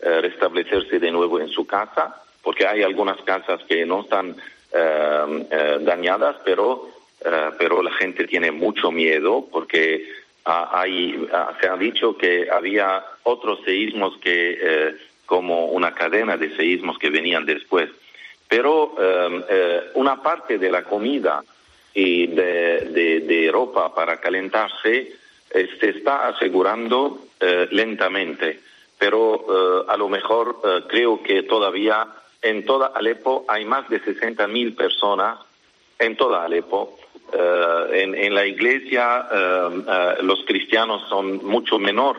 eh, 0.00 0.20
restablecerse 0.20 1.00
de 1.00 1.10
nuevo 1.10 1.40
en 1.40 1.48
su 1.48 1.66
casa, 1.66 2.22
porque 2.42 2.66
hay 2.66 2.82
algunas 2.82 3.16
casas 3.22 3.62
que 3.64 3.84
no 3.86 4.02
están 4.02 4.36
eh, 4.72 5.78
dañadas, 5.80 6.36
pero, 6.44 6.90
pero 7.58 7.82
la 7.82 7.92
gente 7.92 8.26
tiene 8.26 8.52
mucho 8.52 8.92
miedo 8.92 9.48
porque 9.50 10.06
hay, 10.44 11.26
se 11.60 11.68
ha 11.68 11.76
dicho 11.76 12.16
que 12.16 12.48
había 12.50 13.02
otros 13.24 13.60
seísmos 13.64 14.16
que, 14.18 14.94
como 15.26 15.66
una 15.66 15.94
cadena 15.94 16.36
de 16.36 16.54
seísmos 16.56 16.98
que 16.98 17.10
venían 17.10 17.44
después. 17.44 17.90
Pero 18.46 18.94
una 19.94 20.22
parte 20.22 20.58
de 20.58 20.70
la 20.70 20.84
comida 20.84 21.42
y 21.92 22.28
de, 22.28 23.20
de 23.26 23.50
ropa 23.50 23.94
para 23.94 24.20
calentarse 24.20 25.18
se 25.50 25.90
está 25.90 26.28
asegurando 26.28 27.18
eh, 27.40 27.68
lentamente, 27.70 28.60
pero 28.98 29.36
eh, 29.48 29.84
a 29.88 29.96
lo 29.96 30.08
mejor 30.08 30.60
eh, 30.64 30.82
creo 30.88 31.22
que 31.22 31.44
todavía 31.44 32.06
en 32.42 32.64
toda 32.64 32.88
Alepo 32.88 33.44
hay 33.48 33.64
más 33.64 33.88
de 33.88 34.02
60.000 34.02 34.76
personas, 34.76 35.38
en 35.98 36.16
toda 36.16 36.44
Alepo. 36.44 36.98
En, 37.30 38.34
la 38.34 38.46
iglesia 38.46 39.28
los 40.22 40.44
cristianos 40.46 41.06
son 41.10 41.44
mucho 41.44 41.78
menor 41.78 42.16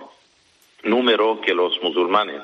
número 0.84 1.41
que 1.41 1.56
los 1.56 1.82
musulmanes. 1.82 2.41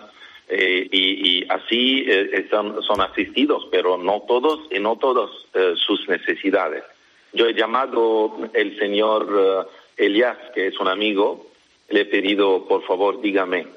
y, 0.49 1.45
así 1.47 2.07
son, 2.49 2.81
son, 2.81 3.01
asistidos, 3.01 3.67
pero 3.69 3.97
no 3.97 4.23
todos 4.27 4.61
y 4.71 4.79
no 4.79 4.95
todas 4.95 5.29
sus 5.75 6.07
necesidades. 6.07 6.83
Yo 7.33 7.47
he 7.47 7.53
llamado 7.53 8.35
el 8.53 8.79
señor 8.79 9.69
Elias, 9.97 10.37
que 10.53 10.67
es 10.67 10.79
un 10.79 10.87
amigo, 10.87 11.47
le 11.89 12.01
he 12.01 12.05
pedido, 12.05 12.65
por 12.67 12.83
favor, 12.83 13.21
dígame 13.21 13.67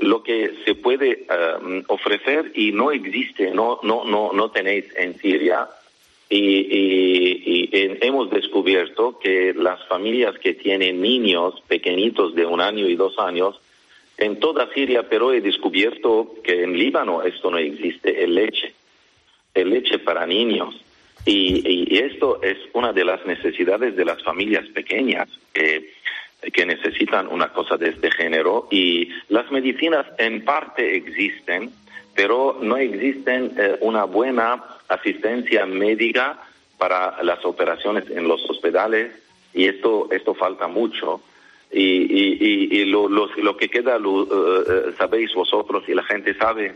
lo 0.00 0.22
que 0.22 0.54
se 0.64 0.74
puede 0.74 1.26
um, 1.60 1.82
ofrecer 1.88 2.52
y 2.54 2.72
no 2.72 2.90
existe, 2.92 3.50
no, 3.50 3.78
no, 3.82 4.04
no, 4.04 4.32
no 4.32 4.50
tenéis 4.50 4.86
en 4.96 5.18
Siria, 5.18 5.68
Y, 6.30 6.38
y- 6.40 7.98
hemos 8.00 8.30
descubierto 8.30 9.18
que 9.18 9.52
las 9.54 9.84
familias 9.86 10.38
que 10.38 10.54
tienen 10.54 11.02
niños 11.02 11.60
pequeñitos 11.68 12.34
de 12.34 12.46
un 12.46 12.60
año 12.62 12.88
y 12.88 12.96
dos 12.96 13.18
años, 13.18 13.60
en 14.16 14.40
toda 14.40 14.72
Siria, 14.72 15.02
pero 15.10 15.32
he 15.34 15.42
descubierto 15.42 16.36
que 16.42 16.62
en 16.62 16.72
Líbano 16.78 17.22
esto 17.22 17.50
no 17.50 17.58
existe, 17.58 18.24
el 18.24 18.34
leche, 18.34 18.72
el 19.52 19.68
leche 19.70 19.98
para 19.98 20.26
niños. 20.26 20.74
Y, 21.24 21.62
y- 21.94 21.98
esto 21.98 22.40
es 22.42 22.56
una 22.72 22.92
de 22.92 23.04
las 23.04 23.24
necesidades 23.26 23.94
de 23.96 24.04
las 24.04 24.22
familias 24.22 24.66
pequeñas 24.68 25.28
que, 25.52 25.92
que 26.52 26.66
necesitan 26.66 27.28
una 27.28 27.52
cosa 27.52 27.76
de 27.76 27.90
este 27.90 28.10
género. 28.10 28.66
Y 28.70 29.08
las 29.28 29.50
medicinas 29.52 30.06
en 30.18 30.44
parte 30.44 30.96
existen, 30.96 31.70
pero 32.14 32.58
no 32.60 32.76
existen 32.76 33.52
eh, 33.56 33.76
una 33.80 34.04
buena 34.04 34.62
asistencia 34.88 35.64
médica 35.66 36.38
para 36.78 37.22
las 37.22 37.44
operaciones 37.44 38.04
en 38.10 38.26
los 38.26 38.42
hospitales 38.50 39.12
y 39.54 39.66
esto 39.66 40.08
esto 40.10 40.34
falta 40.34 40.66
mucho 40.66 41.20
y, 41.70 41.80
y, 41.80 42.68
y- 42.80 42.84
lo, 42.86 43.08
lo, 43.08 43.28
lo 43.36 43.56
que 43.56 43.68
queda 43.68 43.98
lo 43.98 44.24
eh, 44.24 44.64
eh, 44.68 44.92
sabéis 44.98 45.32
vosotros 45.34 45.84
y 45.88 45.94
la 45.94 46.02
gente 46.02 46.34
sabe 46.34 46.74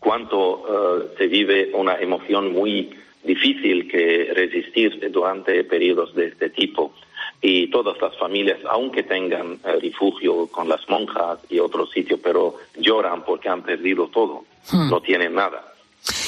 cuánto 0.00 0.64
eh, 1.02 1.14
se 1.18 1.26
vive 1.28 1.70
una 1.74 1.96
emoción 2.00 2.52
muy 2.52 2.90
difícil 3.22 3.88
que 3.88 4.32
resistir 4.34 5.10
durante 5.10 5.64
periodos 5.64 6.14
de 6.14 6.26
este 6.26 6.50
tipo. 6.50 6.94
Y 7.40 7.68
todas 7.68 8.00
las 8.00 8.16
familias, 8.16 8.58
aunque 8.68 9.04
tengan 9.04 9.58
eh, 9.64 9.78
refugio 9.80 10.48
con 10.48 10.68
las 10.68 10.88
monjas 10.88 11.38
y 11.48 11.58
otros 11.60 11.90
sitios, 11.90 12.18
pero 12.22 12.56
lloran 12.76 13.24
porque 13.24 13.48
han 13.48 13.62
perdido 13.62 14.08
todo, 14.08 14.44
no 14.72 15.00
tienen 15.00 15.34
nada. 15.34 15.72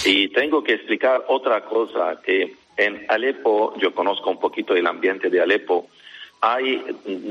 Y 0.04 0.28
tengo 0.28 0.62
que 0.62 0.74
explicar 0.74 1.24
otra 1.28 1.64
cosa, 1.64 2.20
que 2.24 2.54
en 2.76 3.04
Alepo, 3.08 3.74
yo 3.78 3.92
conozco 3.92 4.30
un 4.30 4.38
poquito 4.38 4.74
el 4.74 4.86
ambiente 4.86 5.30
de 5.30 5.40
Alepo, 5.40 5.88
hay 6.40 6.82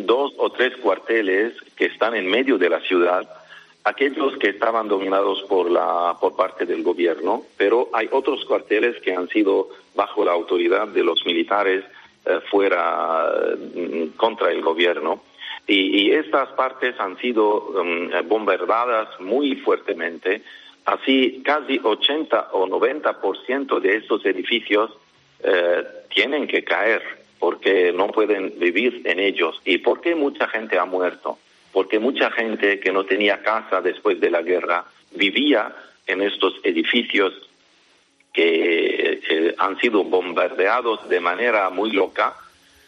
dos 0.06 0.34
o 0.38 0.52
tres 0.52 0.76
cuarteles 0.78 1.54
que 1.76 1.86
están 1.86 2.16
en 2.16 2.28
medio 2.28 2.58
de 2.58 2.70
la 2.70 2.80
ciudad, 2.82 3.28
aquellos 3.84 4.38
que 4.38 4.50
estaban 4.50 4.88
dominados 4.88 5.42
por 5.44 5.70
la 5.70 6.16
por 6.20 6.36
parte 6.36 6.66
del 6.66 6.84
gobierno, 6.84 7.44
pero 7.58 7.90
hay 7.94 8.10
otros 8.12 8.46
cuarteles 8.46 9.00
que 9.02 9.14
han 9.14 9.28
sido 9.30 9.70
bajo 9.96 10.24
la 10.24 10.32
autoridad 10.32 10.88
de 10.88 11.04
los 11.04 11.26
militares 11.26 11.84
eh, 12.26 12.40
fuera 12.50 13.56
mm, 13.76 14.18
contra 14.18 14.52
el 14.52 14.62
gobierno. 14.62 15.22
Y, 15.68 16.08
y 16.08 16.12
estas 16.12 16.50
partes 16.50 17.00
han 17.00 17.18
sido 17.18 17.74
mm, 17.84 18.28
bombardeadas 18.28 19.20
muy 19.20 19.56
fuertemente. 19.56 20.42
Así, 20.86 21.42
casi 21.46 21.80
80 21.84 22.50
o 22.54 22.68
90% 22.68 23.80
de 23.80 23.98
estos 23.98 24.26
edificios 24.26 24.92
eh, 25.42 25.84
tienen 26.10 26.48
que 26.48 26.64
caer 26.64 27.02
porque 27.40 27.94
no 27.94 28.08
pueden 28.08 28.60
vivir 28.60 29.02
en 29.06 29.20
ellos. 29.20 29.62
¿Y 29.64 29.78
por 29.78 30.02
qué 30.02 30.16
mucha 30.16 30.48
gente 30.48 30.78
ha 30.78 30.86
muerto? 30.86 31.38
Porque 31.72 32.00
mucha 32.00 32.32
gente 32.32 32.80
que 32.80 32.92
no 32.92 33.06
tenía 33.06 33.42
casa 33.42 33.82
después 33.82 34.20
de 34.20 34.32
la 34.32 34.42
guerra 34.42 34.86
vivía 35.12 35.74
en 36.08 36.22
estos 36.22 36.56
edificios 36.64 37.34
que, 38.34 39.22
que 39.28 39.56
han 39.58 39.78
sido 39.80 40.04
bombardeados 40.04 41.08
de 41.10 41.20
manera 41.20 41.70
muy 41.70 41.92
loca 41.92 42.36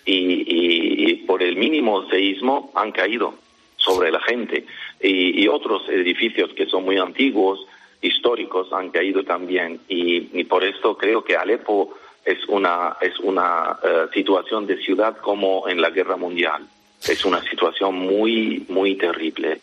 y, 0.06 0.44
y- 0.48 1.16
por 1.28 1.44
el 1.44 1.56
mínimo 1.56 2.10
seísmo 2.10 2.72
han 2.76 2.92
caído 2.92 3.36
sobre 3.78 4.12
la 4.12 4.20
gente. 4.22 4.66
Y, 5.00 5.48
otros 5.48 5.88
edificios 5.90 6.52
que 6.54 6.66
son 6.68 6.84
muy 6.86 6.98
antiguos, 6.98 7.66
históricos, 8.02 8.72
han 8.74 8.90
caído 8.90 9.24
también. 9.24 9.80
Y, 9.88 10.40
y 10.40 10.44
por 10.44 10.64
esto 10.64 10.98
creo 10.98 11.24
que 11.24 11.36
Alepo 11.36 11.94
es 12.26 12.38
una, 12.48 12.98
es 13.02 13.18
una 13.20 13.78
eh, 13.84 14.06
situación 14.14 14.68
de 14.68 14.78
ciudad 14.78 15.18
como 15.18 15.68
en 15.68 15.82
la 15.82 15.90
guerra 15.90 16.18
mundial. 16.18 16.68
Es 17.08 17.26
una 17.26 17.41
situación 17.41 17.95
muy, 17.95 18.66
muy 18.70 18.95
terrible. 18.97 19.60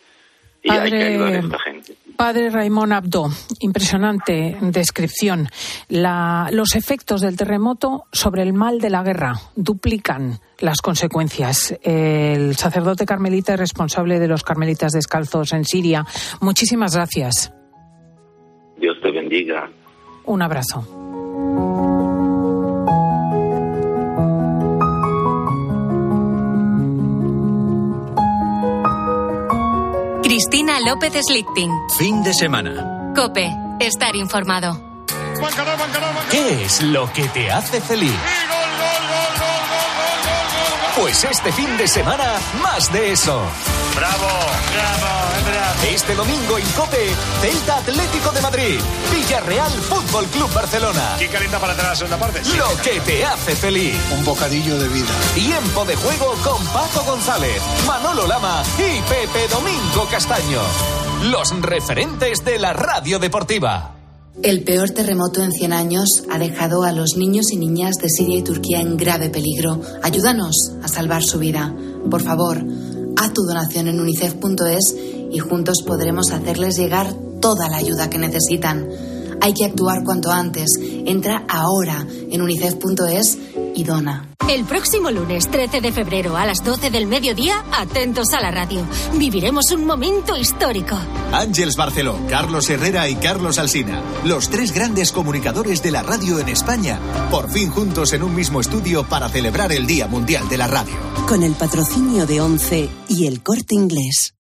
Y 0.61 0.69
hay 0.71 0.89
que 0.91 1.03
ayudar 1.03 1.33
a 1.35 1.39
esta 1.39 1.59
gente. 1.59 1.95
Padre 2.17 2.49
Raimón 2.49 2.91
Abdo, 2.91 3.29
impresionante 3.61 4.57
descripción. 4.59 5.47
La- 5.87 6.49
los 6.51 6.75
efectos 6.75 7.21
del 7.21 7.37
terremoto 7.37 8.07
sobre 8.11 8.41
el 8.43 8.51
mal 8.51 8.79
de 8.79 8.89
la 8.89 9.01
guerra 9.03 9.35
duplican 9.55 10.39
las 10.59 10.81
consecuencias. 10.81 11.73
El 11.81 12.57
sacerdote 12.57 13.05
carmelita 13.05 13.53
es 13.53 13.59
responsable 13.59 14.19
de 14.19 14.27
los 14.27 14.43
carmelitas 14.43 14.91
descalzos 14.91 15.53
en 15.53 15.63
Siria. 15.63 16.05
Muchísimas 16.41 16.93
gracias. 16.93 17.53
Dios 18.77 18.97
te 19.01 19.11
bendiga. 19.11 19.69
Un 20.25 20.41
abrazo. 20.41 21.08
Cristina 30.69 30.91
López 30.91 31.13
Slichting. 31.25 31.71
Fin 31.97 32.21
de 32.21 32.31
semana. 32.31 33.13
Cope. 33.15 33.49
Estar 33.79 34.15
informado. 34.15 34.79
¿Qué 36.29 36.63
es 36.63 36.83
lo 36.83 37.11
que 37.11 37.27
te 37.29 37.49
hace 37.49 37.81
feliz? 37.81 38.13
Pues 40.95 41.23
este 41.23 41.51
fin 41.53 41.75
de 41.77 41.87
semana, 41.87 42.35
más 42.61 42.91
de 42.93 43.13
eso. 43.13 43.41
¡Bravo! 43.95 44.27
¡Bravo! 44.73 45.18
Este 45.87 46.13
domingo 46.13 46.57
en 46.57 46.65
Cope, 46.71 47.07
Celta 47.41 47.77
Atlético 47.77 48.31
de 48.31 48.41
Madrid, 48.41 48.79
Villarreal 49.13 49.71
Fútbol 49.71 50.25
Club 50.25 50.53
Barcelona. 50.53 51.15
¿Quién 51.17 51.31
calienta 51.31 51.57
para 51.57 51.71
entrar 51.71 51.87
a 51.87 51.91
la 51.91 51.95
segunda 51.95 52.17
parte? 52.19 52.43
Sí. 52.43 52.57
Lo 52.57 52.67
que 52.83 52.99
te 52.99 53.23
hace 53.23 53.55
feliz. 53.55 53.95
Un 54.17 54.25
bocadillo 54.25 54.77
de 54.77 54.89
vida. 54.89 55.07
Tiempo 55.33 55.85
de 55.85 55.95
juego 55.95 56.33
con 56.43 56.63
Paco 56.67 57.03
González, 57.05 57.61
Manolo 57.87 58.27
Lama 58.27 58.61
y 58.77 58.99
Pepe 59.01 59.47
Domingo 59.49 60.05
Castaño. 60.11 60.61
Los 61.31 61.59
referentes 61.61 62.43
de 62.43 62.59
la 62.59 62.73
radio 62.73 63.17
deportiva. 63.17 63.95
El 64.43 64.63
peor 64.63 64.91
terremoto 64.91 65.43
en 65.43 65.51
100 65.51 65.73
años 65.73 66.23
ha 66.29 66.37
dejado 66.37 66.83
a 66.83 66.93
los 66.93 67.17
niños 67.17 67.51
y 67.51 67.57
niñas 67.57 67.95
de 68.01 68.09
Siria 68.09 68.37
y 68.37 68.41
Turquía 68.41 68.79
en 68.79 68.95
grave 68.95 69.29
peligro. 69.29 69.81
Ayúdanos 70.01 70.73
a 70.81 70.87
salvar 70.87 71.23
su 71.23 71.39
vida. 71.39 71.73
Por 72.09 72.21
favor, 72.21 72.63
haz 73.19 73.33
tu 73.33 73.43
donación 73.43 73.87
en 73.89 73.99
unicef.es 73.99 74.95
y 75.31 75.39
juntos 75.39 75.83
podremos 75.85 76.31
hacerles 76.31 76.77
llegar 76.77 77.13
toda 77.41 77.69
la 77.69 77.77
ayuda 77.77 78.09
que 78.09 78.17
necesitan. 78.17 78.87
Hay 79.41 79.53
que 79.53 79.65
actuar 79.65 80.03
cuanto 80.03 80.31
antes. 80.31 80.67
Entra 80.79 81.45
ahora 81.49 82.05
en 82.09 82.41
unicef.es 82.41 83.37
y 83.75 83.83
dona. 83.83 84.28
El 84.49 84.65
próximo 84.65 85.11
lunes 85.11 85.47
13 85.51 85.79
de 85.79 85.91
febrero 85.91 86.35
a 86.35 86.43
las 86.43 86.63
12 86.63 86.89
del 86.89 87.05
mediodía, 87.05 87.63
atentos 87.71 88.33
a 88.33 88.41
la 88.41 88.49
radio. 88.49 88.83
Viviremos 89.13 89.69
un 89.71 89.85
momento 89.85 90.35
histórico. 90.35 90.97
Ángeles 91.31 91.75
Barceló, 91.75 92.17
Carlos 92.27 92.67
Herrera 92.67 93.07
y 93.07 93.15
Carlos 93.17 93.59
Alsina, 93.59 94.01
los 94.25 94.49
tres 94.49 94.71
grandes 94.71 95.11
comunicadores 95.11 95.83
de 95.83 95.91
la 95.91 96.01
radio 96.01 96.39
en 96.39 96.49
España, 96.49 96.99
por 97.29 97.51
fin 97.51 97.69
juntos 97.69 98.11
en 98.13 98.23
un 98.23 98.33
mismo 98.33 98.59
estudio 98.59 99.03
para 99.03 99.29
celebrar 99.29 99.71
el 99.71 99.85
Día 99.85 100.07
Mundial 100.07 100.49
de 100.49 100.57
la 100.57 100.65
Radio. 100.65 100.95
Con 101.27 101.43
el 101.43 101.53
patrocinio 101.53 102.25
de 102.25 102.41
ONCE 102.41 102.89
y 103.07 103.27
el 103.27 103.43
corte 103.43 103.75
inglés. 103.75 104.33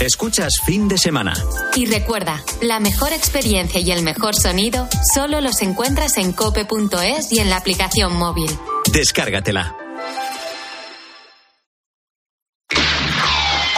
Escuchas 0.00 0.60
fin 0.64 0.86
de 0.86 0.96
semana. 0.96 1.34
Y 1.74 1.86
recuerda, 1.86 2.44
la 2.60 2.78
mejor 2.78 3.12
experiencia 3.12 3.80
y 3.80 3.90
el 3.90 4.02
mejor 4.04 4.36
sonido 4.36 4.88
solo 5.12 5.40
los 5.40 5.60
encuentras 5.60 6.18
en 6.18 6.32
cope.es 6.32 7.32
y 7.32 7.40
en 7.40 7.50
la 7.50 7.56
aplicación 7.56 8.14
móvil. 8.16 8.48
Descárgatela. 8.92 9.76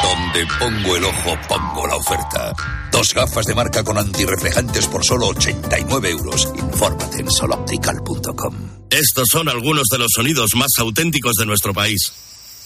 Donde 0.03 0.47
pongo 0.59 0.97
el 0.97 1.05
ojo, 1.05 1.39
pongo 1.49 1.87
la 1.87 1.97
oferta. 1.97 2.53
Dos 2.93 3.15
gafas 3.15 3.47
de 3.47 3.55
marca 3.55 3.83
con 3.83 3.97
antirreflejantes 3.97 4.89
por 4.89 5.03
solo 5.03 5.29
89 5.29 6.11
euros. 6.11 6.53
Infórmate 6.55 7.21
en 7.21 7.31
soloptical.com. 7.31 8.55
Estos 8.91 9.29
son 9.31 9.49
algunos 9.49 9.85
de 9.91 9.99
los 9.99 10.09
sonidos 10.15 10.51
más 10.55 10.73
auténticos 10.79 11.33
de 11.37 11.47
nuestro 11.47 11.73
país. 11.73 12.13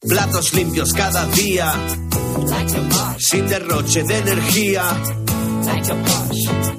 Platos 0.00 0.54
limpios 0.54 0.92
cada 0.92 1.26
día, 1.26 1.72
sin 3.18 3.48
derroche 3.48 4.04
de 4.04 4.18
energía. 4.18 4.84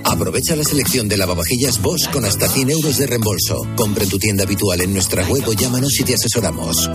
Aprovecha 0.06 0.56
la 0.56 0.64
selección 0.64 1.10
de 1.10 1.18
lavavajillas 1.18 1.82
Bosch 1.82 2.10
con 2.12 2.24
hasta 2.24 2.48
100 2.48 2.70
euros 2.70 2.98
de 2.98 3.08
reembolso. 3.08 3.68
Compre 3.76 4.06
en 4.06 4.10
tu 4.10 4.18
tienda 4.18 4.46
habitual 4.46 4.80
en 4.82 4.94
nuestra 4.94 5.26
web 5.26 5.44
o 5.48 5.54
llámanos 5.54 6.00
y 6.00 6.04
te 6.04 6.16
asesoramos. 6.16 6.90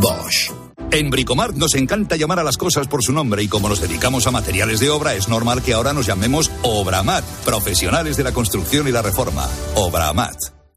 Bosch. 0.00 0.50
En 0.90 1.08
Bricomart 1.08 1.54
nos 1.54 1.76
encanta 1.76 2.16
llamar 2.16 2.40
a 2.40 2.44
las 2.44 2.56
cosas 2.56 2.88
por 2.88 3.04
su 3.04 3.12
nombre 3.12 3.42
y 3.44 3.48
como 3.48 3.68
nos 3.68 3.80
dedicamos 3.80 4.26
a 4.26 4.32
materiales 4.32 4.80
de 4.80 4.90
obra, 4.90 5.14
es 5.14 5.28
normal 5.28 5.62
que 5.62 5.74
ahora 5.74 5.92
nos 5.92 6.06
llamemos 6.06 6.50
Obramat, 6.62 7.24
profesionales 7.44 8.16
de 8.16 8.24
la 8.24 8.32
construcción 8.32 8.88
y 8.88 8.92
la 8.92 9.02
reforma. 9.02 9.48
Obramat. 9.76 10.59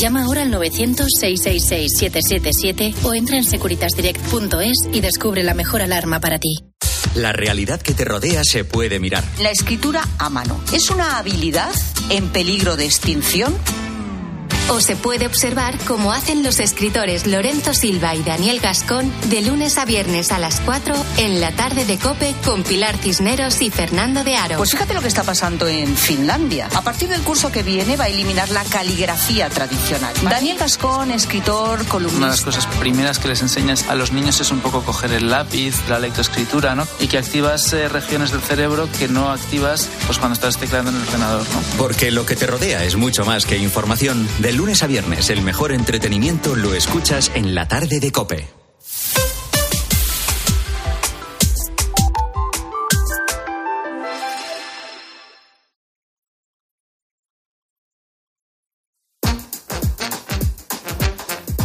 Llama 0.00 0.24
ahora 0.24 0.42
al 0.42 0.52
900-666-777 0.52 2.94
o 3.04 3.12
entra 3.12 3.36
en 3.36 3.44
securitasdirect.es 3.44 4.88
y 4.94 5.02
descubre 5.02 5.42
la 5.42 5.52
mejor 5.52 5.82
alarma 5.82 6.20
para 6.20 6.38
ti. 6.38 6.56
La 7.14 7.32
realidad 7.32 7.82
que 7.82 7.92
te 7.92 8.06
rodea 8.06 8.40
se 8.42 8.64
puede 8.64 8.98
mirar. 8.98 9.22
La 9.40 9.50
escritura 9.50 10.08
a 10.18 10.30
mano 10.30 10.58
es 10.72 10.88
una 10.88 11.18
habilidad 11.18 11.70
en 12.08 12.28
peligro 12.28 12.76
de 12.76 12.86
extinción. 12.86 13.54
O 14.72 14.80
se 14.80 14.94
puede 14.94 15.26
observar 15.26 15.76
cómo 15.84 16.12
hacen 16.12 16.44
los 16.44 16.60
escritores 16.60 17.26
Lorenzo 17.26 17.74
Silva 17.74 18.14
y 18.14 18.22
Daniel 18.22 18.60
Gascón 18.60 19.12
de 19.28 19.42
lunes 19.42 19.76
a 19.78 19.84
viernes 19.84 20.30
a 20.30 20.38
las 20.38 20.60
4 20.60 20.94
en 21.16 21.40
la 21.40 21.50
tarde 21.50 21.84
de 21.84 21.98
Cope 21.98 22.36
con 22.44 22.62
Pilar 22.62 22.96
Cisneros 22.96 23.62
y 23.62 23.70
Fernando 23.70 24.22
de 24.22 24.36
Aro. 24.36 24.58
Pues 24.58 24.70
fíjate 24.70 24.94
lo 24.94 25.02
que 25.02 25.08
está 25.08 25.24
pasando 25.24 25.66
en 25.66 25.96
Finlandia. 25.96 26.68
A 26.72 26.82
partir 26.82 27.08
del 27.08 27.20
curso 27.22 27.50
que 27.50 27.64
viene 27.64 27.96
va 27.96 28.04
a 28.04 28.08
eliminar 28.10 28.48
la 28.50 28.62
caligrafía 28.62 29.48
tradicional. 29.50 30.14
Daniel 30.22 30.56
Gascón, 30.56 31.10
escritor, 31.10 31.84
columnista. 31.86 32.18
Una 32.18 32.26
de 32.26 32.32
las 32.34 32.42
cosas 32.42 32.66
primeras 32.78 33.18
que 33.18 33.26
les 33.26 33.42
enseñas 33.42 33.88
a 33.88 33.96
los 33.96 34.12
niños 34.12 34.40
es 34.40 34.52
un 34.52 34.60
poco 34.60 34.82
coger 34.84 35.12
el 35.12 35.30
lápiz, 35.30 35.74
la 35.88 35.98
lectoescritura, 35.98 36.76
¿no? 36.76 36.86
Y 37.00 37.08
que 37.08 37.18
activas 37.18 37.72
eh, 37.72 37.88
regiones 37.88 38.30
del 38.30 38.40
cerebro 38.40 38.88
que 39.00 39.08
no 39.08 39.30
activas 39.30 39.88
pues 40.06 40.18
cuando 40.18 40.34
estás 40.34 40.58
tecleando 40.58 40.92
en 40.92 40.96
el 40.98 41.02
ordenador, 41.02 41.44
¿no? 41.50 41.60
Porque 41.76 42.12
lo 42.12 42.24
que 42.24 42.36
te 42.36 42.46
rodea 42.46 42.84
es 42.84 42.94
mucho 42.94 43.24
más 43.24 43.46
que 43.46 43.58
información. 43.58 44.28
De 44.38 44.59
lunes 44.60 44.82
a 44.82 44.86
viernes, 44.86 45.30
el 45.30 45.40
mejor 45.40 45.72
entretenimiento 45.72 46.54
lo 46.54 46.74
escuchas 46.74 47.32
en 47.34 47.54
la 47.54 47.66
tarde 47.66 47.98
de 47.98 48.12
Cope. 48.12 48.46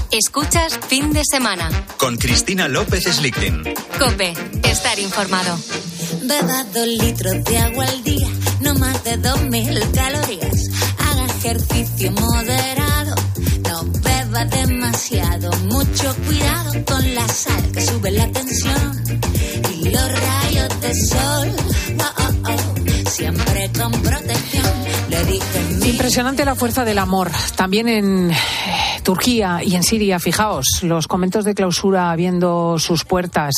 Escuchas 0.09 0.79
fin 0.87 1.11
de 1.11 1.23
semana. 1.29 1.69
Con 1.97 2.15
Cristina 2.15 2.69
López 2.69 3.03
Slichting. 3.03 3.73
Cope, 3.99 4.33
estar 4.63 4.97
informado. 4.99 5.59
Beba 6.23 6.63
dos 6.73 6.87
litros 6.87 7.43
de 7.43 7.57
agua 7.57 7.83
al 7.83 8.03
día, 8.05 8.29
no 8.61 8.73
más 8.75 9.03
de 9.03 9.17
dos 9.17 9.41
mil 9.41 9.81
calorías. 9.91 10.94
Ejercicio 11.45 12.11
moderado, 12.11 13.13
no 13.69 13.83
beba 14.01 14.45
demasiado. 14.45 15.51
Mucho 15.65 16.15
cuidado 16.25 16.73
con 16.85 17.13
la 17.13 17.27
sal 17.27 17.71
que 17.71 17.81
sube 17.81 18.09
la 18.09 18.27
tensión 18.31 19.03
y 19.71 19.89
los 19.89 20.11
rayos 20.11 20.81
de 20.81 20.95
sol. 21.05 21.51
Oh, 21.99 22.13
oh, 22.17 22.49
oh, 22.49 22.74
siempre 23.15 23.71
con 23.77 23.91
protección. 23.91 24.65
Le 25.09 25.25
dije 25.25 25.55
Impresionante 25.89 26.45
la 26.45 26.55
fuerza 26.55 26.83
del 26.83 26.97
amor. 26.97 27.31
También 27.55 27.87
en 27.87 28.31
eh, 28.31 28.35
Turquía 29.03 29.61
y 29.63 29.75
en 29.75 29.83
Siria, 29.83 30.19
fijaos, 30.19 30.81
los 30.81 31.07
conventos 31.07 31.45
de 31.45 31.53
clausura 31.53 32.11
abriendo 32.11 32.77
sus 32.79 33.05
puertas, 33.05 33.53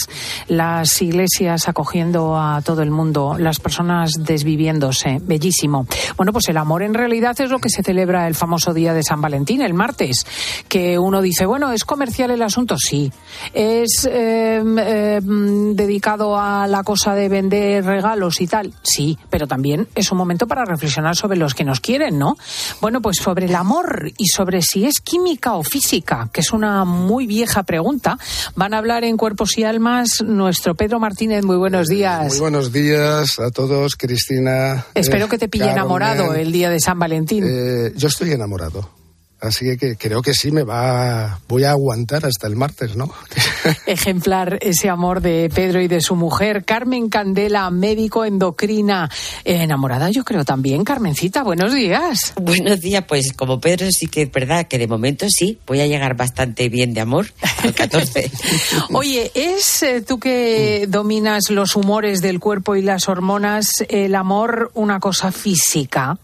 las 0.47 1.01
iglesias 1.01 1.67
acogiendo 1.67 2.37
a 2.37 2.61
todo 2.61 2.83
el 2.83 2.91
mundo, 2.91 3.37
las 3.39 3.59
personas 3.59 4.11
desviviéndose. 4.19 5.19
Bellísimo. 5.21 5.87
Bueno, 6.17 6.33
pues 6.33 6.49
el 6.49 6.57
amor 6.57 6.83
en 6.83 6.93
realidad 6.93 7.39
es 7.39 7.49
lo 7.49 7.59
que 7.59 7.69
se 7.69 7.81
celebra 7.81 8.27
el 8.27 8.35
famoso 8.35 8.73
día 8.73 8.93
de 8.93 9.03
San 9.03 9.21
Valentín, 9.21 9.61
el 9.61 9.73
martes, 9.73 10.25
que 10.67 10.99
uno 10.99 11.21
dice, 11.21 11.45
bueno, 11.45 11.71
¿es 11.71 11.85
comercial 11.85 12.31
el 12.31 12.41
asunto? 12.41 12.77
Sí. 12.77 13.11
¿Es 13.53 14.07
eh, 14.09 14.61
eh, 14.79 15.21
dedicado 15.21 16.37
a 16.37 16.67
la 16.67 16.83
cosa 16.83 17.15
de 17.15 17.29
vender 17.29 17.85
regalos 17.85 18.41
y 18.41 18.47
tal? 18.47 18.73
Sí, 18.83 19.17
pero 19.29 19.46
también 19.47 19.87
es 19.95 20.11
un 20.11 20.17
momento 20.17 20.47
para 20.47 20.65
reflexionar 20.65 21.15
sobre 21.15 21.37
los 21.37 21.53
que 21.53 21.63
nos 21.63 21.79
quieren, 21.79 22.17
¿no? 22.17 22.37
Bueno, 22.81 23.01
pues 23.01 23.17
sobre 23.17 23.45
el 23.45 23.55
amor 23.55 24.11
y 24.17 24.27
sobre 24.27 24.61
si 24.61 24.85
es 24.85 24.99
química 25.01 25.53
o 25.53 25.63
física, 25.63 26.29
que 26.31 26.41
es 26.41 26.51
una 26.51 26.85
muy 26.85 27.27
vieja 27.27 27.63
pregunta, 27.63 28.17
van 28.55 28.73
a 28.73 28.77
hablar 28.77 29.03
en 29.03 29.17
Cuerpos 29.17 29.57
y 29.57 29.63
Almas 29.63 30.21
nuestro 30.23 30.75
Pedro 30.75 30.99
Martínez. 30.99 31.43
Muy 31.43 31.57
buenos 31.57 31.87
días. 31.87 32.27
Muy 32.27 32.39
buenos 32.39 32.71
días 32.71 33.39
a 33.39 33.51
todos, 33.51 33.95
Cristina. 33.95 34.85
Espero 34.93 35.25
eh, 35.25 35.29
que 35.29 35.37
te 35.37 35.47
pille 35.47 35.65
Carmen. 35.65 35.79
enamorado 35.79 36.33
el 36.33 36.51
día 36.51 36.69
de 36.69 36.79
San 36.79 36.99
Valentín. 36.99 37.43
Eh, 37.47 37.93
yo 37.95 38.07
estoy 38.07 38.31
enamorado. 38.31 38.96
Así 39.39 39.77
que, 39.77 39.95
creo 39.95 40.21
que 40.21 40.33
sí 40.33 40.51
me 40.51 40.63
va, 40.63 41.39
voy 41.47 41.63
a 41.63 41.71
aguantar 41.71 42.25
hasta 42.25 42.47
el 42.47 42.55
martes, 42.55 42.95
¿no? 42.95 43.11
Ejemplar 43.85 44.57
ese 44.61 44.89
amor 44.89 45.21
de 45.21 45.49
Pedro 45.53 45.81
y 45.81 45.87
de 45.87 46.01
su 46.01 46.15
mujer. 46.15 46.65
Carmen 46.65 47.09
Candela, 47.09 47.69
médico 47.69 48.25
endocrina. 48.25 49.09
Enamorada 49.43 50.09
yo 50.09 50.23
creo 50.23 50.43
también. 50.43 50.83
Carmencita, 50.83 51.43
buenos 51.43 51.73
días. 51.73 52.33
Buenos 52.41 52.81
días, 52.81 53.03
pues 53.07 53.33
como 53.33 53.59
Pedro 53.59 53.87
sí 53.91 54.07
que 54.07 54.23
es 54.23 54.31
verdad 54.31 54.67
que 54.67 54.77
de 54.77 54.87
momento 54.87 55.27
sí, 55.29 55.59
voy 55.67 55.81
a 55.81 55.87
llegar 55.87 56.15
bastante 56.15 56.69
bien 56.69 56.93
de 56.93 57.01
amor 57.01 57.27
al 57.63 57.73
14. 57.73 58.31
Oye, 58.93 59.31
¿es 59.35 59.83
eh, 59.83 60.01
tú 60.01 60.19
que 60.19 60.85
dominas 60.87 61.49
los 61.49 61.75
humores 61.75 62.21
del 62.21 62.39
cuerpo 62.39 62.75
y 62.75 62.81
las 62.81 63.07
hormonas, 63.07 63.67
el 63.89 64.15
amor 64.15 64.71
una 64.73 64.99
cosa 64.99 65.31
física? 65.31 66.17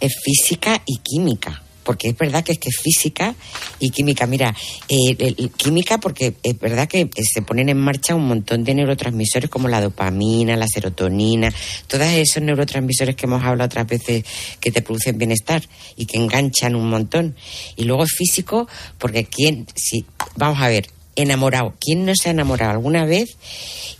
es 0.00 0.16
física 0.22 0.80
y 0.86 0.98
química. 0.98 1.62
Porque 1.90 2.10
es 2.10 2.16
verdad 2.16 2.44
que 2.44 2.52
es 2.52 2.58
que 2.60 2.70
física 2.70 3.34
y 3.80 3.90
química. 3.90 4.24
Mira, 4.24 4.54
eh, 4.88 5.48
química 5.56 5.98
porque 5.98 6.34
es 6.40 6.56
verdad 6.56 6.86
que 6.86 7.00
eh, 7.00 7.10
se 7.20 7.42
ponen 7.42 7.68
en 7.68 7.78
marcha 7.78 8.14
un 8.14 8.28
montón 8.28 8.62
de 8.62 8.76
neurotransmisores 8.76 9.50
como 9.50 9.66
la 9.66 9.80
dopamina, 9.80 10.54
la 10.54 10.68
serotonina, 10.68 11.52
todos 11.88 12.06
esos 12.06 12.44
neurotransmisores 12.44 13.16
que 13.16 13.26
hemos 13.26 13.42
hablado 13.42 13.66
otras 13.66 13.88
veces 13.88 14.24
que 14.60 14.70
te 14.70 14.82
producen 14.82 15.18
bienestar 15.18 15.64
y 15.96 16.06
que 16.06 16.16
enganchan 16.16 16.76
un 16.76 16.88
montón. 16.88 17.34
Y 17.74 17.82
luego 17.82 18.06
físico 18.06 18.68
porque 18.96 19.24
quién, 19.24 19.66
si, 19.74 20.06
vamos 20.36 20.62
a 20.62 20.68
ver, 20.68 20.86
enamorado, 21.16 21.74
¿quién 21.80 22.04
no 22.04 22.12
se 22.14 22.28
ha 22.28 22.32
enamorado 22.32 22.72
alguna 22.72 23.04
vez? 23.04 23.36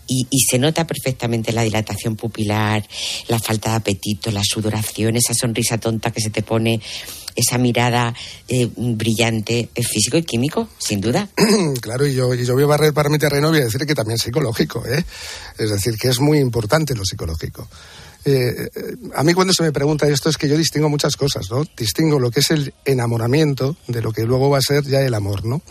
Y, 0.06 0.26
y 0.30 0.40
se 0.40 0.58
nota 0.58 0.86
perfectamente 0.86 1.52
la 1.52 1.62
dilatación 1.62 2.16
pupilar, 2.16 2.86
la 3.28 3.38
falta 3.38 3.70
de 3.70 3.76
apetito, 3.76 4.30
la 4.30 4.42
sudoración, 4.44 5.16
esa 5.16 5.34
sonrisa 5.34 5.78
tonta 5.78 6.10
que 6.10 6.20
se 6.20 6.30
te 6.30 6.42
pone, 6.42 6.80
esa 7.36 7.58
mirada 7.58 8.14
eh, 8.48 8.68
brillante, 8.76 9.70
es 9.74 9.88
físico 9.88 10.16
y 10.16 10.22
químico, 10.22 10.68
sin 10.78 11.00
duda. 11.00 11.28
claro, 11.80 12.06
y 12.06 12.14
yo, 12.14 12.34
y 12.34 12.44
yo 12.44 12.54
voy 12.54 12.64
a 12.64 12.66
barrer 12.66 12.92
para 12.92 13.08
mi 13.08 13.18
terreno 13.18 13.50
voy 13.50 13.60
a 13.60 13.64
decir 13.64 13.86
que 13.86 13.94
también 13.94 14.18
psicológico, 14.18 14.84
¿eh? 14.86 15.04
Es 15.58 15.70
decir, 15.70 15.96
que 15.96 16.08
es 16.08 16.20
muy 16.20 16.38
importante 16.38 16.94
lo 16.94 17.04
psicológico. 17.04 17.68
Eh, 18.24 18.68
eh, 18.74 18.96
a 19.14 19.24
mí 19.24 19.32
cuando 19.32 19.54
se 19.54 19.62
me 19.62 19.72
pregunta 19.72 20.06
esto 20.06 20.28
es 20.28 20.36
que 20.36 20.48
yo 20.48 20.56
distingo 20.56 20.88
muchas 20.88 21.16
cosas, 21.16 21.50
¿no? 21.50 21.64
Distingo 21.76 22.18
lo 22.18 22.30
que 22.30 22.40
es 22.40 22.50
el 22.50 22.74
enamoramiento 22.84 23.76
de 23.86 24.02
lo 24.02 24.12
que 24.12 24.24
luego 24.24 24.50
va 24.50 24.58
a 24.58 24.62
ser 24.62 24.84
ya 24.84 25.00
el 25.00 25.14
amor, 25.14 25.44
¿no? 25.44 25.62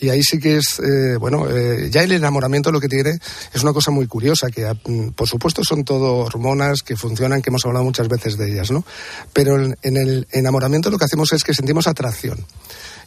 Y 0.00 0.08
ahí 0.08 0.22
sí 0.22 0.38
que 0.38 0.56
es, 0.56 0.78
eh, 0.80 1.16
bueno, 1.18 1.46
eh, 1.50 1.90
ya 1.90 2.02
el 2.02 2.12
enamoramiento 2.12 2.72
lo 2.72 2.80
que 2.80 2.88
tiene 2.88 3.18
es 3.52 3.62
una 3.62 3.72
cosa 3.72 3.90
muy 3.90 4.06
curiosa, 4.06 4.50
que 4.50 4.64
ah, 4.64 4.74
mm, 4.74 5.10
por 5.10 5.28
supuesto 5.28 5.62
son 5.64 5.84
todo 5.84 6.16
hormonas 6.16 6.82
que 6.82 6.96
funcionan, 6.96 7.42
que 7.42 7.50
hemos 7.50 7.64
hablado 7.66 7.84
muchas 7.84 8.08
veces 8.08 8.38
de 8.38 8.50
ellas, 8.50 8.70
¿no? 8.70 8.84
Pero 9.32 9.56
en, 9.56 9.76
en 9.82 9.96
el 9.96 10.26
enamoramiento 10.32 10.90
lo 10.90 10.98
que 10.98 11.04
hacemos 11.04 11.32
es 11.32 11.44
que 11.44 11.52
sentimos 11.54 11.86
atracción. 11.86 12.44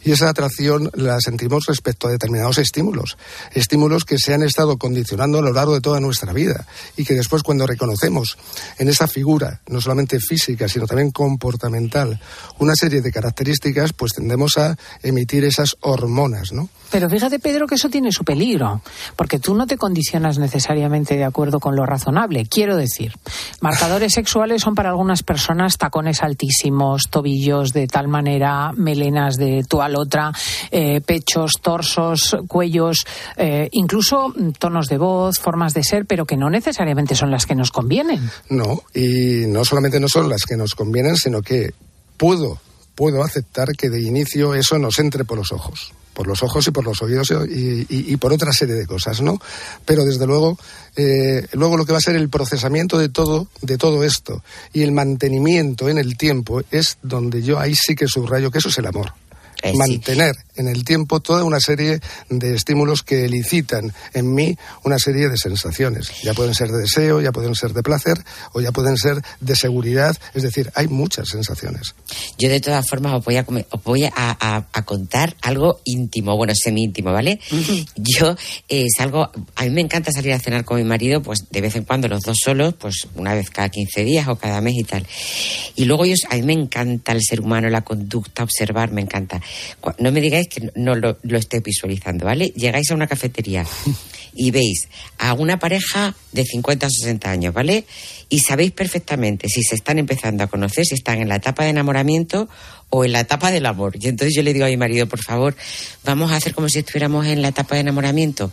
Y 0.06 0.12
esa 0.12 0.28
atracción 0.28 0.88
la 0.94 1.20
sentimos 1.20 1.64
respecto 1.66 2.06
a 2.06 2.12
determinados 2.12 2.58
estímulos, 2.58 3.18
estímulos 3.52 4.04
que 4.04 4.18
se 4.18 4.34
han 4.34 4.44
estado 4.44 4.78
condicionando 4.78 5.40
a 5.40 5.42
lo 5.42 5.52
largo 5.52 5.74
de 5.74 5.80
toda 5.80 5.98
nuestra 5.98 6.32
vida 6.32 6.64
y 6.96 7.04
que 7.04 7.14
después 7.14 7.42
cuando 7.42 7.66
reconocemos 7.66 8.38
en 8.78 8.88
esa 8.88 9.08
figura, 9.08 9.62
no 9.66 9.80
solamente 9.80 10.20
física, 10.20 10.68
sino 10.68 10.86
también 10.86 11.10
comportamental, 11.10 12.20
una 12.60 12.74
serie 12.76 13.00
de 13.00 13.10
características, 13.10 13.92
pues 13.94 14.12
tendemos 14.12 14.56
a 14.58 14.76
emitir 15.02 15.44
esas 15.44 15.76
hormonas, 15.80 16.52
¿no? 16.52 16.68
Pero 16.92 17.10
fíjate, 17.10 17.40
Pedro, 17.40 17.66
que 17.66 17.74
eso 17.74 17.90
tiene 17.90 18.12
su 18.12 18.22
peligro, 18.22 18.82
porque 19.16 19.40
tú 19.40 19.56
no 19.56 19.66
te 19.66 19.76
condicionas 19.76 20.38
necesariamente 20.38 21.16
de 21.16 21.24
acuerdo 21.24 21.58
con 21.58 21.74
lo 21.74 21.84
razonable. 21.84 22.46
Quiero 22.46 22.76
decir, 22.76 23.12
marcadores 23.60 24.12
sexuales 24.14 24.62
son 24.62 24.76
para 24.76 24.90
algunas 24.90 25.24
personas 25.24 25.78
tacones 25.78 26.22
altísimos, 26.22 27.08
tobillos 27.10 27.72
de 27.72 27.88
tal 27.88 28.06
manera, 28.06 28.70
melenas 28.72 29.36
de 29.36 29.64
tal 29.68 29.95
otra, 29.96 30.32
eh, 30.70 31.00
pechos, 31.00 31.52
torsos, 31.60 32.36
cuellos, 32.48 32.98
eh, 33.36 33.68
incluso 33.72 34.34
tonos 34.58 34.88
de 34.88 34.98
voz, 34.98 35.38
formas 35.38 35.74
de 35.74 35.82
ser, 35.82 36.06
pero 36.06 36.24
que 36.24 36.36
no 36.36 36.50
necesariamente 36.50 37.14
son 37.14 37.30
las 37.30 37.46
que 37.46 37.54
nos 37.54 37.70
convienen. 37.70 38.30
No, 38.48 38.82
y 38.94 39.46
no 39.46 39.64
solamente 39.64 40.00
no 40.00 40.08
son 40.08 40.28
las 40.28 40.44
que 40.44 40.56
nos 40.56 40.74
convienen, 40.74 41.16
sino 41.16 41.42
que 41.42 41.72
puedo, 42.16 42.60
puedo 42.94 43.22
aceptar 43.22 43.72
que 43.76 43.90
de 43.90 44.00
inicio 44.00 44.54
eso 44.54 44.78
nos 44.78 44.98
entre 44.98 45.24
por 45.24 45.38
los 45.38 45.52
ojos 45.52 45.92
por 46.16 46.26
los 46.26 46.42
ojos 46.42 46.66
y 46.66 46.70
por 46.70 46.82
los 46.82 47.02
oídos 47.02 47.30
y, 47.50 48.16
por 48.16 48.32
otra 48.32 48.50
serie 48.52 48.74
de 48.74 48.86
cosas, 48.86 49.20
¿no? 49.20 49.38
Pero 49.84 50.02
desde 50.02 50.26
luego, 50.26 50.58
eh, 50.96 51.46
luego 51.52 51.76
lo 51.76 51.84
que 51.84 51.92
va 51.92 51.98
a 51.98 52.00
ser 52.00 52.16
el 52.16 52.30
procesamiento 52.30 52.96
de 52.96 53.10
todo, 53.10 53.48
de 53.60 53.76
todo 53.76 54.02
esto 54.02 54.42
y 54.72 54.82
el 54.82 54.92
mantenimiento 54.92 55.90
en 55.90 55.98
el 55.98 56.16
tiempo 56.16 56.62
es 56.70 56.96
donde 57.02 57.42
yo 57.42 57.60
ahí 57.60 57.74
sí 57.74 57.94
que 57.94 58.08
subrayo 58.08 58.50
que 58.50 58.58
eso 58.58 58.70
es 58.70 58.78
el 58.78 58.86
amor. 58.86 59.12
Mantener 59.74 60.34
en 60.56 60.68
el 60.68 60.84
tiempo 60.84 61.20
toda 61.20 61.44
una 61.44 61.60
serie 61.60 62.00
de 62.28 62.54
estímulos 62.54 63.02
que 63.02 63.24
elicitan 63.24 63.92
en 64.14 64.34
mí 64.34 64.56
una 64.84 64.98
serie 64.98 65.28
de 65.28 65.36
sensaciones. 65.36 66.10
Ya 66.22 66.34
pueden 66.34 66.54
ser 66.54 66.68
de 66.70 66.78
deseo, 66.78 67.20
ya 67.20 67.32
pueden 67.32 67.54
ser 67.54 67.72
de 67.72 67.82
placer 67.82 68.16
o 68.52 68.60
ya 68.60 68.72
pueden 68.72 68.96
ser 68.96 69.22
de 69.40 69.56
seguridad. 69.56 70.16
Es 70.34 70.42
decir, 70.42 70.70
hay 70.74 70.88
muchas 70.88 71.28
sensaciones. 71.28 71.94
Yo 72.38 72.48
de 72.48 72.60
todas 72.60 72.88
formas 72.88 73.14
os 73.14 73.24
voy 73.24 73.36
a, 73.36 73.46
os 73.70 73.82
voy 73.82 74.04
a, 74.04 74.66
contar 74.84 75.36
algo 75.42 75.80
íntimo, 75.84 76.36
bueno, 76.36 76.52
semi 76.54 76.84
íntimo, 76.84 77.12
¿vale? 77.12 77.40
Yo 77.96 78.36
eh, 78.68 78.86
salgo, 78.96 79.30
a 79.56 79.64
mí 79.64 79.70
me 79.70 79.80
encanta 79.80 80.12
salir 80.12 80.32
a 80.32 80.38
cenar 80.38 80.64
con 80.64 80.76
mi 80.76 80.84
marido, 80.84 81.22
pues 81.22 81.46
de 81.50 81.60
vez 81.60 81.74
en 81.76 81.84
cuando 81.84 82.08
los 82.08 82.22
dos 82.22 82.36
solos, 82.42 82.74
pues 82.74 83.08
una 83.14 83.34
vez 83.34 83.50
cada 83.50 83.68
15 83.68 84.04
días 84.04 84.28
o 84.28 84.36
cada 84.36 84.60
mes 84.60 84.74
y 84.76 84.84
tal. 84.84 85.06
Y 85.74 85.84
luego 85.84 86.04
yo, 86.04 86.14
a 86.30 86.36
mí 86.36 86.42
me 86.42 86.52
encanta 86.52 87.12
el 87.12 87.22
ser 87.22 87.40
humano, 87.40 87.68
la 87.68 87.82
conducta, 87.82 88.42
observar, 88.42 88.92
me 88.92 89.00
encanta. 89.00 89.40
No 89.98 90.12
me 90.12 90.20
digáis 90.20 90.45
que 90.48 90.70
no 90.74 90.94
lo, 90.94 91.18
lo 91.22 91.38
esté 91.38 91.60
visualizando, 91.60 92.26
¿vale? 92.26 92.52
Llegáis 92.56 92.90
a 92.90 92.94
una 92.94 93.06
cafetería 93.06 93.66
y 94.34 94.50
veis 94.50 94.88
a 95.18 95.32
una 95.34 95.58
pareja 95.58 96.14
de 96.32 96.44
50 96.44 96.86
o 96.86 96.90
60 96.90 97.30
años, 97.30 97.54
¿vale? 97.54 97.84
Y 98.28 98.40
sabéis 98.40 98.72
perfectamente 98.72 99.48
si 99.48 99.62
se 99.62 99.74
están 99.74 99.98
empezando 99.98 100.44
a 100.44 100.46
conocer, 100.46 100.84
si 100.84 100.94
están 100.94 101.20
en 101.20 101.28
la 101.28 101.36
etapa 101.36 101.64
de 101.64 101.70
enamoramiento 101.70 102.48
o 102.90 103.04
en 103.04 103.12
la 103.12 103.20
etapa 103.20 103.50
del 103.50 103.66
amor. 103.66 103.96
Y 104.00 104.08
entonces 104.08 104.34
yo 104.34 104.42
le 104.42 104.52
digo 104.52 104.66
a 104.66 104.68
mi 104.68 104.76
marido, 104.76 105.06
por 105.06 105.22
favor, 105.22 105.56
vamos 106.04 106.30
a 106.30 106.36
hacer 106.36 106.54
como 106.54 106.68
si 106.68 106.80
estuviéramos 106.80 107.26
en 107.26 107.42
la 107.42 107.48
etapa 107.48 107.74
de 107.74 107.82
enamoramiento. 107.82 108.52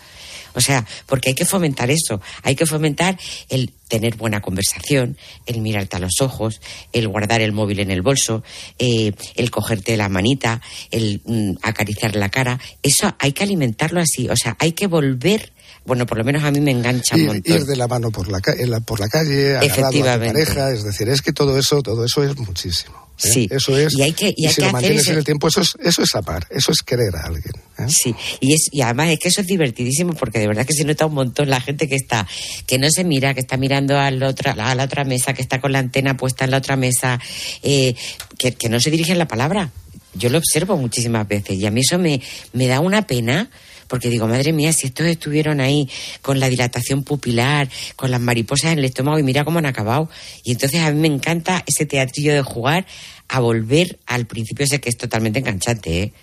O 0.54 0.62
sea, 0.62 0.86
porque 1.06 1.30
hay 1.30 1.36
que 1.36 1.46
fomentar 1.46 1.90
eso, 1.90 2.22
hay 2.44 2.56
que 2.56 2.66
fomentar 2.66 3.18
el 3.50 3.72
tener 3.88 4.16
buena 4.16 4.42
conversación, 4.42 5.18
el 5.46 5.62
mirarte 5.62 5.98
a 5.98 6.00
los 6.00 6.22
ojos, 6.22 6.62
el 6.94 7.08
guardar 7.08 7.42
el 7.42 7.52
móvil 7.52 7.80
en 7.80 7.92
el 7.92 8.02
bolso, 8.02 8.44
eh, 8.80 9.14
el 9.36 9.52
cogerte 9.52 9.98
la 9.98 10.10
manita, 10.10 10.62
el 10.92 11.22
mm, 11.26 11.58
acariciar 11.62 12.16
la 12.16 12.30
cara. 12.30 12.60
Eso 12.82 13.14
hay 13.20 13.34
que 13.34 13.44
alimentarlo 13.44 14.00
así, 14.00 14.30
o 14.30 14.36
sea, 14.36 14.56
hay 14.60 14.72
que 14.72 14.88
volver 14.88 15.54
bueno, 15.86 16.06
por 16.06 16.18
lo 16.18 16.24
menos 16.24 16.44
a 16.44 16.52
mí 16.52 16.62
me 16.62 16.72
engancha 16.72 17.18
ir, 17.18 17.24
un 17.24 17.28
montón. 17.36 17.56
Ir 17.56 17.66
de 17.66 17.76
la 17.76 17.88
mano 17.88 18.12
por 18.12 18.30
la, 18.30 18.40
por 18.80 19.00
la 19.00 19.10
calle, 19.10 19.58
agarrado 19.58 19.88
a 19.88 19.92
tu 19.92 20.26
pareja, 20.26 20.72
es 20.72 20.84
decir, 20.84 21.10
es 21.10 21.22
que 21.22 21.34
todo 21.34 21.58
eso, 21.58 21.82
todo 21.82 22.06
eso 22.06 22.24
es 22.24 22.38
muchísimo. 22.38 22.96
¿eh? 23.24 23.30
Sí. 23.34 23.48
Eso 23.52 23.78
es. 23.78 23.94
Y, 23.94 24.02
hay 24.02 24.14
que, 24.14 24.34
y, 24.36 24.48
si 24.48 24.62
lo 24.62 24.72
mantienes 24.72 25.08
en 25.10 25.18
el 25.18 25.24
tiempo, 25.26 25.50
eso 25.50 25.62
es, 25.62 25.76
eso 25.84 26.02
es 26.04 26.16
amar, 26.16 26.48
eso 26.50 26.72
es 26.72 26.82
querer 26.84 27.16
a 27.18 27.26
alguien. 27.26 27.54
¿eh? 27.80 27.86
Sí, 27.90 28.16
y, 28.40 28.54
es, 28.54 28.70
y 28.72 28.82
además 28.82 29.10
es 29.10 29.20
que 29.20 29.28
eso 29.28 29.42
es 29.42 29.48
divertidísimo 29.48 30.14
porque 30.14 30.40
de 30.40 30.48
verdad 30.48 30.66
que 30.66 30.74
se 30.74 30.86
nota 30.86 31.06
un 31.06 31.16
montón 31.16 31.50
la 31.50 31.60
gente 31.60 31.90
que 31.90 31.96
está, 31.96 32.28
que 32.66 32.78
no 32.78 32.90
se 32.90 33.04
mira, 33.04 33.34
que 33.34 33.42
está 33.42 33.58
mirando 33.58 34.00
a 34.00 34.10
la 34.10 34.30
otra, 34.30 34.54
a 34.54 34.76
la 34.76 34.86
otra 34.86 35.04
mesa, 35.04 35.34
que 35.34 35.42
está 35.42 35.60
con 35.60 35.74
la 35.74 35.80
antena 35.80 36.16
puesta 36.16 36.46
en 36.46 36.52
la 36.52 36.58
otra 36.58 36.78
mesa, 36.78 37.20
eh, 37.62 37.94
que, 38.38 38.54
que 38.54 38.70
no 38.70 38.80
se 38.80 38.90
dirigen 38.90 39.18
la 39.18 39.28
palabra. 39.28 39.70
Yo 40.16 40.30
lo 40.30 40.38
observo 40.38 40.78
muchísimas 40.78 41.28
veces 41.28 41.58
y 41.58 41.66
a 41.66 41.72
mí 41.72 41.82
eso 41.82 41.98
me, 41.98 42.22
me 42.54 42.68
da 42.68 42.80
una 42.80 43.08
pena 43.08 43.50
porque 43.88 44.10
digo, 44.10 44.28
madre 44.28 44.54
mía, 44.54 44.74
si 44.74 44.88
estos 44.88 45.06
estuvieron 45.08 45.62
ahí 45.62 45.90
con 46.22 46.40
la 46.40 46.50
dilatación 46.50 47.04
pupilar, 47.04 47.70
con 47.96 48.12
las 48.12 48.22
mariposas 48.22 48.72
en 48.72 48.80
el 48.80 48.86
estómago 48.86 49.20
y 49.20 49.24
mira 49.24 49.44
cómo 49.44 49.60
han 49.60 49.66
acabado. 49.66 50.10
Y 50.44 50.52
entonces 50.52 50.82
a 50.82 50.92
mí 50.92 51.00
me 51.00 51.08
encanta 51.08 51.64
ese 51.66 51.86
teatrillo 51.86 52.34
de 52.34 52.42
jugar 52.42 52.86
a 53.30 53.40
volver 53.40 54.00
al 54.06 54.26
principio 54.26 54.66
ese 54.66 54.80
que 54.80 54.90
es 54.90 54.98
totalmente 54.98 55.40
enganchante. 55.40 56.04
¿eh? 56.04 56.14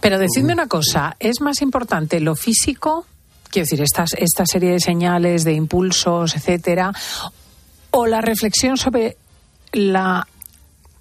Pero 0.00 0.18
decidme 0.18 0.52
una 0.52 0.66
cosa, 0.66 1.16
¿es 1.18 1.40
más 1.40 1.62
importante 1.62 2.20
lo 2.20 2.36
físico, 2.36 3.06
quiero 3.50 3.64
decir, 3.64 3.82
estas, 3.82 4.12
esta 4.14 4.44
serie 4.46 4.72
de 4.72 4.80
señales, 4.80 5.44
de 5.44 5.54
impulsos, 5.54 6.36
etcétera, 6.36 6.92
o 7.90 8.06
la 8.06 8.20
reflexión 8.20 8.76
sobre 8.76 9.16
la 9.72 10.26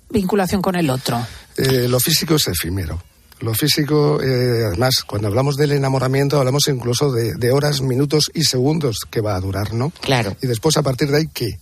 vinculación 0.10 0.62
con 0.62 0.76
el 0.76 0.90
otro? 0.90 1.26
Eh, 1.58 1.88
lo 1.88 2.00
físico 2.00 2.36
es 2.36 2.48
efímero. 2.48 3.02
Lo 3.42 3.54
físico, 3.54 4.22
eh, 4.22 4.66
además, 4.68 5.04
cuando 5.06 5.30
hablamos 5.30 5.56
del 5.56 5.72
enamoramiento, 5.72 6.38
hablamos 6.40 6.68
incluso 6.68 7.12
de, 7.12 7.36
de, 7.36 7.52
horas, 7.52 7.82
minutos 7.82 8.30
y 8.34 8.44
segundos 8.44 9.00
que 9.10 9.22
va 9.22 9.36
a 9.36 9.40
durar, 9.40 9.74
¿no? 9.74 9.92
Claro. 10.02 10.36
Y 10.42 10.48
después, 10.48 10.76
a 10.76 10.82
partir 10.82 11.10
de 11.10 11.18
ahí, 11.18 11.30
¿qué? 11.34 11.58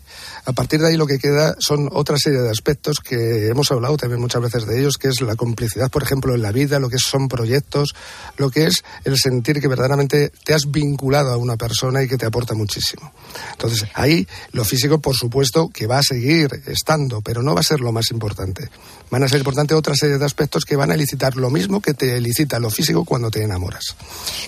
A 0.48 0.54
partir 0.54 0.80
de 0.80 0.88
ahí 0.88 0.95
lo 0.95 1.06
que 1.06 1.20
queda 1.20 1.58
son 1.60 1.89
otra 1.91 2.16
serie 2.18 2.39
de 2.39 2.50
aspectos 2.50 3.02
que 3.02 3.48
hemos 3.50 3.70
hablado 3.70 3.98
también 3.98 4.22
muchas 4.22 4.41
veces 4.41 4.66
de 4.66 4.80
ellos, 4.80 4.98
que 4.98 5.10
es 5.10 5.20
la 5.20 5.36
complicidad, 5.36 5.91
por 5.91 6.04
ejemplo, 6.04 6.34
en 6.34 6.41
la 6.41 6.54
vida, 6.54 6.80
lo 6.80 6.88
que 6.88 7.00
son 7.00 7.28
proyectos, 7.28 7.93
lo 8.38 8.50
que 8.50 8.64
es 8.64 8.86
el 9.04 9.18
sentir 9.18 9.60
que 9.60 9.68
verdaderamente 9.68 10.32
te 10.45 10.54
has 10.54 10.72
vinculado 10.72 11.34
a 11.34 11.38
una 11.38 11.58
persona 11.58 12.02
y 12.02 12.08
que 12.08 12.18
te 12.18 12.26
aporta 12.26 12.54
muchísimo. 12.54 13.12
Entonces, 13.52 13.89
ahí 13.93 14.26
lo 14.54 14.64
físico, 14.64 15.00
por 15.02 15.18
supuesto, 15.18 15.68
que 15.68 15.86
va 15.86 15.98
a 15.98 16.04
seguir 16.04 16.48
estando, 16.68 17.20
pero 17.20 17.43
no 17.43 17.54
va 17.54 17.60
a 17.60 17.64
ser 17.64 17.82
lo 17.82 17.91
más 17.91 18.10
importante. 18.12 18.70
Van 19.12 19.24
a 19.24 19.28
ser 19.28 19.39
importantes 19.39 19.76
otra 19.76 19.95
serie 19.95 20.18
de 20.18 20.26
aspectos 20.26 20.64
que 20.64 20.78
van 20.78 20.91
a 20.91 20.93
elicitar 20.93 21.36
lo 21.36 21.50
mismo 21.50 21.82
que 21.82 21.93
te 21.93 22.16
elicita 22.16 22.58
lo 22.60 22.70
físico 22.70 23.04
cuando 23.04 23.30
te 23.30 23.43
enamoras. 23.43 23.98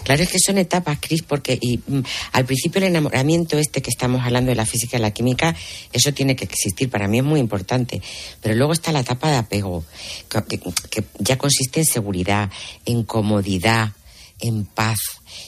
Claro, 0.06 0.24
es 0.24 0.30
que 0.30 0.40
son 0.40 0.60
etapas, 0.60 0.98
Cris, 1.02 1.24
porque 1.24 1.60
y, 1.60 1.82
mm, 1.86 2.04
al 2.32 2.46
principio 2.46 2.80
el 2.80 2.88
enamoramiento 2.88 3.58
este 3.58 3.82
que 3.82 3.90
estamos 3.90 4.22
hablando 4.26 4.50
de 4.50 4.56
la 4.56 4.66
física 4.66 4.98
y 4.98 5.02
la 5.02 5.12
química 5.12 5.54
eso 5.92 6.14
tiene 6.14 6.36
que 6.36 6.46
existir, 6.46 6.90
para 6.90 7.08
mí 7.08 7.20
es 7.20 7.24
muy 7.24 7.40
importante. 7.40 8.02
Pero 8.42 8.56
luego 8.56 8.74
está 8.74 8.92
la 8.92 9.00
etapa 9.00 9.30
de 9.30 9.38
apego, 9.38 9.84
que, 10.30 11.04
ya 11.20 11.38
consiste 11.38 11.82
en 11.82 11.86
seguridad, 11.86 12.50
en 12.86 13.04
comodidad, 13.04 13.94
en 14.40 14.66
paz. 14.66 15.00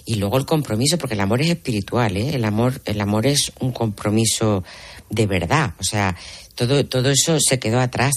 Y 0.05 0.15
luego 0.15 0.37
el 0.37 0.45
compromiso, 0.45 0.97
porque 0.97 1.15
el 1.15 1.21
amor 1.21 1.41
es 1.41 1.49
espiritual, 1.49 2.17
¿eh? 2.17 2.35
el, 2.35 2.45
amor, 2.45 2.81
el 2.85 3.01
amor 3.01 3.25
es 3.25 3.51
un 3.59 3.71
compromiso 3.71 4.63
de 5.09 5.27
verdad. 5.27 5.73
O 5.79 5.83
sea, 5.83 6.15
todo, 6.55 6.85
todo 6.85 7.11
eso 7.11 7.37
se 7.39 7.59
quedó 7.59 7.79
atrás 7.79 8.13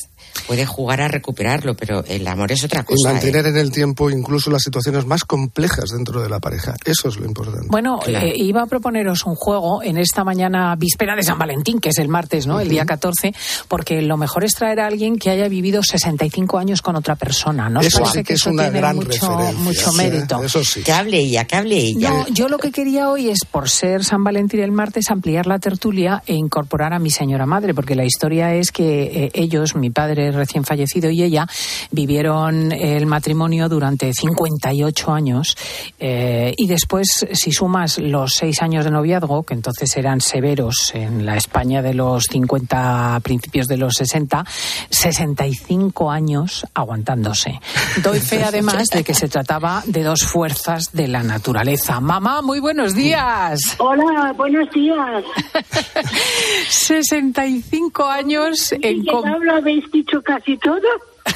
puede 0.47 0.66
jugar 0.66 1.01
a 1.01 1.09
recuperarlo, 1.09 1.74
pero 1.74 2.05
el 2.07 2.26
amor 2.26 2.53
es 2.53 2.64
otra 2.64 2.85
cosa. 2.85 3.11
Y 3.11 3.12
mantener 3.12 3.47
¿eh? 3.47 3.51
en 3.51 3.57
el 3.57 3.70
tiempo 3.70 4.11
incluso 4.11 4.51
las 4.51 4.62
situaciones 4.62 5.07
más 5.07 5.24
complejas 5.24 5.91
dentro 5.91 6.22
de 6.22 6.28
la 6.28 6.41
pareja. 6.41 6.74
Eso 6.85 7.09
es 7.09 7.16
lo 7.16 7.26
importante. 7.26 7.66
Bueno, 7.68 8.01
eh, 8.07 8.32
iba 8.37 8.62
a 8.62 8.66
proponeros 8.66 9.24
un 9.24 9.35
juego 9.35 9.82
en 9.82 9.99
esta 9.99 10.24
mañana 10.24 10.74
víspera 10.76 11.16
de 11.16 11.22
San 11.22 11.39
Valentín, 11.39 11.80
que 11.80 11.91
es 11.91 11.99
el 11.99 12.09
martes, 12.09 12.47
¿no? 12.47 12.61
El 12.61 12.68
día 12.68 12.85
14, 12.85 13.35
porque 13.68 14.03
lo 14.03 14.16
mejor 14.16 14.45
es 14.45 14.55
traer 14.55 14.80
a 14.80 14.87
alguien 14.87 15.18
que 15.18 15.30
haya 15.30 15.49
vivido 15.49 15.82
65 15.82 16.59
años 16.59 16.82
con 16.82 16.97
otra 16.97 17.16
persona, 17.16 17.68
¿no? 17.68 17.80
Eso 17.80 18.05
sí 18.07 18.22
que, 18.22 18.35
es 18.35 18.47
una 18.47 18.70
gran 18.70 18.97
mucho, 18.97 19.30
mucho 19.59 19.93
mérito. 19.93 20.43
Eso 20.43 20.62
sí. 20.64 20.82
Que 20.82 20.93
hable 20.93 21.18
ella, 21.18 21.45
que 21.45 21.57
hable 21.57 21.76
ella. 21.76 22.11
No, 22.11 22.28
yo 22.28 22.49
lo 22.49 22.59
que 22.59 22.70
quería 22.70 23.09
hoy 23.11 23.30
es, 23.30 23.41
por 23.51 23.68
ser 23.68 24.05
San 24.05 24.24
Valentín 24.24 24.61
el 24.61 24.72
martes, 24.72 25.11
ampliar 25.11 25.47
la 25.47 25.59
tertulia 25.59 26.22
e 26.26 26.35
incorporar 26.35 26.93
a 26.93 26.99
mi 26.99 27.11
señora 27.11 27.47
madre, 27.47 27.74
porque 27.74 27.95
la 27.95 28.05
historia 28.05 28.55
es 28.55 28.70
que 28.70 29.03
eh, 29.03 29.30
ellos, 29.35 29.74
mi 29.74 29.91
padre 29.91 30.23
recién 30.32 30.64
fallecido 30.64 31.10
y 31.10 31.22
ella 31.22 31.46
vivieron 31.90 32.72
el 32.72 33.06
matrimonio 33.06 33.68
durante 33.68 34.12
58 34.12 35.12
años 35.12 35.56
eh, 35.98 36.54
y 36.56 36.66
después, 36.66 37.26
si 37.32 37.52
sumas 37.52 37.98
los 37.98 38.34
seis 38.34 38.62
años 38.62 38.84
de 38.84 38.90
noviazgo, 38.90 39.42
que 39.42 39.54
entonces 39.54 39.96
eran 39.96 40.20
severos 40.20 40.92
en 40.94 41.26
la 41.26 41.36
España 41.36 41.82
de 41.82 41.94
los 41.94 42.24
50, 42.24 43.20
principios 43.22 43.66
de 43.68 43.76
los 43.76 43.94
60, 43.94 44.44
65 44.90 46.10
años 46.10 46.66
aguantándose. 46.74 47.60
Doy 48.02 48.20
fe 48.20 48.42
además 48.44 48.88
de 48.92 49.04
que 49.04 49.14
se 49.14 49.28
trataba 49.28 49.82
de 49.86 50.02
dos 50.02 50.22
fuerzas 50.22 50.90
de 50.92 51.08
la 51.08 51.22
naturaleza. 51.22 52.00
Mamá, 52.00 52.42
muy 52.42 52.60
buenos 52.60 52.94
días. 52.94 53.76
Hola, 53.78 54.32
buenos 54.36 54.70
días. 54.70 55.24
65 56.68 58.04
años 58.04 58.72
en... 58.72 59.04
¿Qué 59.04 59.10
hablo 59.10 59.54
habéis 59.56 59.90
dicho 59.90 60.13
casi 60.22 60.56
todo? 60.58 60.80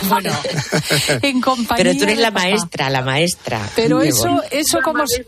bueno, 0.09 0.31
en 1.23 1.41
compañía. 1.41 1.77
Pero 1.85 1.97
tú 1.99 2.03
eres 2.05 2.19
la 2.19 2.31
maestra, 2.31 2.91
la 2.91 3.03
maestra. 3.03 3.61
Pero 3.75 4.01
Qué 4.01 4.09
eso, 4.09 4.29
bonito. 4.29 4.45
eso 4.51 4.79
cómo, 4.83 5.07
se- 5.07 5.27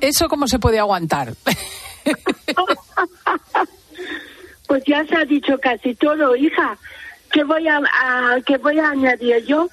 eso 0.00 0.28
cómo 0.28 0.46
se 0.48 0.58
puede 0.58 0.78
aguantar. 0.78 1.32
Pues 4.66 4.82
ya 4.84 5.04
se 5.06 5.14
ha 5.16 5.24
dicho 5.24 5.58
casi 5.60 5.94
todo, 5.94 6.34
hija. 6.34 6.76
¿Qué 7.32 7.44
voy 7.44 7.68
a, 7.68 7.76
a- 7.78 8.38
qué 8.44 8.56
voy 8.58 8.78
a 8.80 8.90
añadir 8.90 9.44
yo? 9.46 9.68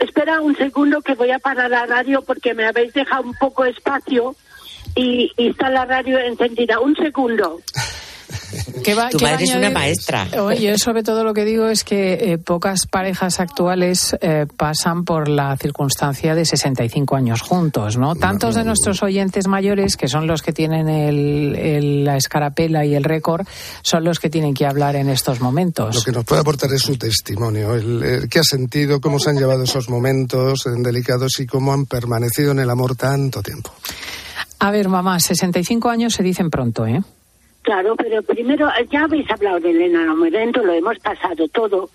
Espera 0.00 0.40
un 0.40 0.56
segundo 0.56 1.00
que 1.00 1.14
voy 1.14 1.30
a 1.30 1.38
parar 1.38 1.70
la 1.70 1.86
radio 1.86 2.22
porque 2.22 2.52
me 2.54 2.66
habéis 2.66 2.92
dejado 2.92 3.22
un 3.22 3.34
poco 3.34 3.64
espacio 3.64 4.34
y, 4.96 5.30
y 5.36 5.48
está 5.50 5.70
la 5.70 5.84
radio 5.84 6.18
encendida. 6.18 6.80
Un 6.80 6.96
segundo. 6.96 7.60
¿Qué 8.84 8.94
va- 8.94 9.08
Tu 9.10 9.18
qué 9.18 9.24
va 9.24 9.30
a 9.30 9.32
madre 9.34 9.44
es 9.44 9.54
una 9.54 9.70
maestra. 9.70 10.28
Oye, 10.40 10.60
yo 10.72 10.78
sobre 10.78 11.02
todo 11.02 11.24
lo 11.24 11.34
que 11.34 11.44
digo 11.44 11.68
es 11.68 11.84
que 11.84 12.32
eh, 12.32 12.38
pocas 12.38 12.86
parejas 12.86 13.40
actuales 13.40 14.16
eh, 14.20 14.46
pasan 14.56 15.04
por 15.04 15.28
la 15.28 15.56
circunstancia 15.56 16.34
de 16.34 16.44
65 16.44 17.16
años 17.16 17.40
juntos, 17.42 17.96
¿no? 17.96 18.14
Tantos 18.14 18.54
de 18.54 18.64
nuestros 18.64 19.02
oyentes 19.02 19.46
mayores, 19.48 19.96
que 19.96 20.08
son 20.08 20.26
los 20.26 20.42
que 20.42 20.52
tienen 20.52 20.88
el- 20.88 21.54
el- 21.56 22.04
la 22.04 22.16
escarapela 22.16 22.84
y 22.84 22.94
el 22.94 23.04
récord, 23.04 23.46
son 23.82 24.04
los 24.04 24.18
que 24.18 24.30
tienen 24.30 24.54
que 24.54 24.66
hablar 24.66 24.96
en 24.96 25.08
estos 25.08 25.40
momentos. 25.40 25.94
Lo 25.96 26.02
que 26.02 26.12
nos 26.12 26.24
puede 26.24 26.40
aportar 26.42 26.72
es 26.72 26.82
su 26.82 26.96
testimonio, 26.96 27.74
el, 27.74 28.02
el 28.02 28.28
qué 28.28 28.38
ha 28.40 28.44
sentido, 28.44 29.00
cómo 29.00 29.18
se 29.18 29.30
han 29.30 29.36
llevado 29.36 29.64
esos 29.64 29.88
momentos 29.88 30.62
delicados 30.78 31.38
y 31.40 31.46
cómo 31.46 31.72
han 31.72 31.86
permanecido 31.86 32.52
en 32.52 32.58
el 32.60 32.70
amor 32.70 32.96
tanto 32.96 33.42
tiempo. 33.42 33.70
A 34.58 34.70
ver, 34.70 34.88
mamá, 34.88 35.18
65 35.18 35.88
años 35.90 36.14
se 36.14 36.22
dicen 36.22 36.48
pronto, 36.50 36.86
¿eh? 36.86 37.02
Claro, 37.62 37.94
pero 37.94 38.22
primero, 38.22 38.68
ya 38.90 39.04
habéis 39.04 39.30
hablado 39.30 39.60
del 39.60 39.80
enamoramiento, 39.80 40.64
lo 40.64 40.72
hemos 40.72 40.98
pasado 40.98 41.46
todo. 41.48 41.90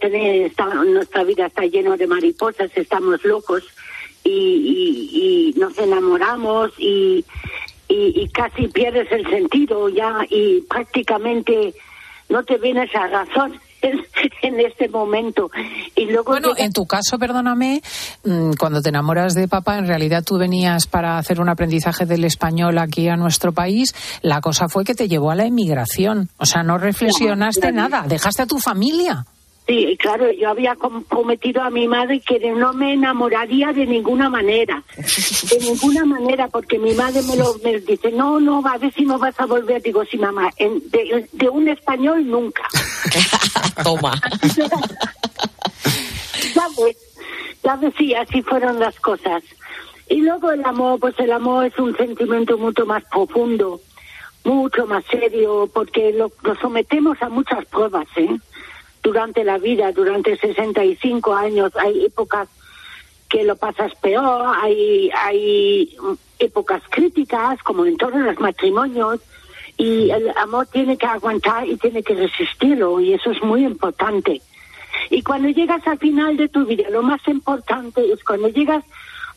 Tiene, 0.00 0.46
está, 0.46 0.66
nuestra 0.66 1.24
vida 1.24 1.46
está 1.46 1.66
lleno 1.66 1.96
de 1.96 2.06
mariposas, 2.06 2.70
estamos 2.74 3.22
locos 3.24 3.62
y, 4.24 5.54
nos 5.56 5.76
enamoramos 5.76 6.72
y, 6.78 7.24
y 7.88 8.28
casi 8.28 8.68
pierdes 8.68 9.12
el 9.12 9.28
sentido 9.28 9.88
ya 9.90 10.24
y 10.30 10.62
prácticamente 10.62 11.74
no 12.30 12.42
te 12.44 12.56
vienes 12.56 12.94
a 12.94 13.08
razón 13.08 13.60
en, 13.82 14.00
en 14.42 14.60
este 14.60 14.88
momento. 14.88 15.50
Y 15.96 16.06
luego 16.06 16.32
Bueno, 16.32 16.48
llega- 16.54 16.64
en 16.64 16.72
tu 16.72 16.86
caso, 16.86 17.18
perdóname, 17.18 17.82
mm, 18.24 18.52
cuando 18.58 18.80
te 18.82 18.88
enamoras 18.90 19.34
de 19.34 19.48
papá, 19.48 19.78
en 19.78 19.86
realidad 19.86 20.22
tú 20.24 20.38
venías 20.38 20.86
para 20.86 21.18
hacer 21.18 21.40
un 21.40 21.48
aprendizaje 21.48 22.06
del 22.06 22.24
español 22.24 22.78
aquí 22.78 23.08
a 23.08 23.16
nuestro 23.16 23.52
país. 23.52 23.94
La 24.22 24.40
cosa 24.40 24.68
fue 24.68 24.84
que 24.84 24.94
te 24.94 25.08
llevó 25.08 25.30
a 25.30 25.34
la 25.34 25.44
emigración. 25.44 26.28
O 26.38 26.46
sea, 26.46 26.62
no 26.62 26.78
reflexionaste 26.78 27.72
nada, 27.72 28.04
dejaste 28.06 28.42
a 28.42 28.46
tu 28.46 28.58
familia. 28.58 29.24
Sí, 29.70 29.96
claro, 30.00 30.32
yo 30.32 30.48
había 30.50 30.74
comprometido 30.74 31.62
a 31.62 31.70
mi 31.70 31.86
madre 31.86 32.18
que 32.18 32.40
no 32.50 32.72
me 32.72 32.94
enamoraría 32.94 33.72
de 33.72 33.86
ninguna 33.86 34.28
manera, 34.28 34.82
de 34.96 35.58
ninguna 35.60 36.04
manera, 36.04 36.48
porque 36.48 36.76
mi 36.76 36.92
madre 36.94 37.22
me 37.22 37.36
lo 37.36 37.54
me 37.62 37.78
dice, 37.78 38.10
no, 38.10 38.40
no, 38.40 38.66
a 38.66 38.78
ver 38.78 38.92
si 38.92 39.04
no 39.04 39.16
vas 39.16 39.38
a 39.38 39.46
volver. 39.46 39.80
Digo, 39.80 40.04
sí, 40.04 40.18
mamá, 40.18 40.50
en- 40.56 40.82
de, 40.90 41.28
de 41.30 41.48
un 41.48 41.68
español 41.68 42.26
nunca. 42.26 42.64
Toma. 43.84 44.12
¿Sabes? 46.52 46.96
¿Sabes? 47.62 47.94
Sí, 47.96 48.12
así 48.14 48.42
fueron 48.42 48.80
las 48.80 48.98
cosas. 48.98 49.44
Y 50.08 50.16
luego 50.22 50.50
el 50.50 50.64
amor, 50.64 50.98
pues 50.98 51.14
el 51.20 51.30
amor 51.30 51.66
es 51.66 51.78
un 51.78 51.96
sentimiento 51.96 52.58
mucho 52.58 52.86
más 52.86 53.04
profundo, 53.04 53.80
mucho 54.42 54.84
más 54.86 55.04
serio, 55.04 55.70
porque 55.72 56.12
lo, 56.12 56.32
lo 56.42 56.56
sometemos 56.56 57.22
a 57.22 57.28
muchas 57.28 57.64
pruebas, 57.66 58.08
¿eh? 58.16 58.36
Durante 59.02 59.44
la 59.44 59.58
vida, 59.58 59.92
durante 59.92 60.36
65 60.36 61.34
años, 61.34 61.72
hay 61.76 62.04
épocas 62.04 62.48
que 63.28 63.44
lo 63.44 63.56
pasas 63.56 63.94
peor, 63.96 64.54
hay, 64.60 65.10
hay 65.16 65.96
épocas 66.38 66.82
críticas, 66.90 67.62
como 67.62 67.86
en 67.86 67.96
todos 67.96 68.16
los 68.16 68.38
matrimonios, 68.40 69.20
y 69.78 70.10
el 70.10 70.28
amor 70.36 70.66
tiene 70.66 70.98
que 70.98 71.06
aguantar 71.06 71.66
y 71.66 71.76
tiene 71.76 72.02
que 72.02 72.14
resistirlo, 72.14 73.00
y 73.00 73.14
eso 73.14 73.30
es 73.30 73.42
muy 73.42 73.64
importante. 73.64 74.42
Y 75.08 75.22
cuando 75.22 75.48
llegas 75.48 75.86
al 75.86 75.98
final 75.98 76.36
de 76.36 76.48
tu 76.48 76.66
vida, 76.66 76.90
lo 76.90 77.02
más 77.02 77.26
importante 77.28 78.00
es 78.12 78.22
cuando 78.24 78.48
llegas 78.48 78.84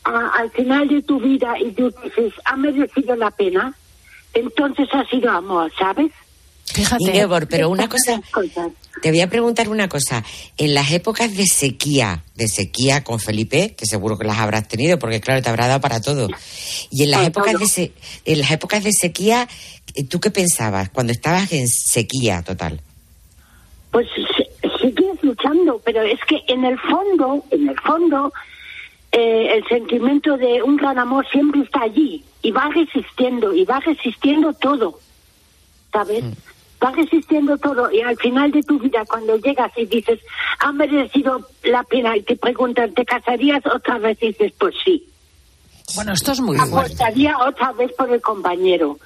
a- 0.04 0.30
al 0.40 0.50
final 0.52 0.88
de 0.90 1.02
tu 1.04 1.20
vida 1.20 1.58
y 1.60 1.72
tú 1.72 1.94
dices, 2.04 2.34
ha 2.46 2.58
merecido 2.58 3.16
la 3.16 3.32
pena, 3.32 3.74
entonces 4.34 4.90
ha 4.94 5.06
sido 5.06 5.32
amor, 5.32 5.72
¿sabes? 5.78 6.12
Fíjate. 6.74 7.04
Ingeborg, 7.04 7.48
pero 7.48 7.70
una 7.70 7.88
cosa, 7.88 8.22
te 9.02 9.10
voy 9.12 9.22
a 9.22 9.30
preguntar 9.30 9.70
una 9.70 9.88
cosa. 9.88 10.24
En 10.58 10.74
las 10.74 10.92
épocas 10.92 11.36
de 11.36 11.46
sequía, 11.46 12.24
de 12.36 12.48
sequía 12.48 13.04
con 13.04 13.20
Felipe, 13.20 13.76
que 13.78 13.86
seguro 13.86 14.18
que 14.18 14.26
las 14.26 14.40
habrás 14.40 14.68
tenido, 14.68 14.98
porque 14.98 15.22
claro, 15.22 15.42
te 15.42 15.50
habrá 15.50 15.68
dado 15.68 15.82
para 15.82 16.02
todo. 16.02 16.28
Y 16.90 17.04
en 17.04 17.12
las 17.12 17.28
épocas 17.28 17.54
de 17.60 17.68
se- 17.68 17.92
en 18.26 18.40
las 18.40 18.52
épocas 18.52 18.84
de 18.84 18.92
sequía, 18.92 19.48
eh, 19.94 20.04
¿tú 20.04 20.20
qué 20.20 20.32
pensabas 20.32 20.90
cuando 20.90 21.12
estabas 21.14 21.52
en 21.54 21.68
sequía 21.68 22.42
total? 22.42 22.82
Pues 23.92 24.08
sigues 24.82 25.22
luchando, 25.24 25.80
pero 25.86 26.02
es 26.02 26.20
que 26.28 26.42
en 26.48 26.66
el 26.66 26.80
fondo, 26.80 27.44
en 27.52 27.70
el 27.70 27.80
fondo, 27.82 28.34
eh, 29.12 29.58
el 29.58 29.64
sentimiento 29.68 30.38
de 30.38 30.64
un 30.64 30.76
gran 30.78 30.98
amor 30.98 31.26
siempre 31.32 31.62
está 31.62 31.84
allí 31.84 32.24
y 32.42 32.50
va 32.52 32.70
resistiendo 32.74 33.54
y 33.54 33.64
va 33.64 33.80
resistiendo 33.80 34.54
todo, 34.54 35.00
¿sabes? 35.92 36.24
Va 36.84 36.92
resistiendo 36.92 37.58
todo 37.58 37.90
y 37.92 38.02
al 38.02 38.18
final 38.18 38.52
de 38.52 38.62
tu 38.64 38.78
vida 38.80 39.06
cuando 39.08 39.38
llegas 39.38 39.72
y 39.78 39.86
dices, 39.86 40.20
ha 40.60 40.72
merecido 40.74 41.48
la 41.64 41.84
pena 41.84 42.18
y 42.18 42.22
te 42.24 42.36
preguntan, 42.36 42.94
¿te 42.94 43.06
casarías 43.06 43.64
otra 43.74 44.00
vez? 44.00 44.18
Y 44.22 44.28
dices, 44.28 44.54
pues 44.60 44.76
sí. 44.84 45.08
Bueno, 45.96 46.14
esto 46.14 46.32
es 46.32 46.42
muy 46.42 46.58
fuerte. 46.58 46.76
Apostaría 46.78 47.38
otra 47.40 47.72
vez 47.74 47.92
por 47.98 48.12
el 48.12 48.22
compañero, 48.22 48.98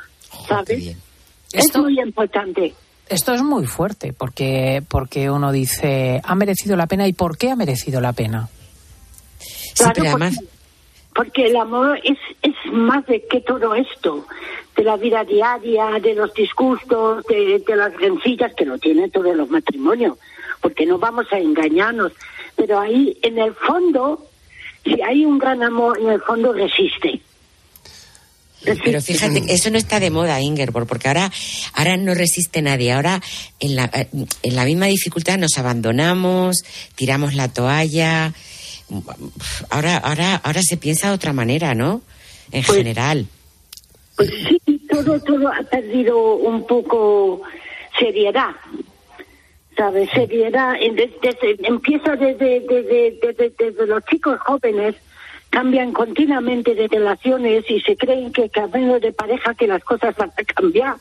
¿sabes? 0.48 0.96
Es 1.52 1.66
Esto- 1.66 1.84
muy 1.84 2.00
importante. 2.00 2.74
Esto 3.10 3.34
es 3.34 3.42
muy 3.42 3.66
fuerte 3.66 4.12
porque, 4.12 4.84
porque 4.90 5.30
uno 5.30 5.52
dice, 5.54 6.20
¿ha 6.24 6.36
merecido 6.36 6.76
la 6.76 6.88
pena? 6.88 7.08
¿Y 7.08 7.14
por 7.14 7.38
qué 7.38 7.52
ha 7.52 7.56
merecido 7.56 8.02
la 8.02 8.12
pena? 8.14 8.50
Claro, 9.76 9.94
pero 9.94 9.94
porque, 9.94 10.08
además- 10.10 10.40
porque 11.16 11.46
el 11.48 11.56
amor 11.56 12.00
es, 12.04 12.18
es 12.42 12.54
más 12.74 13.06
de 13.06 13.26
que 13.28 13.40
todo 13.42 13.76
esto, 13.76 14.26
de 14.78 14.84
la 14.84 14.96
vida 14.96 15.26
diaria, 15.26 16.00
de 16.00 16.14
los 16.14 16.34
disgustos, 16.34 17.26
de, 17.26 17.64
de 17.66 17.76
las 17.76 17.94
rencillas 17.96 18.54
que 18.54 18.66
lo 18.66 18.78
tienen 18.78 19.10
todos 19.10 19.36
los 19.36 19.50
matrimonios, 19.50 20.18
porque 20.62 20.86
no 20.86 21.00
vamos 21.00 21.26
a 21.32 21.40
engañarnos. 21.40 22.12
Pero 22.56 22.80
ahí, 22.80 23.18
en 23.24 23.40
el 23.40 23.54
fondo, 23.56 24.28
si 24.84 25.02
hay 25.02 25.26
un 25.26 25.40
gran 25.40 25.64
amor, 25.64 26.00
en 26.00 26.10
el 26.10 26.22
fondo 26.22 26.54
resiste. 26.54 27.22
Pero 28.84 29.02
fíjate, 29.02 29.44
eso 29.54 29.70
no 29.70 29.78
está 29.78 30.00
de 30.00 30.10
moda, 30.10 30.42
Ingeborg, 30.42 30.88
porque 30.88 31.08
ahora, 31.08 31.32
ahora 31.74 31.98
no 31.98 32.14
resiste 32.14 32.62
nadie. 32.62 32.92
Ahora, 32.92 33.22
en 33.60 33.76
la, 33.76 33.90
en 33.94 34.56
la 34.56 34.66
misma 34.66 34.88
dificultad, 34.88 35.38
nos 35.38 35.58
abandonamos, 35.58 36.64
tiramos 36.96 37.34
la 37.34 37.48
toalla. 37.48 38.34
Ahora, 39.70 39.98
ahora, 39.98 40.36
ahora 40.44 40.62
se 40.64 40.78
piensa 40.78 41.08
de 41.10 41.14
otra 41.14 41.34
manera, 41.34 41.76
¿no? 41.76 42.02
En 42.52 42.64
general. 42.64 43.28
Pues 44.16 44.30
sí, 44.30 44.57
todo, 45.04 45.20
todo 45.20 45.48
ha 45.50 45.64
perdido 45.64 46.36
un 46.36 46.66
poco 46.66 47.42
seriedad. 47.98 48.56
¿Sabes? 49.76 50.10
Seriedad. 50.10 50.76
Empieza 50.80 52.16
desde, 52.16 52.62
desde, 52.62 53.20
desde, 53.22 53.54
desde 53.58 53.88
los 53.88 54.04
chicos 54.06 54.40
jóvenes, 54.40 54.96
cambian 55.50 55.94
continuamente 55.94 56.74
de 56.74 56.88
relaciones 56.88 57.70
y 57.70 57.80
se 57.82 57.96
creen 57.96 58.32
que 58.32 58.50
cambiando 58.50 59.00
de 59.00 59.14
pareja 59.14 59.54
que 59.54 59.68
las 59.68 59.84
cosas 59.84 60.16
van 60.16 60.32
a 60.36 60.44
cambiar. 60.44 60.96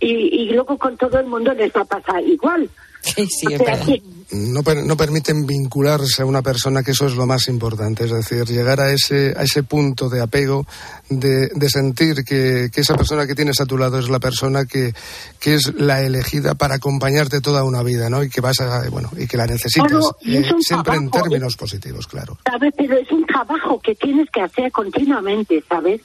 Y 0.00 0.50
luego 0.52 0.78
con 0.78 0.96
todo 0.96 1.20
el 1.20 1.26
mundo 1.26 1.54
les 1.54 1.72
va 1.72 1.82
a 1.82 1.84
pasar 1.84 2.22
igual. 2.24 2.68
Sí, 3.16 4.02
No, 4.32 4.62
per- 4.62 4.82
no 4.84 4.96
permiten 4.96 5.44
vincularse 5.46 6.22
a 6.22 6.24
una 6.24 6.40
persona, 6.40 6.82
que 6.82 6.92
eso 6.92 7.06
es 7.06 7.14
lo 7.16 7.26
más 7.26 7.48
importante, 7.48 8.04
es 8.04 8.10
decir, 8.12 8.44
llegar 8.46 8.80
a 8.80 8.90
ese, 8.90 9.34
a 9.36 9.42
ese 9.42 9.62
punto 9.62 10.08
de 10.08 10.22
apego, 10.22 10.64
de, 11.10 11.48
de 11.48 11.68
sentir 11.68 12.24
que, 12.24 12.70
que 12.72 12.80
esa 12.80 12.94
persona 12.94 13.26
que 13.26 13.34
tienes 13.34 13.60
a 13.60 13.66
tu 13.66 13.76
lado 13.76 13.98
es 13.98 14.08
la 14.08 14.20
persona 14.20 14.64
que, 14.64 14.94
que 15.38 15.54
es 15.54 15.74
la 15.74 16.00
elegida 16.02 16.54
para 16.54 16.76
acompañarte 16.76 17.40
toda 17.42 17.64
una 17.64 17.82
vida, 17.82 18.08
¿no? 18.08 18.22
Y 18.22 18.30
que 18.30 18.40
vas 18.40 18.60
a, 18.60 18.88
bueno, 18.88 19.10
y 19.18 19.26
que 19.26 19.36
la 19.36 19.46
necesitas, 19.46 19.90
Claro, 19.90 20.16
eh, 20.24 20.50
siempre 20.60 20.94
en 20.96 21.10
términos 21.10 21.56
positivos, 21.56 22.06
claro. 22.06 22.38
¿sabes? 22.46 22.72
Pero 22.76 22.96
es 22.96 23.10
un 23.10 23.26
trabajo 23.26 23.80
que 23.80 23.94
tienes 23.96 24.30
que 24.30 24.40
hacer 24.40 24.72
continuamente, 24.72 25.62
¿sabes? 25.68 26.00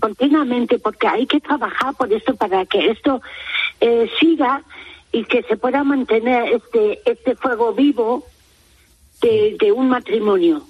Continuamente, 0.00 0.78
porque 0.78 1.06
hay 1.06 1.26
que 1.26 1.38
trabajar 1.40 1.94
por 1.96 2.10
esto 2.12 2.34
para 2.36 2.64
que 2.64 2.90
esto 2.90 3.20
eh, 3.80 4.08
siga 4.18 4.62
y 5.16 5.24
que 5.24 5.42
se 5.44 5.56
pueda 5.56 5.82
mantener 5.82 6.52
este 6.52 7.00
este 7.10 7.34
fuego 7.36 7.72
vivo 7.72 8.24
de, 9.22 9.56
de 9.58 9.72
un 9.72 9.88
matrimonio. 9.88 10.62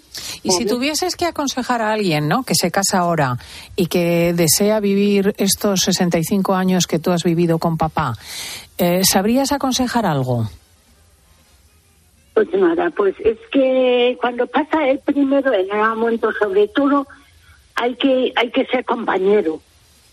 Y 0.45 0.53
si 0.53 0.65
tuvieses 0.65 1.17
que 1.17 1.27
aconsejar 1.27 1.83
a 1.83 1.93
alguien, 1.93 2.29
¿no? 2.29 2.45
Que 2.45 2.55
se 2.55 2.71
casa 2.71 2.99
ahora 2.99 3.39
y 3.75 3.87
que 3.87 4.33
desea 4.35 4.79
vivir 4.79 5.35
estos 5.39 5.81
65 5.81 6.55
años 6.55 6.87
que 6.87 7.01
tú 7.01 7.11
has 7.11 7.25
vivido 7.25 7.59
con 7.59 7.77
papá, 7.77 8.15
eh, 8.79 9.03
¿sabrías 9.03 9.51
aconsejar 9.51 10.07
algo? 10.07 10.49
Pues 12.35 12.49
nada, 12.55 12.91
pues 12.91 13.17
es 13.25 13.39
que 13.51 14.17
cuando 14.21 14.47
pasa 14.47 14.87
el 14.87 15.01
primero, 15.01 15.53
el 15.53 15.67
momento 15.97 16.31
sobre 16.39 16.69
todo, 16.69 17.09
hay 17.75 17.97
que, 17.97 18.33
hay 18.37 18.53
que 18.53 18.65
ser 18.67 18.85
compañero. 18.85 19.61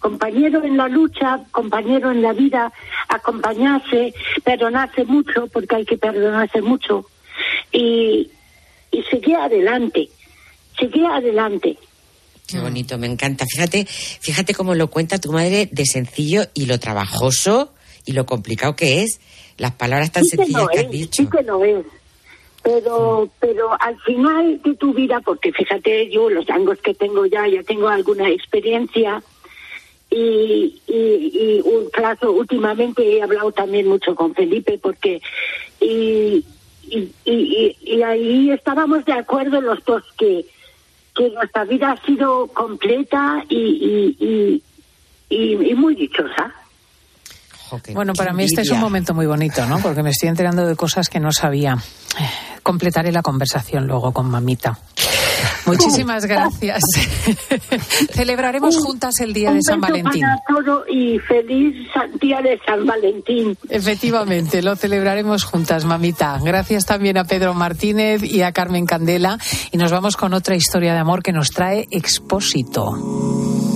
Compañero 0.03 0.61
en 0.65 0.75
la 0.75 0.89
lucha, 0.89 1.39
compañero 1.51 2.11
en 2.11 2.21
la 2.21 2.33
vida, 2.33 2.73
acompañarse, 3.07 4.13
perdonarse 4.43 5.05
mucho, 5.05 5.47
porque 5.47 5.77
hay 5.77 5.85
que 5.85 5.97
perdonarse 5.97 6.61
mucho. 6.61 7.05
Y, 7.71 8.29
y 8.91 9.03
seguir 9.03 9.37
adelante, 9.37 10.09
seguir 10.77 11.05
adelante. 11.05 11.77
Qué 12.45 12.59
bonito, 12.59 12.97
me 12.97 13.07
encanta. 13.07 13.45
Fíjate, 13.49 13.85
fíjate 13.85 14.53
cómo 14.53 14.75
lo 14.75 14.89
cuenta 14.89 15.19
tu 15.19 15.31
madre 15.31 15.69
de 15.71 15.85
sencillo 15.85 16.41
y 16.53 16.65
lo 16.65 16.81
trabajoso 16.81 17.71
y 18.05 18.11
lo 18.11 18.25
complicado 18.25 18.75
que 18.75 19.03
es. 19.03 19.21
Las 19.57 19.71
palabras 19.71 20.11
tan 20.11 20.25
Sí 20.25 20.31
que 20.31 20.43
sencillas 20.43 20.67
que 20.67 20.79
has 20.79 20.85
es, 20.85 20.91
dicho. 20.91 21.23
Sí 21.23 21.29
que 21.29 21.43
lo 21.43 21.63
es. 21.63 21.85
Pero, 22.61 23.29
pero 23.39 23.81
al 23.81 23.97
final 24.01 24.61
de 24.61 24.75
tu 24.75 24.93
vida, 24.93 25.21
porque 25.21 25.53
fíjate, 25.53 26.09
yo 26.09 26.29
los 26.29 26.49
años 26.49 26.77
que 26.83 26.93
tengo 26.93 27.25
ya, 27.25 27.47
ya 27.47 27.63
tengo 27.63 27.87
alguna 27.87 28.29
experiencia 28.29 29.23
y, 30.15 30.81
y, 30.87 31.31
y 31.33 31.61
un 31.63 31.89
caso, 31.89 32.31
últimamente 32.31 33.01
he 33.17 33.21
hablado 33.21 33.51
también 33.51 33.87
mucho 33.87 34.13
con 34.15 34.33
Felipe 34.35 34.77
porque 34.81 35.21
y, 35.81 36.45
y, 37.25 38.01
ahí 38.03 38.51
estábamos 38.51 39.05
de 39.05 39.13
acuerdo 39.13 39.61
los 39.61 39.83
dos 39.85 40.03
que, 40.17 40.45
que 41.15 41.29
nuestra 41.31 41.63
vida 41.65 41.91
ha 41.91 42.05
sido 42.05 42.47
completa 42.47 43.43
y, 43.49 43.57
y, 44.19 44.61
y- 45.29 45.69
y 45.69 45.73
muy 45.73 45.95
dichosa. 45.95 46.53
Bueno, 47.93 48.13
para 48.13 48.33
mí 48.33 48.43
este 48.43 48.61
es 48.61 48.69
un 48.71 48.79
momento 48.79 49.13
muy 49.13 49.25
bonito, 49.25 49.65
¿no? 49.65 49.79
Porque 49.79 50.03
me 50.03 50.11
estoy 50.11 50.29
enterando 50.29 50.65
de 50.65 50.75
cosas 50.75 51.09
que 51.09 51.19
no 51.19 51.31
sabía. 51.31 51.77
Completaré 52.61 53.11
la 53.11 53.21
conversación 53.21 53.87
luego 53.87 54.11
con 54.11 54.29
mamita. 54.29 54.77
Muchísimas 55.65 56.25
gracias. 56.25 56.81
Celebraremos 58.11 58.77
juntas 58.77 59.19
el 59.21 59.33
día 59.33 59.49
Un 59.49 59.57
de 59.57 59.61
San 59.63 59.81
Valentín. 59.81 60.21
Para 60.21 60.61
todo 60.61 60.83
y 60.87 61.19
feliz 61.19 61.75
día 62.19 62.41
de 62.41 62.59
San 62.65 62.85
Valentín. 62.85 63.57
Efectivamente, 63.69 64.61
lo 64.61 64.75
celebraremos 64.75 65.43
juntas, 65.43 65.85
mamita. 65.85 66.39
Gracias 66.43 66.85
también 66.85 67.17
a 67.17 67.25
Pedro 67.25 67.53
Martínez 67.53 68.23
y 68.23 68.41
a 68.41 68.51
Carmen 68.51 68.85
Candela. 68.85 69.37
Y 69.71 69.77
nos 69.77 69.91
vamos 69.91 70.17
con 70.17 70.33
otra 70.33 70.55
historia 70.55 70.93
de 70.93 70.99
amor 70.99 71.23
que 71.23 71.31
nos 71.31 71.49
trae 71.49 71.87
Expósito. 71.91 73.72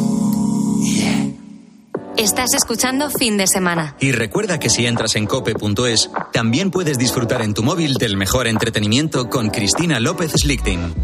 Estás 2.17 2.55
escuchando 2.55 3.11
fin 3.11 3.37
de 3.37 3.45
semana. 3.45 3.95
Y 3.99 4.11
recuerda 4.11 4.59
que 4.59 4.71
si 4.71 4.87
entras 4.87 5.15
en 5.15 5.27
cope.es, 5.27 6.09
también 6.33 6.71
puedes 6.71 6.97
disfrutar 6.97 7.43
en 7.43 7.53
tu 7.53 7.61
móvil 7.61 7.93
del 7.93 8.17
mejor 8.17 8.47
entretenimiento 8.47 9.29
con 9.29 9.49
Cristina 9.49 9.99
López 9.99 10.31
Slichting. 10.31 10.95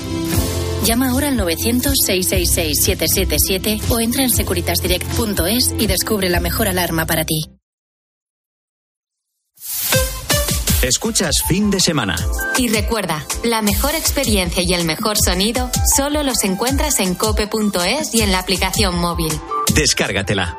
Llama 0.85 1.09
ahora 1.11 1.29
al 1.29 1.39
900-666-777 1.39 3.81
o 3.89 4.01
entra 4.01 4.25
en 4.25 4.31
securitasdirect.es 4.31 5.75
y 5.79 5.87
descubre 5.87 6.29
la 6.29 6.41
mejor 6.41 6.67
alarma 6.69 7.07
para 7.07 7.25
ti. 7.25 7.45
Escuchas 10.83 11.45
fin 11.47 11.71
de 11.71 11.79
semana. 11.79 12.17
Y 12.59 12.67
recuerda, 12.67 13.25
la 13.45 13.63
mejor 13.63 13.95
experiencia 13.95 14.65
y 14.65 14.75
el 14.75 14.85
mejor 14.85 15.17
sonido 15.17 15.71
solo 15.97 16.25
los 16.25 16.43
encuentras 16.43 16.99
en 16.99 17.15
cope.es 17.15 18.13
y 18.13 18.23
en 18.23 18.33
la 18.33 18.41
aplicación 18.41 18.99
móvil. 18.99 19.33
Descárgatela. 19.77 20.59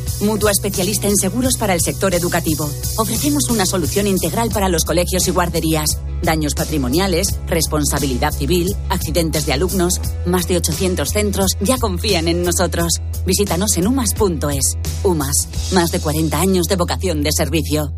mutua 0.21 0.51
especialista 0.51 1.07
en 1.07 1.17
seguros 1.17 1.57
para 1.57 1.73
el 1.73 1.81
sector 1.81 2.13
educativo. 2.13 2.69
Ofrecemos 2.97 3.49
una 3.49 3.65
solución 3.65 4.07
integral 4.07 4.49
para 4.49 4.69
los 4.69 4.85
colegios 4.85 5.27
y 5.27 5.31
guarderías. 5.31 5.99
Daños 6.21 6.53
patrimoniales, 6.53 7.39
responsabilidad 7.47 8.31
civil, 8.31 8.75
accidentes 8.89 9.45
de 9.45 9.53
alumnos. 9.53 9.99
Más 10.25 10.47
de 10.47 10.57
800 10.57 11.09
centros 11.09 11.57
ya 11.61 11.77
confían 11.77 12.27
en 12.27 12.43
nosotros. 12.43 12.93
Visítanos 13.25 13.77
en 13.77 13.87
umas.es. 13.87 14.77
UMAS, 15.03 15.47
más 15.73 15.91
de 15.91 15.99
40 15.99 16.39
años 16.39 16.67
de 16.67 16.75
vocación 16.75 17.23
de 17.23 17.31
servicio. 17.31 17.93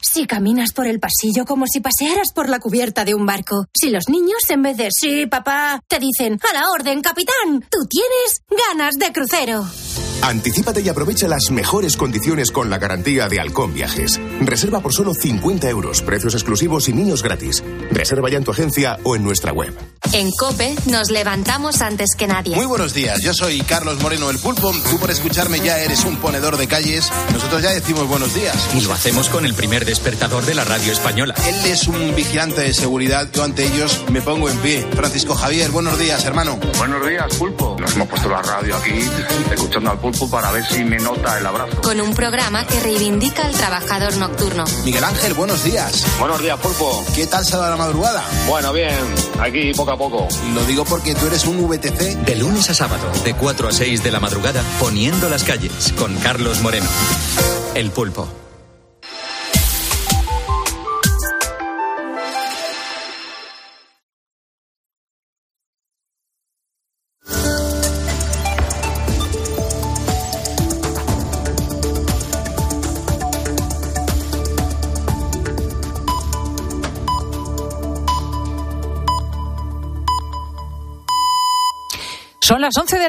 Si 0.00 0.26
caminas 0.26 0.72
por 0.72 0.86
el 0.86 1.00
pasillo 1.00 1.44
como 1.44 1.66
si 1.66 1.80
pasearas 1.80 2.32
por 2.32 2.48
la 2.48 2.60
cubierta 2.60 3.04
de 3.04 3.14
un 3.14 3.26
barco. 3.26 3.66
Si 3.74 3.90
los 3.90 4.08
niños, 4.08 4.38
en 4.48 4.62
vez 4.62 4.76
de 4.76 4.88
sí, 4.90 5.26
papá, 5.26 5.80
te 5.88 5.98
dicen 5.98 6.38
a 6.48 6.54
la 6.54 6.70
orden, 6.70 7.00
capitán, 7.02 7.64
tú 7.68 7.86
tienes 7.88 8.42
ganas 8.48 8.94
de 8.94 9.12
crucero. 9.12 9.64
Anticípate 10.22 10.80
y 10.80 10.88
aprovecha 10.88 11.28
las 11.28 11.50
mejores 11.50 11.96
condiciones 11.96 12.50
con 12.50 12.70
la 12.70 12.78
garantía 12.78 13.28
de 13.28 13.40
Halcón 13.40 13.72
Viajes. 13.72 14.20
Reserva 14.40 14.80
por 14.80 14.92
solo 14.92 15.14
50 15.14 15.70
euros, 15.70 16.02
precios 16.02 16.34
exclusivos 16.34 16.88
y 16.88 16.92
niños 16.92 17.22
gratis. 17.22 17.62
Reserva 17.90 18.28
ya 18.28 18.38
en 18.38 18.44
tu 18.44 18.50
agencia 18.50 18.98
o 19.04 19.16
en 19.16 19.22
nuestra 19.22 19.52
web. 19.52 19.74
En 20.12 20.30
Cope 20.32 20.74
nos 20.86 21.10
levantamos 21.10 21.80
antes 21.82 22.14
que 22.16 22.26
nadie. 22.26 22.56
Muy 22.56 22.66
buenos 22.66 22.94
días, 22.94 23.20
yo 23.22 23.32
soy 23.32 23.60
Carlos 23.60 24.00
Moreno 24.02 24.30
el 24.30 24.38
Pulpo. 24.38 24.72
Tú 24.90 24.98
por 24.98 25.10
escucharme 25.10 25.60
ya 25.60 25.78
eres 25.78 26.04
un 26.04 26.16
ponedor 26.16 26.56
de 26.56 26.66
calles. 26.66 27.10
Nosotros 27.32 27.62
ya 27.62 27.70
decimos 27.70 28.08
buenos 28.08 28.34
días. 28.34 28.56
Y 28.74 28.80
lo 28.80 28.92
hacemos 28.92 29.28
con 29.28 29.44
el 29.44 29.54
primer 29.54 29.84
despertador 29.84 30.44
de 30.44 30.54
la 30.54 30.64
radio 30.64 30.92
española. 30.92 31.34
Él 31.46 31.70
es 31.70 31.86
un 31.86 32.14
vigilante 32.14 32.62
de 32.62 32.74
seguridad. 32.74 33.28
Yo 33.32 33.44
ante 33.44 33.66
ellos 33.66 34.02
me 34.10 34.20
pongo 34.20 34.48
en 34.48 34.58
pie. 34.58 34.86
Francisco 34.94 35.34
Javier, 35.34 35.70
buenos 35.70 35.98
días, 35.98 36.24
hermano. 36.24 36.58
Buenos 36.78 37.06
días, 37.06 37.36
Pulpo. 37.36 37.76
Nos 37.78 37.94
hemos 37.94 38.08
puesto 38.08 38.28
la 38.28 38.42
radio 38.42 38.76
aquí 38.76 38.98
escuchando 39.52 39.90
al 39.90 39.98
Pulpo 39.98 40.07
para 40.30 40.50
ver 40.52 40.66
si 40.66 40.84
me 40.84 40.98
nota 40.98 41.38
el 41.38 41.46
abrazo. 41.46 41.82
Con 41.82 42.00
un 42.00 42.14
programa 42.14 42.66
que 42.66 42.80
reivindica 42.80 43.44
al 43.44 43.52
trabajador 43.52 44.16
nocturno. 44.16 44.64
Miguel 44.84 45.04
Ángel, 45.04 45.34
buenos 45.34 45.62
días. 45.64 46.06
Buenos 46.18 46.40
días, 46.40 46.58
Pulpo. 46.58 47.04
¿Qué 47.14 47.26
tal 47.26 47.44
se 47.44 47.56
va 47.56 47.68
la 47.68 47.76
madrugada? 47.76 48.24
Bueno, 48.46 48.72
bien. 48.72 48.96
Aquí 49.40 49.72
poco 49.74 49.92
a 49.92 49.98
poco. 49.98 50.28
Lo 50.54 50.64
digo 50.64 50.84
porque 50.84 51.14
tú 51.14 51.26
eres 51.26 51.44
un 51.44 51.68
VTC. 51.68 52.24
De 52.24 52.36
lunes 52.36 52.70
a 52.70 52.74
sábado, 52.74 53.04
de 53.24 53.34
4 53.34 53.68
a 53.68 53.72
6 53.72 54.02
de 54.02 54.10
la 54.10 54.20
madrugada, 54.20 54.62
poniendo 54.80 55.28
las 55.28 55.44
calles 55.44 55.92
con 55.98 56.16
Carlos 56.16 56.60
Moreno. 56.62 56.88
El 57.74 57.90
pulpo. 57.90 58.47
Son 82.48 82.62
las 82.62 82.74
11 82.78 82.96
de 82.98 83.00
la 83.00 83.06